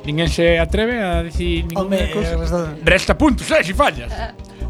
Ninguén 0.05 0.29
se 0.33 0.59
atreve 0.59 1.03
a 1.03 1.23
decir 1.23 1.65
ninguna 1.65 1.97
Home, 1.97 2.11
cosa. 2.11 2.31
Eh, 2.31 2.37
resta, 2.37 2.75
resta 2.83 3.17
puntos, 3.17 3.49
eh, 3.51 3.63
si 3.63 3.73
fallas. 3.73 4.11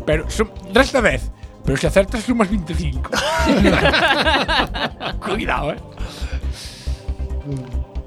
Pero 0.06 0.30
sum, 0.30 0.50
resta 0.74 1.02
10. 1.02 1.32
Pero 1.66 1.78
si 1.78 1.88
acertas 1.88 2.24
sumas 2.24 2.50
25. 2.50 3.10
Cuidado, 5.20 5.72
eh. 5.74 5.78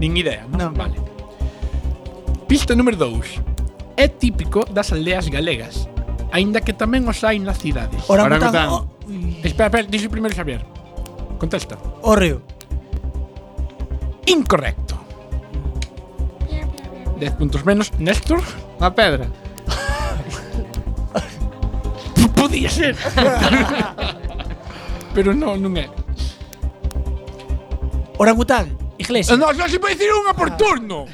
Nin 0.00 0.16
idea, 0.16 0.46
non? 0.48 0.58
No. 0.58 0.70
Vale. 0.72 0.96
Pista 2.48 2.74
número 2.74 2.96
2. 2.96 3.40
É 4.00 4.08
típico 4.08 4.64
das 4.64 4.96
aldeas 4.96 5.28
galegas, 5.28 5.84
aínda 6.32 6.64
que 6.64 6.72
tamén 6.72 7.04
os 7.04 7.20
hai 7.20 7.36
nas 7.36 7.60
cidades. 7.60 8.00
Orangután. 8.08 8.48
Orangután. 8.48 8.68
O... 8.72 8.88
Espera, 9.44 9.68
espera, 9.68 9.84
dixo 9.84 10.08
primeiro 10.08 10.32
Xavier. 10.32 10.64
Contesta. 11.36 11.76
Orreo. 12.00 12.40
Incorrecto. 14.24 14.96
10 17.20 17.28
puntos 17.36 17.60
menos. 17.68 17.92
Néstor, 18.00 18.40
a 18.80 18.88
pedra. 18.88 19.28
Podía 22.40 22.72
ser. 22.72 22.96
Pero 25.14 25.36
non, 25.36 25.60
non 25.60 25.76
é. 25.76 25.92
Orangután, 28.16 28.96
iglesia. 28.96 29.36
Non, 29.36 29.52
non 29.52 29.68
se 29.68 29.76
pode 29.76 29.92
dicir 29.92 30.08
unha 30.08 30.32
por 30.32 30.48
ah. 30.48 30.56
turno. 30.56 31.04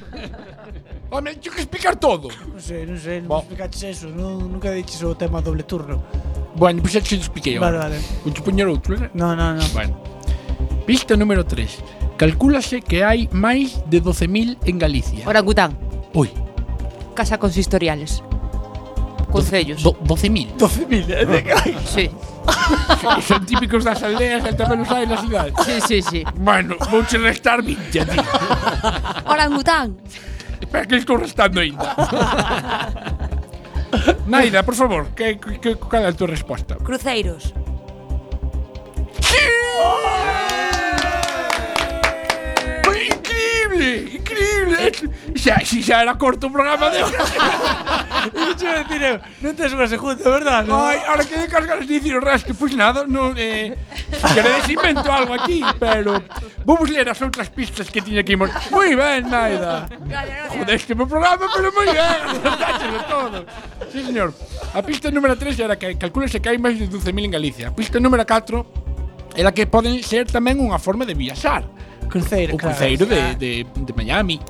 Home, 1.11 1.39
yo 1.41 1.53
que 1.53 1.63
explicar 1.63 1.97
todo. 1.97 2.29
Non 2.51 2.59
sei, 2.59 2.83
non 2.85 2.99
sei, 2.99 3.23
non 3.23 3.31
Bo. 3.31 3.39
explicaches 3.39 3.83
eso, 3.85 4.11
non, 4.11 4.51
nunca 4.51 4.75
diches 4.75 5.03
o 5.07 5.15
tema 5.15 5.39
doble 5.41 5.63
turno. 5.63 6.03
Bueno, 6.59 6.83
pois 6.83 6.99
pues 6.99 7.07
xa 7.07 7.09
te 7.09 7.15
expliquei. 7.15 7.59
Vale, 7.59 7.79
vale. 7.79 8.03
Vou 8.25 8.35
te 8.35 8.43
poñer 8.43 8.67
outro, 8.67 8.99
eh? 8.99 9.11
No, 9.15 9.37
no, 9.39 9.55
no. 9.55 9.63
Bueno. 9.71 9.95
Pista 10.83 11.15
número 11.15 11.47
3. 11.47 12.19
Calcúlase 12.19 12.83
que 12.83 13.07
hai 13.07 13.31
máis 13.31 13.79
de 13.87 14.03
12.000 14.03 14.67
en 14.67 14.77
Galicia. 14.83 15.23
Orangután. 15.31 15.79
Ui. 16.11 16.27
Casa 17.15 17.39
consistoriales. 17.39 18.25
Concellos. 19.31 19.83
Do, 19.87 19.95
12.000. 20.03 20.59
12.000, 20.59 21.11
eh? 21.13 21.27
De... 21.27 21.39
sí. 21.95 22.11
Son 23.29 23.47
típicos 23.47 23.85
das 23.85 24.03
aldeas 24.03 24.43
del 24.43 24.57
terreno 24.57 24.83
sai 24.85 25.07
na 25.07 25.19
cidade. 25.23 25.53
Sí, 25.63 25.79
sí, 25.87 25.99
sí. 26.03 26.21
Bueno, 26.35 26.75
vou 26.91 27.07
che 27.07 27.19
restar 27.19 27.63
20 27.63 28.01
a 28.01 28.05
ti. 28.07 28.19
Orangután. 29.27 29.99
Perché 30.71 30.97
estou 30.97 31.17
restando 31.17 31.61
ainda. 31.61 31.97
Naida, 34.27 34.63
por 34.63 34.75
favor, 34.75 35.09
que, 35.15 35.37
que, 35.37 35.59
que, 35.59 35.77
cal 35.77 36.05
é 36.05 36.09
a 36.09 36.13
tua 36.13 36.29
resposta? 36.29 36.77
Cruceiros. 36.77 37.55
increíble, 43.77 44.17
increíble. 44.17 44.93
Xa, 45.37 45.61
xa, 45.65 45.83
xa 45.83 46.03
era 46.03 46.15
corto 46.17 46.47
o 46.47 46.51
programa 46.51 46.91
de 46.91 47.03
hoxe. 47.03 47.17
Ixe 48.53 48.67
decir, 48.67 49.03
eu, 49.03 49.17
non 49.43 49.53
tes 49.55 49.73
unha 49.73 49.87
segunda, 49.87 50.25
verdad? 50.25 50.65
No? 50.67 50.83
Ai, 50.83 50.99
ahora 51.07 51.23
que 51.25 51.37
de 51.37 51.47
casgar 51.47 51.79
as 51.79 51.87
dicir 51.87 52.17
o 52.17 52.21
resto, 52.21 52.55
pois 52.55 52.75
nada, 52.75 53.07
non, 53.07 53.37
eh, 53.37 53.77
queredes 54.35 54.67
invento 54.69 55.09
algo 55.13 55.37
aquí, 55.37 55.63
pero 55.79 56.19
vamos 56.65 56.89
ler 56.91 57.07
as 57.07 57.21
outras 57.23 57.49
pistas 57.53 57.89
que 57.93 58.03
tiña 58.03 58.25
aquí. 58.27 58.35
Moi 58.37 58.91
ben, 58.97 59.29
Naida. 59.31 59.87
Jodeste 60.51 60.97
o 60.97 61.07
programa, 61.07 61.47
pero 61.53 61.71
moi 61.71 61.89
ben. 61.93 62.21
Dáchelo 62.43 63.01
todo. 63.07 63.39
Sí, 63.93 64.03
señor. 64.03 64.35
A 64.75 64.83
pista 64.83 65.11
número 65.11 65.37
3 65.37 65.55
era 65.61 65.77
que 65.77 65.95
calculase 65.97 66.41
que 66.43 66.49
hai 66.51 66.59
máis 66.59 66.81
de 66.81 66.91
12.000 66.91 67.29
en 67.29 67.33
Galicia. 67.33 67.67
A 67.71 67.75
pista 67.75 68.01
número 68.03 68.27
4 68.27 69.37
era 69.37 69.53
que 69.53 69.69
poden 69.69 70.01
ser 70.03 70.27
tamén 70.27 70.59
unha 70.59 70.81
forma 70.81 71.05
de 71.05 71.15
viaxar 71.15 71.65
cruceiro, 72.07 72.55
o 72.55 72.59
cruceiro 72.59 73.07
de, 73.07 73.19
ah. 73.19 73.35
de, 73.35 73.65
de 73.65 73.93
Miami. 73.93 74.41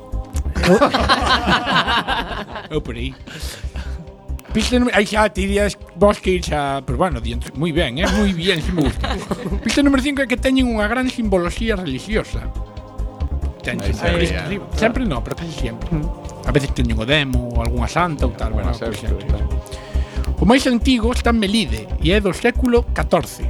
Eu 2.70 2.76
oh, 2.78 2.80
por 2.80 2.96
aí. 2.96 3.14
Pista 4.56 4.78
número... 4.78 4.96
Aí 4.96 5.04
xa 5.04 5.28
ti 5.28 5.44
días 5.44 5.76
vos 5.96 6.16
que 6.16 6.40
ir 6.40 6.42
xa... 6.42 6.80
Pero 6.80 6.96
bueno, 6.96 7.20
diante, 7.20 7.52
moi 7.52 7.76
ben, 7.76 8.00
eh? 8.00 8.08
moi 8.08 8.32
bien, 8.32 8.62
si 8.64 8.72
me 8.72 8.88
gusta. 8.88 9.12
Pista 9.64 9.84
número 9.84 10.00
5 10.00 10.24
é 10.24 10.26
que 10.26 10.40
teñen 10.40 10.64
unha 10.64 10.88
gran 10.88 11.04
simboloxía 11.12 11.76
religiosa. 11.76 12.48
Ten 13.60 13.76
sempre, 13.84 14.24
Cristo 14.24 14.40
arriba. 14.40 14.64
Sempre 14.72 15.04
non, 15.04 15.20
pero 15.20 15.36
casi 15.36 15.52
sempre. 15.52 15.92
Mm. 15.92 16.48
A 16.48 16.50
veces 16.56 16.72
teñen 16.72 16.96
o 16.96 17.04
demo, 17.04 17.52
ou 17.52 17.60
algunha 17.60 17.84
santa 17.84 18.24
ou 18.24 18.32
tal, 18.32 18.56
bueno, 18.56 18.72
por 18.72 18.88
exemplo. 18.88 19.20
O 20.40 20.48
máis 20.48 20.64
antigo 20.64 21.12
está 21.12 21.36
en 21.36 21.38
Melide 21.42 21.84
e 22.00 22.16
é 22.16 22.20
do 22.24 22.32
século 22.32 22.88
XIV. 22.96 23.44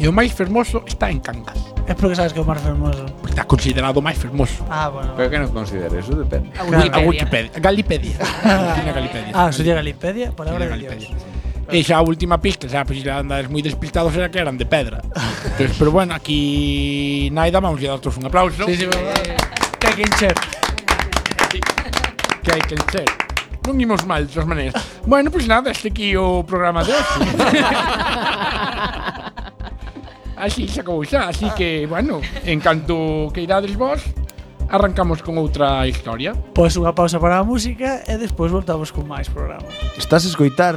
E 0.00 0.08
o 0.08 0.12
máis 0.16 0.32
fermoso 0.32 0.88
está 0.88 1.12
en 1.12 1.20
Cangas. 1.20 1.67
É 1.88 1.94
porque 1.94 2.14
sabes 2.14 2.36
que 2.36 2.38
é 2.38 2.42
o 2.42 2.44
máis 2.44 2.60
fermoso. 2.60 3.00
Porque 3.16 3.32
está 3.32 3.48
considerado 3.48 3.96
o 3.96 4.04
máis 4.04 4.20
fermoso. 4.20 4.60
Ah, 4.68 4.92
bueno. 4.92 5.16
Pero 5.16 5.32
que 5.32 5.38
non 5.40 5.48
considera, 5.56 5.96
eso 5.96 6.12
depende. 6.12 6.52
Ah, 6.60 6.68
a 6.68 7.00
Wikipedia. 7.00 7.00
A 7.00 7.08
Wikipedia. 7.08 7.50
Galipedia. 7.56 8.16
Tiene 8.76 8.92
Galipedia. 8.92 9.32
Ah, 9.32 9.48
sería 9.48 9.72
Galipedia, 9.72 10.36
palabra 10.36 10.68
de 10.68 10.76
Galipedia. 10.76 11.16
E 11.72 11.80
xa 11.84 11.96
a 11.96 12.04
última 12.04 12.36
pista, 12.36 12.68
xa 12.68 12.84
pois 12.84 13.00
xa 13.00 13.24
andades 13.24 13.48
moi 13.48 13.64
despistados 13.64 14.12
era 14.12 14.28
que 14.28 14.36
eran 14.36 14.60
de 14.60 14.68
pedra. 14.68 15.00
Entonces, 15.56 15.72
pero 15.80 15.88
bueno, 15.88 16.12
aquí 16.12 17.32
Naida 17.32 17.60
vamos 17.60 17.80
a 17.80 17.96
dar 17.96 18.00
todos 18.04 18.20
un 18.20 18.28
aplauso. 18.28 18.68
Sí, 18.68 18.76
sí, 18.76 18.84
eh, 18.84 19.36
que 19.80 19.86
hai 19.88 19.96
que 19.96 20.04
encher. 20.04 20.36
que 22.44 22.52
hai 22.52 22.60
que 22.68 22.76
encher. 22.76 23.08
Non 23.64 23.76
imos 23.80 24.04
mal, 24.04 24.24
de 24.24 24.32
todas 24.32 24.48
maneiras. 24.48 24.76
Bueno, 25.04 25.32
pois 25.32 25.44
pues 25.44 25.52
nada, 25.52 25.72
este 25.72 25.88
aquí 25.88 26.16
o 26.16 26.44
programa 26.44 26.84
de 26.84 26.92
hoxe. 26.92 27.16
así 30.38 30.68
se 30.70 30.80
acabou 30.80 31.04
xa, 31.04 31.28
así 31.28 31.50
que, 31.58 31.86
bueno, 31.86 32.22
en 32.46 32.62
canto 32.62 33.28
que 33.34 33.42
irades 33.42 33.74
vos, 33.76 34.00
arrancamos 34.68 35.22
con 35.22 35.38
outra 35.38 35.86
historia. 35.88 36.36
Pois 36.54 36.76
unha 36.76 36.94
pausa 36.94 37.18
para 37.18 37.40
a 37.40 37.44
música 37.44 38.04
e 38.06 38.14
despois 38.20 38.52
voltamos 38.52 38.94
con 38.94 39.08
máis 39.08 39.26
programa. 39.28 39.66
Estás 39.96 40.24
a 40.24 40.30
escoitar 40.30 40.76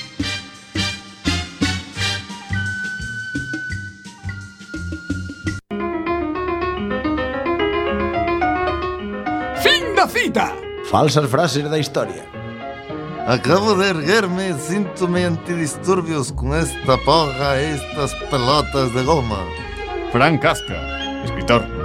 unha 10.01 10.09
cita! 10.09 10.49
Falsas 10.89 11.29
frases 11.29 11.69
da 11.69 11.77
historia. 11.77 12.25
Acabo 13.27 13.75
de 13.75 13.89
erguerme, 13.89 14.53
síntome 14.57 15.25
antidisturbios 15.25 16.31
con 16.31 16.57
esta 16.57 16.97
porra 17.05 17.61
e 17.61 17.75
estas 17.77 18.11
pelotas 18.31 18.91
de 18.95 19.03
goma. 19.03 19.45
Frank 20.11 20.41
Casca, 20.41 20.81
escritor. 21.23 21.80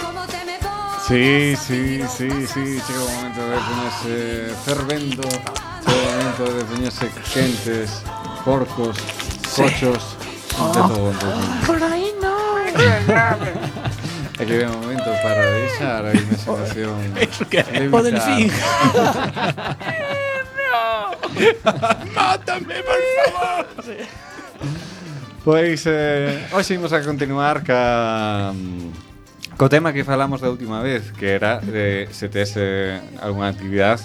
Como 0.00 0.26
te 0.26 0.44
me 0.44 0.58
voy 0.58 0.98
Sí, 1.06 1.56
sí, 1.56 2.02
sí, 2.08 2.28
sí, 2.46 2.82
chega 2.86 3.04
o 3.04 3.08
momento 3.10 3.40
de 3.48 3.56
poñerse 3.58 4.54
fervendo 4.64 5.22
Chega 5.22 5.96
o 5.96 6.10
momento 6.10 6.44
de 6.54 6.64
poñerse 6.64 7.10
quentes, 7.32 8.02
porcos, 8.44 8.96
cochos 9.54 10.16
De 10.50 10.72
todo. 10.72 11.10
Un 11.10 11.18
pouco 11.18 11.66
Por 11.66 11.82
aí 11.82 12.12
no. 12.20 12.40
É 14.40 14.46
que 14.46 14.64
un 14.64 14.80
momento 14.80 15.10
para 15.22 15.44
deixar 15.44 16.02
a 16.06 16.12
imaginación 16.14 16.96
O 17.92 18.02
delfín. 18.02 18.50
¡Mátame, 22.14 22.74
por 22.82 23.00
favor! 23.16 23.66
Sí. 23.84 23.96
Pois, 25.44 25.84
eh, 25.86 26.46
hoxe 26.52 26.74
imos 26.76 26.92
a 26.92 27.00
continuar 27.00 27.64
ca... 27.64 28.52
Co 29.56 29.68
tema 29.68 29.92
que 29.92 30.04
falamos 30.04 30.40
da 30.40 30.48
última 30.48 30.80
vez, 30.80 31.12
que 31.12 31.36
era 31.36 31.60
de 31.60 32.08
se 32.12 32.28
tes 32.28 32.56
eh, 32.56 33.00
algunha 33.20 33.48
actividade 33.48 34.04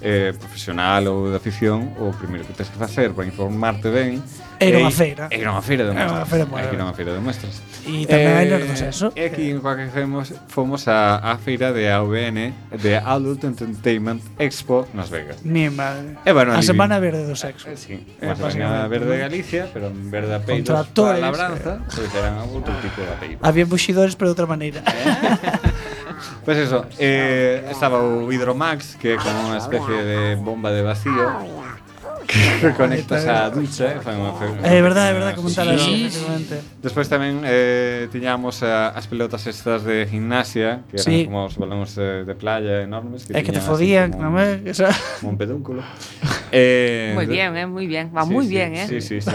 eh, 0.00 0.32
profesional 0.36 1.04
ou 1.08 1.28
de 1.32 1.36
afición, 1.36 1.92
o 2.00 2.12
primeiro 2.12 2.44
que 2.44 2.52
tens 2.52 2.68
que 2.68 2.76
facer 2.76 3.12
para 3.12 3.24
informarte 3.24 3.88
ben 3.88 4.20
Era 4.60 4.78
unha 4.78 4.94
feira. 4.94 5.24
Era 5.30 5.48
unha 5.50 5.62
feira 5.62 5.84
de 5.84 5.92
mostras. 5.92 6.10
Era 6.10 6.18
unha 6.18 6.26
feira, 6.26 6.68
era 6.70 6.82
unha 6.84 6.94
feira 6.94 7.12
de 7.14 7.20
mostras. 7.20 7.54
E 7.84 8.06
tamén 8.08 8.32
eh, 8.32 8.38
hai 8.38 8.46
dos 8.48 8.80
eso. 8.80 9.06
E 9.12 9.28
aquí 9.28 9.52
en 9.52 9.60
Coaque 9.60 9.92
fomos, 9.92 10.32
fomos 10.48 10.82
a, 10.88 11.20
a 11.20 11.36
feira 11.36 11.74
de 11.74 11.90
AVN, 11.92 12.72
de 12.80 12.92
Adult 12.96 13.44
Entertainment 13.44 14.22
Expo 14.40 14.88
nas 14.96 15.12
Vegas. 15.12 15.44
Mi 15.44 15.68
madre. 15.68 16.16
E 16.24 16.30
eh, 16.30 16.32
bueno, 16.32 16.56
a 16.56 16.62
ali, 16.62 16.66
Semana 16.66 16.96
Verde 16.96 17.28
do 17.28 17.36
Sexo. 17.36 17.68
Eh, 17.68 17.76
sí, 17.76 18.00
a 18.22 18.34
Semana 18.34 18.88
Verde 18.88 19.10
de 19.12 19.18
Galicia, 19.20 19.68
pero 19.72 19.92
en 19.92 20.10
verde 20.10 20.32
apeidos 20.34 20.70
para 20.70 21.14
a 21.14 21.20
labranza, 21.20 21.84
pois 21.90 22.10
eran 22.14 22.40
outro 22.48 22.72
tipo 22.80 23.04
de 23.04 23.10
apeidos. 23.10 23.42
Había 23.44 23.66
buxidores, 23.68 24.16
pero 24.16 24.30
de 24.30 24.34
outra 24.38 24.48
maneira. 24.48 24.80
Pois 26.44 26.56
eso, 26.64 26.86
eh, 26.96 27.66
estaba 27.68 28.00
o 28.00 28.32
Hidromax, 28.32 28.96
que 28.96 29.14
é 29.14 29.16
como 29.20 29.52
unha 29.52 29.60
especie 29.60 29.98
de 30.04 30.20
bomba 30.40 30.72
de 30.72 30.80
vacío 30.80 31.63
que 32.26 32.72
conectas 32.76 33.26
a 33.26 33.48
ducha 33.50 33.96
eh, 33.96 34.00
fai 34.00 34.16
unha 34.16 34.32
É 34.64 34.82
verdade, 34.82 35.10
é 35.10 35.14
verdade, 35.14 35.36
comentala 35.36 35.78
sí. 35.78 36.10
Despois 36.80 37.08
tamén 37.08 37.42
eh, 37.44 38.08
tiñamos 38.10 38.62
eh, 38.64 38.70
as 38.70 39.06
pelotas 39.06 39.46
estas 39.46 39.84
de 39.84 40.06
gimnasia 40.08 40.80
Que 40.88 40.96
eran 41.00 41.06
sí. 41.06 41.24
como 41.28 41.44
os 41.46 41.56
balóns 41.56 41.94
de, 41.94 42.24
de 42.24 42.34
playa 42.34 42.82
enormes 42.82 43.24
que 43.28 43.36
É 43.36 43.42
que 43.44 43.52
te 43.52 43.60
fodían, 43.60 44.10
non 44.16 44.38
é? 44.40 44.60
Esa... 44.64 44.88
Como 45.20 45.32
un 45.34 45.38
pedúnculo. 45.38 45.82
Eh, 46.54 47.10
Moi 47.18 47.26
bien, 47.26 47.50
eh, 47.58 47.66
moi 47.66 47.82
bien, 47.82 48.14
va 48.14 48.22
sí, 48.22 48.30
moi 48.30 48.46
sí, 48.46 48.54
bien, 48.54 48.78
eh. 48.78 48.86
Sí, 48.86 49.02
sí, 49.02 49.18
sí. 49.18 49.26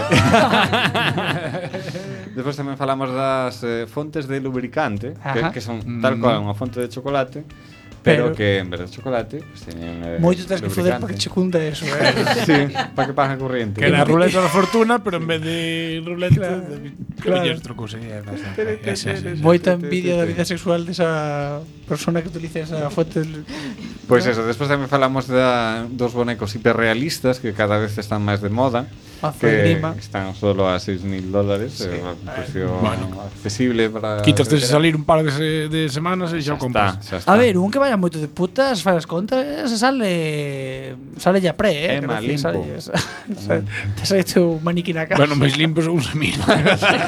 Despois 2.36 2.56
tamén 2.56 2.80
falamos 2.80 3.12
das 3.12 3.60
eh, 3.68 3.84
fontes 3.92 4.32
de 4.32 4.40
lubricante 4.40 5.20
Ajá. 5.20 5.52
que, 5.52 5.60
que 5.60 5.62
son 5.62 5.84
mm. 5.84 6.00
tal 6.00 6.16
cual 6.16 6.40
unha 6.40 6.56
fonte 6.56 6.80
de 6.80 6.88
chocolate 6.88 7.44
pero, 8.04 8.24
pero 8.24 8.36
que 8.36 8.58
en 8.60 8.70
vez 8.70 8.80
de 8.82 8.90
chocolate, 8.90 9.44
pues 9.44 9.62
teñen 9.68 10.04
eh, 10.04 10.18
Moito 10.20 10.46
tens 10.48 10.62
que 10.62 10.72
foder 10.72 11.00
para 11.00 11.12
que 11.12 11.20
che 11.20 11.30
cunda 11.30 11.60
eso, 11.60 11.84
eh. 11.84 12.16
sí, 12.48 12.60
para 12.96 13.08
que 13.08 13.14
paga 13.14 13.38
corriente. 13.38 13.82
Que 13.82 13.90
la 13.90 14.06
ruleta 14.10 14.40
da 14.40 14.48
fortuna, 14.48 15.04
pero 15.04 15.18
en 15.18 15.28
vez 15.28 15.42
de 15.42 16.02
ruleta, 16.06 16.64
claro. 17.20 17.44
de 17.44 17.52
outro 17.52 17.76
cousa. 17.76 18.00
Moita 19.44 19.76
envidia 19.76 20.16
da 20.16 20.24
vida 20.24 20.48
sexual 20.48 20.88
desa 20.88 21.60
persona 21.88 22.24
que 22.24 22.30
utiliza 22.32 22.64
esa 22.64 22.88
fuente. 22.90 23.26
Pois 24.08 24.24
pues 24.24 24.32
eso, 24.32 24.48
despois 24.48 24.72
tamén 24.72 24.88
falamos 24.88 25.28
da, 25.28 25.84
dos 25.90 26.16
bonecos 26.16 26.56
hiperrealistas 26.56 27.44
que 27.44 27.52
cada 27.52 27.78
vez 27.78 28.00
están 28.00 28.24
máis 28.24 28.40
de 28.40 28.50
moda 28.50 28.88
que 29.40 29.82
están 30.00 30.36
solo 30.36 30.70
a 30.70 30.78
6.000 30.78 31.32
dólares 31.32 31.74
sí. 31.74 31.90
eh, 31.92 32.02
un 32.02 32.34
precio 32.34 32.80
bueno. 32.80 33.22
accesible 33.22 33.90
para 33.90 34.22
quitas 34.22 34.50
de 34.50 34.62
salir 34.62 34.96
un 34.96 35.04
par 35.04 35.24
de, 35.24 35.32
se, 35.32 35.68
de 35.68 35.90
semanas 35.90 36.32
e 36.32 36.40
xa, 36.40 36.56
xa 36.56 36.58
compras 36.58 36.98
está, 36.98 37.04
xa 37.04 37.18
está. 37.20 37.34
a 37.34 37.36
ver, 37.36 37.60
un 37.60 37.68
que 37.68 37.80
vaya 37.80 38.00
moito 38.00 38.20
de 38.20 38.32
putas 38.32 38.80
fai 38.80 38.96
as 38.96 39.06
contas 39.06 39.44
se 39.68 39.78
sale 39.78 40.96
sale 41.20 41.44
ya 41.44 41.52
pre 41.52 41.76
eh, 41.76 42.00
é 42.00 42.02
má 42.02 42.24
limpo. 42.24 42.48
sale, 42.48 42.64
sale, 43.46 43.68
mm. 43.68 44.00
te 44.00 44.04
sale 44.08 44.24
tu 44.24 44.56
maniquí 44.64 44.96
na 44.96 45.04
casa 45.04 45.20
bueno, 45.20 45.36
máis 45.36 45.60
limpo 45.60 45.84
son 45.84 46.00
os 46.00 46.16
mil 46.16 46.40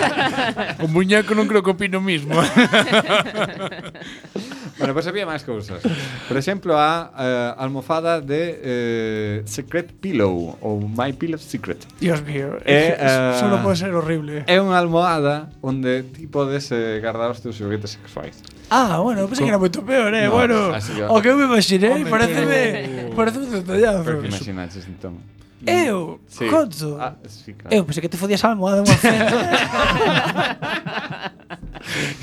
o 0.84 0.86
muñeco 0.91 1.32
non 1.32 1.47
creo 1.47 1.64
que 1.64 1.72
opino 1.72 2.03
mismo. 2.03 2.36
bueno, 4.82 4.93
pois 4.97 5.05
pues 5.05 5.13
había 5.13 5.29
máis 5.29 5.45
cousas. 5.45 5.86
Por 6.27 6.38
exemplo, 6.38 6.73
a 6.73 7.13
eh, 7.13 7.53
almofada 7.61 8.17
de 8.17 8.41
eh, 8.57 9.38
Secret 9.45 9.93
Pillow 9.93 10.57
ou 10.57 10.82
My 10.82 11.13
Pillow 11.13 11.38
Secret. 11.38 11.86
Dios 12.01 12.25
mío, 12.25 12.57
é, 12.65 12.97
eh, 12.97 12.97
eh, 12.97 13.38
solo 13.38 13.61
pode 13.61 13.77
ser 13.77 13.93
horrible. 13.93 14.41
É 14.49 14.57
unha 14.57 14.82
almohada 14.82 15.53
onde 15.61 16.01
ti 16.09 16.25
podes 16.25 16.73
eh, 16.73 16.97
guardar 16.97 17.29
os 17.29 17.39
teus 17.45 17.53
juguetes 17.53 17.93
sexuais. 17.93 18.41
Ah, 18.73 18.97
bueno, 19.05 19.29
pensei 19.29 19.45
que 19.45 19.51
era 19.53 19.61
moito 19.61 19.86
peor, 19.86 20.09
eh, 20.17 20.25
no, 20.25 20.34
bueno. 20.34 20.73
Que... 20.73 21.05
O 21.05 21.21
que 21.21 21.29
eu 21.29 21.38
me 21.38 21.45
imaginei, 21.45 22.01
pareceme, 22.09 23.13
pareceme 23.13 23.45
un 23.45 23.53
detallazo. 23.61 24.01
Pero 24.01 24.21
que 24.25 24.34
imaginaches, 24.34 24.89
entón? 24.89 25.21
Eu, 25.65 26.19
sí. 26.27 26.49
conto. 26.49 26.97
Ah, 26.99 27.15
sí, 27.27 27.53
claro. 27.53 27.75
Eu 27.75 27.86
pensei 27.86 28.01
que 28.01 28.09
te 28.09 28.17
fodías 28.17 28.41
a 28.43 28.49
almohada 28.49 28.82
unha 28.82 28.97
cena. 29.03 29.29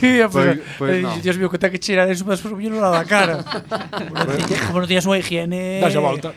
E 0.02 0.22
ia, 0.22 0.28
pues, 0.28 0.56
eh, 0.56 0.62
pues, 0.78 1.02
no. 1.02 1.16
Dios 1.18 1.36
mío, 1.38 1.50
que 1.50 1.58
ten 1.58 1.70
que 1.72 1.78
cheirar 1.78 2.08
eso 2.10 2.24
para 2.24 2.36
subirlo 2.36 2.84
a 2.84 2.90
da 2.90 3.04
cara. 3.04 3.42
Como 4.68 4.82
non 4.82 4.88
tiñas 4.88 5.06
unha 5.08 5.18
higiene... 5.18 5.80
Dáse 5.82 5.98
a 5.98 6.04
volta. 6.04 6.30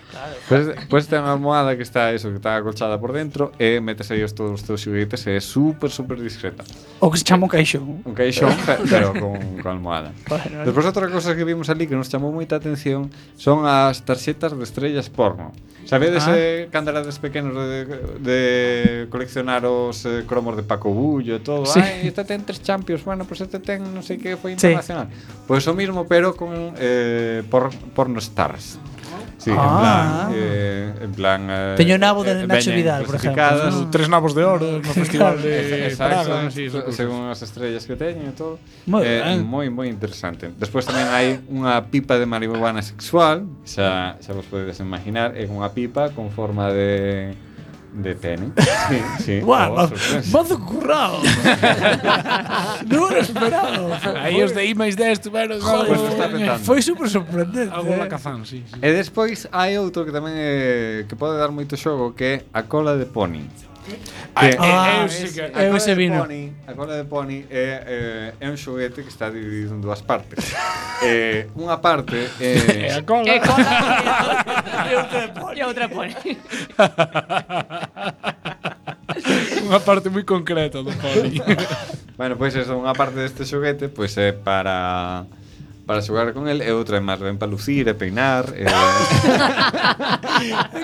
Pois 0.48 0.72
Pues, 0.90 1.10
ten 1.10 1.24
unha 1.26 1.34
almohada 1.34 1.74
que 1.76 1.84
está 1.84 2.14
eso, 2.14 2.30
que 2.30 2.38
está 2.38 2.56
acolchada 2.56 3.00
por 3.02 3.12
dentro 3.12 3.52
e 3.58 3.82
metes 3.82 4.12
aí 4.14 4.22
os 4.22 4.34
todos 4.38 4.60
os 4.60 4.64
teus 4.64 4.82
xoguetes 4.82 5.26
e 5.26 5.34
eh, 5.34 5.38
é 5.38 5.42
super, 5.42 5.90
super 5.90 6.18
discreta. 6.22 6.62
O 7.00 7.10
que 7.10 7.18
se 7.18 7.26
chama 7.26 7.48
un 7.48 7.52
caixón. 7.52 8.06
Un 8.06 8.14
caixón, 8.14 8.54
pero 8.92 9.12
con, 9.18 9.40
con 9.60 9.72
almohada. 9.72 10.14
Bueno, 10.30 10.66
Despois 10.66 10.86
outra 10.86 11.10
cosa 11.10 11.34
que 11.34 11.44
vimos 11.44 11.70
ali 11.74 11.90
que 11.90 11.98
nos 11.98 12.08
chamou 12.08 12.30
moita 12.30 12.56
atención 12.58 13.10
son 13.36 13.66
as 13.66 14.06
tarxetas 14.06 14.54
de 14.54 14.64
estrellas 14.64 15.10
porno. 15.10 15.52
Sabedes 15.86 16.28
ah. 16.28 16.38
eh, 16.38 16.70
candarades 16.72 17.18
pequenos 17.18 17.58
de, 17.58 17.86
de 18.22 19.08
coleccionar 19.10 19.66
os 19.66 20.06
eh, 20.06 20.24
cromos 20.28 20.56
de 20.56 20.64
Paco 20.64 20.94
Bullo 20.94 21.36
e 21.36 21.42
todo? 21.42 21.66
Sí. 21.66 21.82
Ai, 21.82 22.06
esta 22.06 22.22
ten 22.24 22.46
tres 22.46 22.62
champions 22.62 23.02
bueno, 23.12 23.26
pois 23.26 23.44
pues 23.44 23.52
este 23.52 23.60
ten 23.60 23.84
non 23.84 24.00
sei 24.00 24.16
que 24.16 24.40
foi 24.40 24.56
internacional. 24.56 25.12
Sí. 25.12 25.44
Pois 25.44 25.68
o 25.68 25.76
mismo 25.76 26.08
pero 26.08 26.32
con 26.32 26.56
eh, 26.80 27.44
por, 27.52 27.68
porno 27.92 28.24
stars. 28.24 28.80
Sí, 29.36 29.52
ah. 29.52 29.60
en 29.60 29.80
plan, 29.82 30.32
eh, 30.32 30.94
en 31.02 31.12
plan 31.12 31.42
eh, 31.50 31.74
Teño 31.76 31.98
nabo 31.98 32.24
de 32.24 32.44
eh, 32.44 32.48
Nacho 32.48 32.72
Vidal, 32.72 33.04
por 33.04 33.16
exemplo, 33.16 33.42
¿no? 33.42 33.82
Mm, 33.82 33.92
tres 33.92 34.08
nabos 34.08 34.36
de 34.36 34.44
oro 34.46 34.80
no 34.80 34.94
festival 35.02 35.42
de 35.42 35.88
Exacto, 35.88 36.30
Praga, 36.30 36.52
sí, 36.52 36.70
según 36.94 37.28
as 37.28 37.42
estrellas 37.42 37.84
que 37.84 37.98
teñen 37.98 38.32
e 38.32 38.34
todo. 38.38 38.62
Moi 38.88 39.04
eh, 39.04 39.42
moi 39.44 39.68
moi 39.68 39.92
interesante. 39.92 40.54
Despois 40.56 40.88
tamén 40.88 41.10
hai 41.12 41.42
unha 41.52 41.84
pipa 41.92 42.16
de 42.16 42.30
marihuana 42.30 42.80
sexual, 42.80 43.44
xa 43.68 44.16
xa 44.24 44.32
vos 44.32 44.48
podedes 44.48 44.80
imaginar, 44.80 45.36
é 45.36 45.44
unha 45.50 45.68
pipa 45.76 46.14
con 46.16 46.32
forma 46.32 46.72
de 46.72 47.36
De 47.94 48.16
tenis. 48.16 48.52
Sí, 48.92 49.02
sí. 49.24 49.40
Guau, 49.40 49.76
mazo 50.32 50.56
oh, 50.56 50.66
currao. 50.66 51.22
non 52.92 53.08
era 53.12 53.24
esperado. 53.24 53.88
Aí 54.20 54.40
os 54.44 54.52
de 54.52 54.68
I 54.68 54.76
máis 54.76 55.00
10 55.00 55.24
tuveron. 55.24 55.60
Joder, 55.64 55.96
pues 55.96 56.60
foi 56.68 56.80
super 56.84 57.08
sorprendente. 57.08 57.72
Algo 57.72 57.96
eh. 57.96 58.00
la 58.00 58.08
cazán, 58.12 58.44
sí, 58.44 58.64
sí. 58.68 58.76
E 58.84 58.90
despois 58.92 59.48
hai 59.52 59.80
outro 59.80 60.04
que 60.04 60.12
tamén 60.12 60.36
eh, 60.36 61.08
que 61.08 61.16
pode 61.16 61.40
dar 61.40 61.56
moito 61.56 61.80
xogo 61.80 62.12
que 62.12 62.26
é 62.26 62.36
a 62.52 62.68
cola 62.68 63.00
de 63.00 63.08
pony. 63.08 63.48
Ah, 64.36 64.48
è, 64.48 65.04
un 65.04 65.10
siga- 65.10 65.52
é, 65.54 65.68
é, 65.68 65.96
vino. 65.96 66.22
Pony, 66.24 66.54
a 66.68 66.74
cola 66.74 66.96
de 66.96 67.04
pony 67.04 67.46
é, 67.50 68.34
é, 68.40 68.46
é 68.46 68.50
un 68.50 68.58
xoguete 68.58 69.04
que 69.04 69.10
está 69.10 69.30
dividido 69.30 69.76
en 69.76 69.82
dúas 69.82 70.02
partes. 70.02 70.54
eh, 71.04 71.48
unha 71.56 71.82
parte 71.82 72.18
é... 72.40 72.88
é 72.88 72.96
a 72.96 73.04
cola. 73.04 73.28
É 73.28 73.40
cola 73.40 73.68
e 74.88 74.96
outra 74.96 75.28
pony. 75.36 75.56
E 75.60 75.64
outra 75.64 75.86
pony. 75.90 76.16
unha 79.68 79.80
parte 79.84 80.08
moi 80.10 80.24
concreta 80.24 80.80
do 80.84 80.92
pony. 80.96 81.40
bueno, 82.18 82.36
pois 82.40 82.54
pues 82.54 82.66
eso, 82.68 82.80
unha 82.80 82.96
parte 82.96 83.20
deste 83.20 83.44
xoguete 83.44 83.92
pois 83.92 84.16
pues 84.16 84.24
é 84.24 84.32
para 84.32 85.28
para 85.92 86.00
xogar 86.00 86.32
con 86.32 86.48
el 86.48 86.64
e 86.64 86.72
outra 86.72 86.96
é 86.96 87.04
máis 87.04 87.20
ben 87.20 87.36
para 87.36 87.52
lucir 87.52 87.84
e 87.84 87.92
peinar 88.00 88.48
e... 88.56 88.64
é 88.64 88.72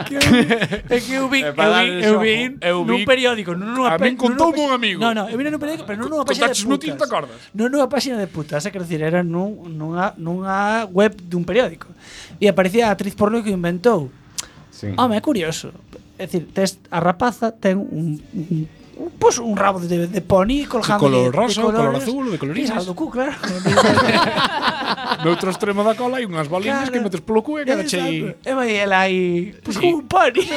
que 0.03 0.19
eu, 0.19 0.21
vi, 0.27 0.43
é 0.91 0.99
que 0.99 1.15
eu 1.15 1.31
vi, 1.31 1.47
eu 1.47 1.55
vi, 1.55 2.03
eu 2.03 2.19
vi, 2.19 2.59
eu 2.59 2.83
vi 2.83 2.91
nun 2.91 3.07
periódico 3.07 3.55
non 3.55 3.71
nunha, 3.71 3.95
a 3.95 3.97
min 4.03 4.19
contou 4.19 4.51
un 4.51 4.75
amigo. 4.75 4.99
Non, 4.99 5.15
non, 5.15 5.31
eu 5.31 5.39
vi 5.39 5.47
nun 5.47 5.63
periódico 5.63 5.87
pero 5.87 6.03
non 6.03 6.11
nunha 6.11 6.27
página 6.27 6.51
de 6.51 6.59
putas 6.59 6.91
non 6.91 6.99
te 6.99 7.07
acordas 7.07 7.39
non 7.55 7.71
nunha 7.71 7.87
página 7.87 8.19
de 8.19 8.27
putas 8.27 8.67
é 8.67 8.69
que 8.75 8.83
decir 8.83 8.99
era 8.99 9.23
nun, 9.23 9.79
nunha, 9.79 10.11
nunha 10.19 10.83
web 10.91 11.15
dun 11.23 11.47
periódico. 11.47 11.87
E 12.43 12.51
aparecía 12.51 12.91
a 12.91 12.93
actriz 12.99 13.15
porno 13.15 13.39
que 13.39 13.55
inventou 13.55 14.11
Sí. 14.77 14.93
Home, 14.93 15.17
é 15.17 15.21
curioso. 15.21 15.73
É 16.21 16.29
dicir, 16.29 16.53
tes, 16.53 16.77
a 16.93 17.01
rapaza 17.01 17.49
ten 17.49 17.81
un, 17.81 18.21
un 18.29 18.69
un, 18.99 19.09
pues, 19.11 19.37
un 19.37 19.55
rabo 19.55 19.79
de, 19.79 20.07
de 20.07 20.21
pony 20.21 20.65
colgando 20.67 21.09
de 21.09 21.15
color 21.15 21.35
rosa, 21.35 21.61
de 21.61 21.67
color 21.67 21.95
azul, 21.95 22.31
de 22.31 22.37
colorinas. 22.37 22.85
do 22.85 22.95
cu, 22.95 23.09
claro. 23.09 23.33
no 25.23 25.31
outro 25.31 25.49
extremo 25.49 25.83
da 25.83 25.95
cola 25.95 26.17
hai 26.17 26.25
unhas 26.25 26.47
bolinas 26.47 26.89
claro. 26.89 26.91
que 26.91 26.99
metes 26.99 27.21
polo 27.21 27.41
cu 27.41 27.59
e 27.59 27.65
cada 27.65 27.85
chei. 27.85 28.35
E 28.43 28.53
vai 28.53 28.75
ela 28.75 28.99
aí, 29.05 29.53
pues, 29.63 29.77
sí. 29.77 29.81
como 29.81 29.97
un 30.01 30.07
pony. 30.07 30.45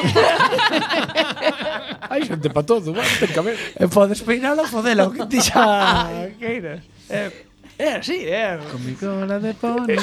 hai 2.10 2.24
xente 2.24 2.48
pa 2.50 2.62
todo, 2.62 2.92
vai, 2.92 3.06
ten 3.20 3.28
que 3.28 3.38
haber. 3.38 3.56
E 3.76 3.86
podes 3.88 4.20
peinala 4.24 4.62
ou 4.64 4.68
fodela, 4.68 5.08
o 5.08 5.12
que 5.12 5.26
ti 5.28 5.40
xa 5.40 6.08
queiras. 6.40 6.80
É, 7.08 7.30
é 7.78 7.96
así, 8.00 8.24
é. 8.24 8.58
Con 8.70 8.84
mi 8.84 8.94
cola 8.96 9.40
de 9.40 9.54
pony. 9.54 9.96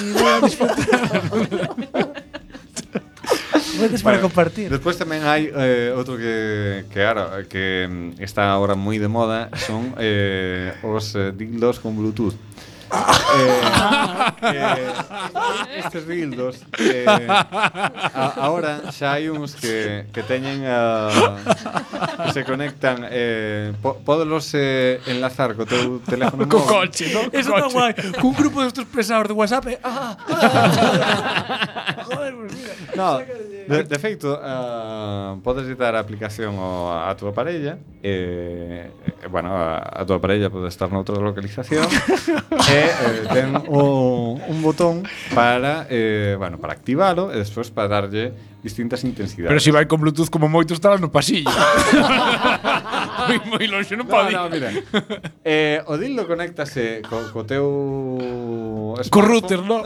Redes 3.77 4.01
para 4.01 4.17
compartir. 4.19 4.69
Despois 4.73 4.97
tamén 4.97 5.21
hai 5.21 5.53
eh, 5.53 5.93
outro 5.93 6.17
que, 6.17 6.87
que, 6.89 6.99
ara, 7.03 7.45
que 7.45 7.87
está 8.17 8.49
agora 8.53 8.73
moi 8.73 8.97
de 8.97 9.05
moda, 9.05 9.53
son 9.53 9.93
eh, 10.01 10.73
os 10.81 11.13
eh, 11.13 11.29
dildos 11.35 11.77
con 11.77 11.93
Bluetooth 11.93 12.33
eh, 12.91 13.61
eh 14.41 15.77
estes 15.77 16.07
dildos 16.07 16.65
eh, 16.79 17.05
a, 17.07 18.33
ahora 18.41 18.91
xa 18.91 19.13
hai 19.13 19.29
uns 19.29 19.55
que, 19.55 20.05
que 20.11 20.23
teñen 20.23 20.65
a, 20.65 21.09
que 22.25 22.31
se 22.33 22.43
conectan 22.43 23.05
eh, 23.09 23.73
po, 23.81 23.95
podelos 24.01 24.51
eh, 24.53 24.99
enlazar 25.07 25.55
co 25.55 25.65
teu 25.65 25.99
teléfono 26.03 26.47
co 26.47 26.59
móvil. 26.59 26.69
coche, 26.69 27.13
no? 27.13 27.29
Eso 27.31 27.55
está 27.55 27.67
guai. 27.69 27.93
Cun 28.19 28.33
grupo 28.33 28.63
destes 28.63 28.85
pesados 28.85 29.27
de 29.27 29.33
WhatsApp. 29.33 29.67
eh, 29.67 29.79
ah 29.83 29.97
ah, 29.97 30.17
ah, 30.27 30.37
ah, 30.37 31.95
ah, 31.97 32.03
joder, 32.03 32.33
pues 32.35 32.53
mira. 32.53 32.73
No, 32.95 33.19
de, 33.19 33.83
de 33.83 33.99
feito, 33.99 34.33
uh, 34.33 35.39
podes 35.43 35.67
dar 35.77 35.95
a 35.95 35.99
aplicación 35.99 36.55
ao, 36.55 36.89
a 36.89 37.13
túa 37.15 37.33
parella, 37.33 37.77
eh, 38.01 38.89
eh, 38.89 39.27
bueno, 39.29 39.53
a, 39.53 40.01
a 40.01 40.05
túa 40.05 40.19
parella 40.19 40.49
pode 40.49 40.67
estar 40.71 40.89
noutra 40.89 41.19
localización, 41.19 41.85
e 41.85 42.76
eh, 42.85 43.25
ten 43.33 43.55
o, 43.67 44.37
un 44.37 44.61
botón 44.61 45.03
para, 45.33 45.87
eh, 45.89 46.35
bueno, 46.37 46.57
para 46.57 46.73
activalo 46.73 47.33
e 47.33 47.41
despois 47.41 47.69
para 47.73 47.87
darlle 47.87 48.33
distintas 48.61 49.03
intensidades. 49.03 49.49
Pero 49.49 49.59
se 49.59 49.65
si 49.65 49.71
vai 49.71 49.85
con 49.85 50.01
Bluetooth 50.01 50.29
como 50.29 50.47
moito 50.49 50.73
estará 50.73 50.97
no 50.97 51.09
pasillo. 51.09 51.49
moi, 53.27 53.39
moi 53.45 53.67
longe 53.67 53.95
non 53.95 54.05
pode. 54.07 54.31
No, 54.31 54.47
no, 54.47 54.49
mira. 54.49 54.71
Eh, 55.43 55.83
o 55.87 55.97
dildo 55.97 56.25
conéctase 56.27 57.01
co, 57.07 57.31
co 57.31 57.43
teu... 57.43 58.95
Co 59.11 59.21
router, 59.21 59.61
no? 59.61 59.83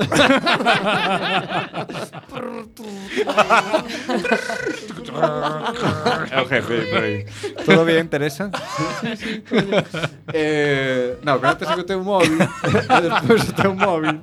é 6.32 6.42
o 6.42 6.46
jefe, 6.46 6.82
por 6.90 7.04
aí. 7.04 7.26
Todo 7.66 7.86
bien, 7.86 8.08
Teresa? 8.08 8.50
eh, 10.34 11.18
no, 11.24 11.40
conéctase 11.40 11.76
co 11.76 11.84
teu 11.84 12.04
móvil, 12.04 12.38
e 12.42 13.02
despois 13.02 13.50
o 13.50 13.54
teu 13.54 13.76
móvil, 13.76 14.22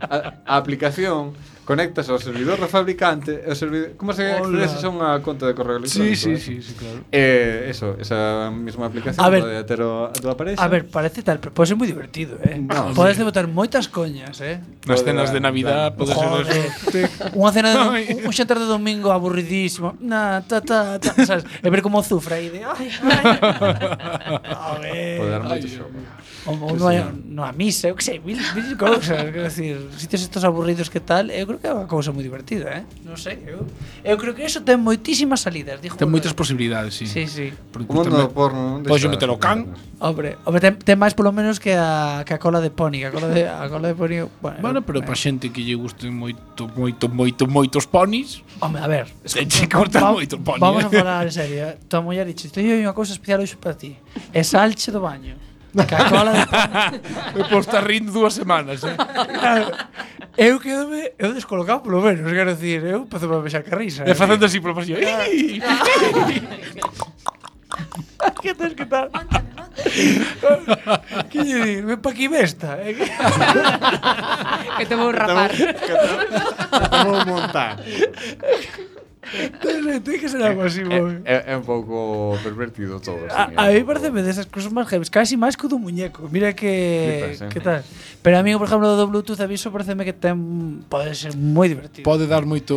a, 0.00 0.32
a 0.44 0.56
aplicación 0.56 1.34
Conectas 1.68 2.08
ao 2.08 2.16
servidor 2.16 2.56
do 2.56 2.64
fabricante 2.64 3.44
e 3.44 3.52
o 3.52 3.52
servidor... 3.52 3.92
Como 4.00 4.16
se 4.16 4.24
accedes 4.24 4.80
a 4.80 4.88
unha 4.88 5.20
conta 5.20 5.44
de 5.44 5.52
correo 5.52 5.76
electrónico? 5.76 6.16
Sí, 6.16 6.16
sí, 6.16 6.32
eh? 6.32 6.40
sí, 6.40 6.54
sí, 6.64 6.72
claro. 6.72 7.04
Eh, 7.12 7.68
eso, 7.68 7.92
esa 8.00 8.48
mesma 8.48 8.88
aplicación 8.88 9.20
a 9.20 9.28
ver, 9.28 9.44
pode 9.44 9.68
ter 9.68 9.84
o, 9.84 10.08
do 10.08 10.32
aparello. 10.32 10.56
A 10.56 10.64
ver, 10.64 10.88
parece 10.88 11.20
tal, 11.20 11.36
pero 11.36 11.52
pode 11.52 11.68
ser 11.68 11.76
moi 11.76 11.84
divertido, 11.84 12.40
eh? 12.40 12.56
No, 12.56 12.96
podes 12.96 13.20
sí. 13.20 13.24
botar 13.28 13.44
moitas 13.52 13.84
coñas, 13.84 14.40
eh? 14.40 14.64
Nas 14.88 15.04
cenas 15.04 15.28
de 15.28 15.44
Navidad 15.44 15.92
pode 15.92 16.16
ser... 16.16 17.36
Unha 17.36 17.52
cena 17.52 17.68
de... 17.68 17.76
Un, 18.16 18.24
un 18.24 18.32
xantar 18.32 18.56
de 18.56 18.64
domingo 18.64 19.12
aburridísimo. 19.12 19.92
Na, 20.00 20.40
ta, 20.48 20.64
ta, 20.64 20.96
ta, 20.96 21.12
sabes? 21.20 21.44
E 21.60 21.68
ver 21.68 21.84
como 21.84 22.00
zufra 22.00 22.40
aí 22.40 22.48
de... 22.48 22.64
Ai, 22.64 22.88
ai. 22.88 23.24
A 24.72 24.80
ver... 24.80 25.20
Pode 25.20 25.30
dar 25.36 25.44
moito 25.44 25.68
xogo. 25.68 26.00
Ou 26.48 26.76
no, 26.76 27.12
no 27.12 27.44
a 27.44 27.52
misa, 27.52 27.88
eu 27.88 27.94
que 27.94 28.04
sei, 28.04 28.18
mil, 28.20 28.38
mil 28.54 28.76
cousas, 28.78 29.04
quero 29.04 29.42
decir, 29.42 29.76
sitios 29.98 30.22
estos 30.22 30.44
aburridos 30.44 30.88
que 30.88 31.00
tal, 31.00 31.30
eu 31.30 31.46
creo 31.46 31.57
creo 31.58 31.60
que 31.60 31.66
é 31.66 31.74
unha 31.74 31.90
cousa 31.90 32.14
moi 32.14 32.22
divertida, 32.22 32.70
eh? 32.70 32.82
Non 33.02 33.18
sei, 33.18 33.42
eu, 33.42 33.66
eu 34.06 34.14
creo 34.14 34.32
que 34.32 34.46
eso 34.46 34.62
ten 34.62 34.78
moitísimas 34.78 35.42
salidas, 35.42 35.82
dixo. 35.82 35.98
Ten 35.98 36.10
moitas 36.10 36.32
posibilidades, 36.32 36.94
si. 36.94 37.06
Sí. 37.10 37.26
sí, 37.26 37.50
sí. 37.50 37.56
Porque 37.74 37.90
o 37.90 37.94
mundo 37.98 38.14
do 38.14 38.30
porno, 38.30 38.78
onde 38.78 38.86
Pois 38.86 39.02
meter 39.10 39.26
o 39.26 39.38
can. 39.42 39.74
Hombre, 39.98 40.38
hombre 40.46 40.60
ten, 40.62 40.78
ten 40.78 40.96
máis 40.96 41.18
polo 41.18 41.34
menos 41.34 41.58
que 41.58 41.74
a, 41.74 42.22
que 42.22 42.38
a 42.38 42.40
cola 42.40 42.62
de 42.62 42.70
pony, 42.70 43.02
que 43.02 43.10
a 43.10 43.12
cola 43.12 43.28
de 43.28 43.42
a 43.50 43.66
cola 43.66 43.90
de 43.90 43.96
pony. 43.98 44.18
Bueno, 44.38 44.58
bueno 44.62 44.78
eh, 44.80 44.86
pero 44.86 45.02
eh. 45.02 45.06
para 45.06 45.18
xente 45.18 45.50
que 45.50 45.66
lle 45.66 45.74
gusten 45.74 46.14
moito, 46.14 46.70
moito, 46.70 47.10
moito, 47.10 47.42
moitos 47.50 47.90
ponis. 47.90 48.46
Home, 48.62 48.78
a 48.78 48.86
ver, 48.86 49.10
se 49.26 49.42
che 49.50 49.66
corta 49.66 50.14
moito 50.14 50.38
pony. 50.38 50.62
Vamos 50.62 50.86
eh? 50.86 50.88
a 50.88 50.90
falar 50.90 51.26
en 51.26 51.34
serio. 51.34 51.58
Eh. 51.74 51.74
Tua 51.90 52.00
muller 52.00 52.26
dixo, 52.30 52.48
"Teño 52.54 52.78
unha 52.78 52.94
cousa 52.94 53.10
especial 53.10 53.42
hoxe 53.42 53.58
para 53.58 53.74
ti. 53.74 53.98
É 54.30 54.46
salche 54.46 54.94
do 54.94 55.02
baño." 55.02 55.34
Cacola 55.78 56.32
de 56.32 56.44
pony. 56.46 56.96
Me 57.34 57.42
posso 57.44 57.68
estar 57.68 57.84
rindo 57.84 58.10
dúas 58.10 58.34
semanas, 58.34 58.82
eh? 58.82 58.96
Eu 60.38 60.60
quedome, 60.60 61.10
eu 61.18 61.34
descolocado 61.34 61.82
polo 61.82 62.00
menos, 62.00 62.30
quero 62.32 62.54
dicir, 62.54 62.84
eu 62.84 63.06
pezo 63.06 63.26
para 63.26 63.40
vexar 63.40 63.64
que 63.64 63.74
risa. 63.74 64.04
E 64.06 64.14
facendo 64.14 64.44
eh. 64.44 64.46
así 64.46 64.60
polo 64.60 64.76
pasillo. 64.76 64.98
Ah. 65.02 65.26
que 68.40 68.54
tens 68.54 68.74
que 68.74 68.86
tal? 68.86 69.10
que 71.30 71.42
lle 71.42 71.58
dir, 71.64 71.82
ven 71.86 71.98
pa 71.98 72.10
aquí 72.14 72.30
besta. 72.30 72.78
Eh. 72.86 72.94
que 74.78 74.86
te 74.86 74.94
vou 74.94 75.10
rapar. 75.10 75.50
Que 75.50 75.74
te 75.74 76.98
vou 77.02 77.26
montar. 77.26 77.82
Ten, 79.60 80.00
ten 80.00 80.20
que 80.20 80.28
ser 80.28 80.42
algo 80.42 80.64
así, 80.64 80.84
moi. 80.84 81.20
É, 81.24 81.52
é 81.52 81.56
un 81.56 81.64
pouco 81.64 82.36
pervertido 82.40 83.00
todo. 83.00 83.28
Así, 83.28 83.52
a, 83.56 83.68
a 83.68 83.70
mí 83.70 83.84
pareceme 83.84 84.24
desas 84.24 84.48
cousas 84.48 84.72
máis 84.72 84.88
heavies, 84.88 85.12
casi 85.12 85.36
máis 85.36 85.52
que 85.52 85.68
do 85.68 85.76
muñeco. 85.76 86.24
Mira 86.32 86.56
que 86.56 87.36
Flipas, 87.36 87.40
eh? 87.44 87.48
que 87.52 87.60
tal. 87.60 87.84
Pero 88.24 88.38
a 88.38 88.42
mí, 88.42 88.56
por 88.56 88.64
exemplo, 88.64 88.96
do 88.96 89.04
Bluetooth 89.04 89.40
aviso 89.44 89.68
pareceme 89.68 90.08
que 90.08 90.16
ten 90.16 90.80
pode 90.88 91.12
ser 91.12 91.36
moi 91.36 91.68
divertido. 91.68 92.08
Pode 92.08 92.24
dar 92.24 92.48
moito 92.48 92.72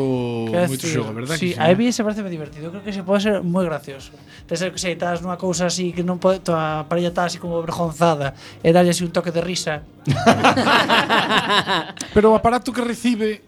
moito 0.51 0.87
xogo, 0.87 1.15
verdad? 1.15 1.39
Sí, 1.39 1.55
a 1.55 1.71
mí 1.71 1.87
se 1.95 2.03
pareceme 2.03 2.27
divertido. 2.27 2.67
Creo 2.71 2.83
que 2.83 2.91
se 2.91 3.03
pode 3.03 3.23
ser 3.23 3.39
moi 3.39 3.63
gracioso. 3.63 4.11
Tes 4.43 4.59
que 4.59 4.75
sei, 4.75 4.99
estás 4.99 5.23
nunha 5.23 5.39
cousa 5.39 5.71
así 5.71 5.95
que 5.95 6.03
non 6.03 6.19
pode 6.19 6.43
a 6.51 6.83
parella 6.83 7.15
está 7.15 7.23
así 7.23 7.39
como 7.39 7.63
vergonzada 7.63 8.35
e 8.59 8.75
dalle 8.75 8.91
así 8.91 9.07
un 9.07 9.15
toque 9.15 9.31
de 9.31 9.39
risa. 9.39 9.87
Pero 12.13 12.31
o 12.31 12.35
aparato 12.35 12.75
que 12.75 12.83
recibe 12.83 13.39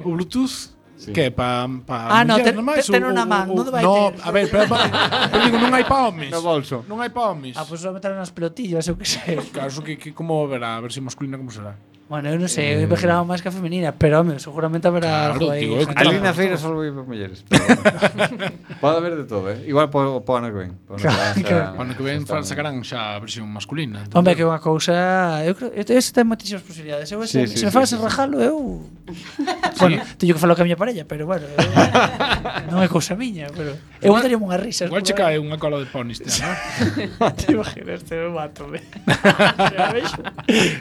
o 0.00 0.16
Bluetooth 0.16 0.79
Sí. 1.00 1.16
Que 1.16 1.32
pa 1.32 1.64
pa 1.88 2.12
ah, 2.12 2.28
no, 2.28 2.36
ten, 2.44 2.60
máis 2.60 2.84
ten, 2.84 3.00
ten 3.00 3.08
unha 3.08 3.24
man, 3.24 3.48
non 3.48 3.64
vai 3.72 3.80
no, 3.80 4.12
ter. 4.12 4.20
a 4.20 4.28
ver, 4.36 4.52
pero, 4.52 4.68
pa, 4.68 4.84
pero 5.32 5.48
digo, 5.48 5.56
non 5.56 5.72
hai 5.72 5.88
pa 5.88 5.96
homes. 6.12 6.28
No 6.36 6.44
bolso. 6.44 6.84
Non 6.84 7.00
hai 7.00 7.08
pa 7.08 7.32
homes. 7.32 7.56
Ah, 7.56 7.64
pois 7.64 7.80
pues, 7.80 7.88
vou 7.88 7.96
meter 7.96 8.12
nas 8.12 8.28
pelotillas, 8.28 8.84
eu 8.84 9.00
que 9.00 9.08
sei. 9.08 9.40
Claro, 9.48 9.80
que, 9.80 9.96
que 9.96 10.12
como 10.12 10.44
verá, 10.44 10.76
a 10.76 10.84
ver 10.84 10.92
se 10.92 11.00
si 11.00 11.08
masculina 11.08 11.40
como 11.40 11.48
será. 11.48 11.72
Bueno, 12.10 12.26
eu 12.26 12.42
non 12.42 12.50
sei, 12.50 12.74
eu 12.74 12.82
imaginaba 12.82 13.22
máis 13.22 13.38
que 13.38 13.46
a 13.46 13.54
femenina, 13.54 13.94
pero 13.94 14.18
home, 14.18 14.34
seguramente 14.42 14.82
haberá 14.90 15.30
claro, 15.30 15.46
algo 15.46 15.54
aí. 15.54 15.70
Ali 15.94 16.18
a 16.18 16.34
Feira 16.34 16.58
só 16.58 16.74
vive 16.74 16.90
para 16.90 17.06
mulleres. 17.06 17.46
Pode 18.82 18.98
haber 18.98 19.14
de 19.14 19.30
todo, 19.30 19.46
eh? 19.46 19.62
Igual 19.70 19.94
po, 19.94 20.18
po 20.26 20.34
ano 20.34 20.50
que 20.50 20.58
ven. 20.58 20.74
Po 20.90 20.98
ano 20.98 21.06
que 21.38 21.54
ven, 21.54 21.70
ano 21.78 21.92
que 21.94 22.02
ven 22.02 22.26
sacarán 22.26 22.82
xa 22.82 23.14
a 23.14 23.22
versión 23.22 23.46
masculina. 23.46 24.02
Entón. 24.02 24.26
Hombre, 24.26 24.34
que 24.34 24.42
é 24.42 24.48
unha 24.50 24.58
cousa... 24.58 25.38
Eu 25.46 25.54
creo, 25.54 25.70
ese 25.70 26.10
ten 26.10 26.26
moitísimas 26.26 26.66
posibilidades. 26.66 27.06
Eu, 27.14 27.22
ese, 27.22 27.46
sí, 27.46 27.54
sí, 27.54 27.62
se 27.62 27.70
me 27.70 27.78
falas 27.78 27.86
sí, 27.86 27.94
sí. 27.94 28.02
rajalo, 28.02 28.42
eu... 28.42 28.82
bueno, 29.78 30.02
teño 30.18 30.34
que 30.34 30.42
falar 30.42 30.58
ca 30.58 30.66
miña 30.66 30.74
parella, 30.74 31.06
pero 31.06 31.30
bueno... 31.30 31.46
Eu... 31.46 32.74
non 32.74 32.82
é 32.82 32.90
cousa 32.90 33.14
miña, 33.14 33.46
pero... 33.54 33.78
Eu 34.02 34.18
botaría 34.18 34.34
unha 34.34 34.58
risa. 34.58 34.90
Igual 34.90 35.06
che 35.06 35.14
cae 35.14 35.38
unha 35.38 35.62
cola 35.62 35.78
de 35.78 35.86
ponis, 35.86 36.18
te, 36.18 36.26
non? 36.26 36.58
Eh? 36.98 37.38
Te 37.38 37.54
imaginas, 37.54 38.02
te 38.02 38.18
mato, 38.26 38.66
me. 38.66 38.82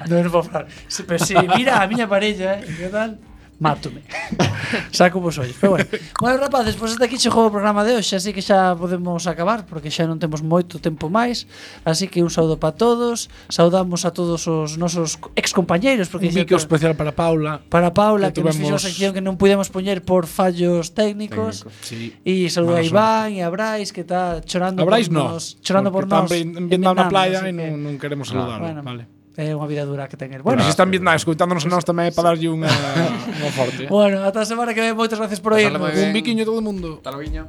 Non, 0.09 0.25
non 0.25 0.33
vou 0.33 0.41
falar. 0.41 0.65
Se 0.89 1.05
se 1.19 1.35
mira 1.55 1.83
a 1.83 1.87
miña 1.87 2.07
parella, 2.07 2.59
eh, 2.59 2.75
que 2.79 2.87
tal, 2.87 3.19
mátome. 3.59 4.01
Saco 4.91 5.19
vos 5.19 5.37
ollos. 5.37 5.55
Pero 5.59 5.71
bueno, 5.71 5.85
bueno 6.19 6.37
rapaces, 6.37 6.75
pois 6.75 6.93
hasta 6.93 7.05
aquí 7.05 7.17
chegou 7.19 7.47
o 7.47 7.51
programa 7.51 7.83
de 7.83 7.99
hoxe, 7.99 8.15
así 8.15 8.31
que 8.31 8.41
xa 8.41 8.73
podemos 8.79 9.27
acabar, 9.27 9.67
porque 9.67 9.91
xa 9.91 10.07
non 10.07 10.17
temos 10.17 10.39
moito 10.41 10.79
tempo 10.79 11.11
máis. 11.11 11.45
Así 11.83 12.07
que 12.07 12.23
un 12.23 12.31
saúdo 12.31 12.57
para 12.57 12.73
todos, 12.73 13.27
saudamos 13.51 14.07
a 14.07 14.15
todos 14.15 14.47
os 14.47 14.79
nosos 14.79 15.19
excompañeiros. 15.35 16.07
Porque 16.07 16.31
un 16.31 16.39
mico 16.39 16.55
para, 16.55 16.63
especial 16.63 16.93
para 16.95 17.11
Paula. 17.13 17.59
Para 17.67 17.91
Paula, 17.93 18.31
que, 18.31 18.39
que 18.39 18.47
nos 18.47 18.55
fixo 18.55 18.79
a 18.79 18.81
sección 18.81 19.11
que 19.11 19.21
non 19.21 19.35
pudemos 19.35 19.67
poñer 19.67 20.01
por 20.01 20.25
fallos 20.25 20.95
técnicos. 20.95 21.67
Técnico, 21.67 21.83
sí. 21.83 22.15
E 22.23 22.47
saúdo 22.47 22.79
a 22.79 22.81
Iván 22.81 23.35
e 23.35 23.43
a 23.43 23.51
Brais, 23.51 23.91
que 23.91 24.07
está 24.07 24.39
chorando 24.47 24.87
Abrais 24.87 25.11
por 25.11 25.19
no, 25.19 25.35
nos. 25.35 25.59
Chorando 25.59 25.91
por 25.91 26.07
nos. 26.07 26.31
Están 26.31 26.71
vendando 26.71 26.95
na 26.95 27.11
playa 27.11 27.43
e 27.43 27.51
non, 27.51 27.75
non 27.83 27.99
queremos 27.99 28.31
saludar. 28.31 28.63
Bueno, 28.63 28.79
vale. 28.81 29.18
É 29.37 29.53
unha 29.55 29.69
vida 29.69 29.85
dura 29.85 30.09
que 30.09 30.17
ten 30.17 30.33
el. 30.33 30.41
Bueno, 30.41 30.65
se 30.65 30.73
están 30.73 30.89
viendo, 30.89 31.11
escoitándonos 31.13 31.63
nós 31.69 31.85
tamén 31.85 32.09
é 32.09 32.13
para 32.13 32.33
darlle 32.33 32.49
unha, 32.49 32.67
eh, 32.67 33.37
unha 33.45 33.51
forte. 33.53 33.85
Bueno, 33.87 34.25
ata 34.25 34.41
a 34.41 34.47
semana 34.49 34.73
que 34.73 34.81
ven, 34.81 34.97
moitas 34.97 35.21
gracias 35.21 35.39
por 35.39 35.53
ir. 35.55 35.69
Un 35.69 36.11
biquiño 36.11 36.43
todo 36.43 36.59
o 36.59 36.65
mundo. 36.65 36.99
Hasta 36.99 37.15
viña. 37.15 37.45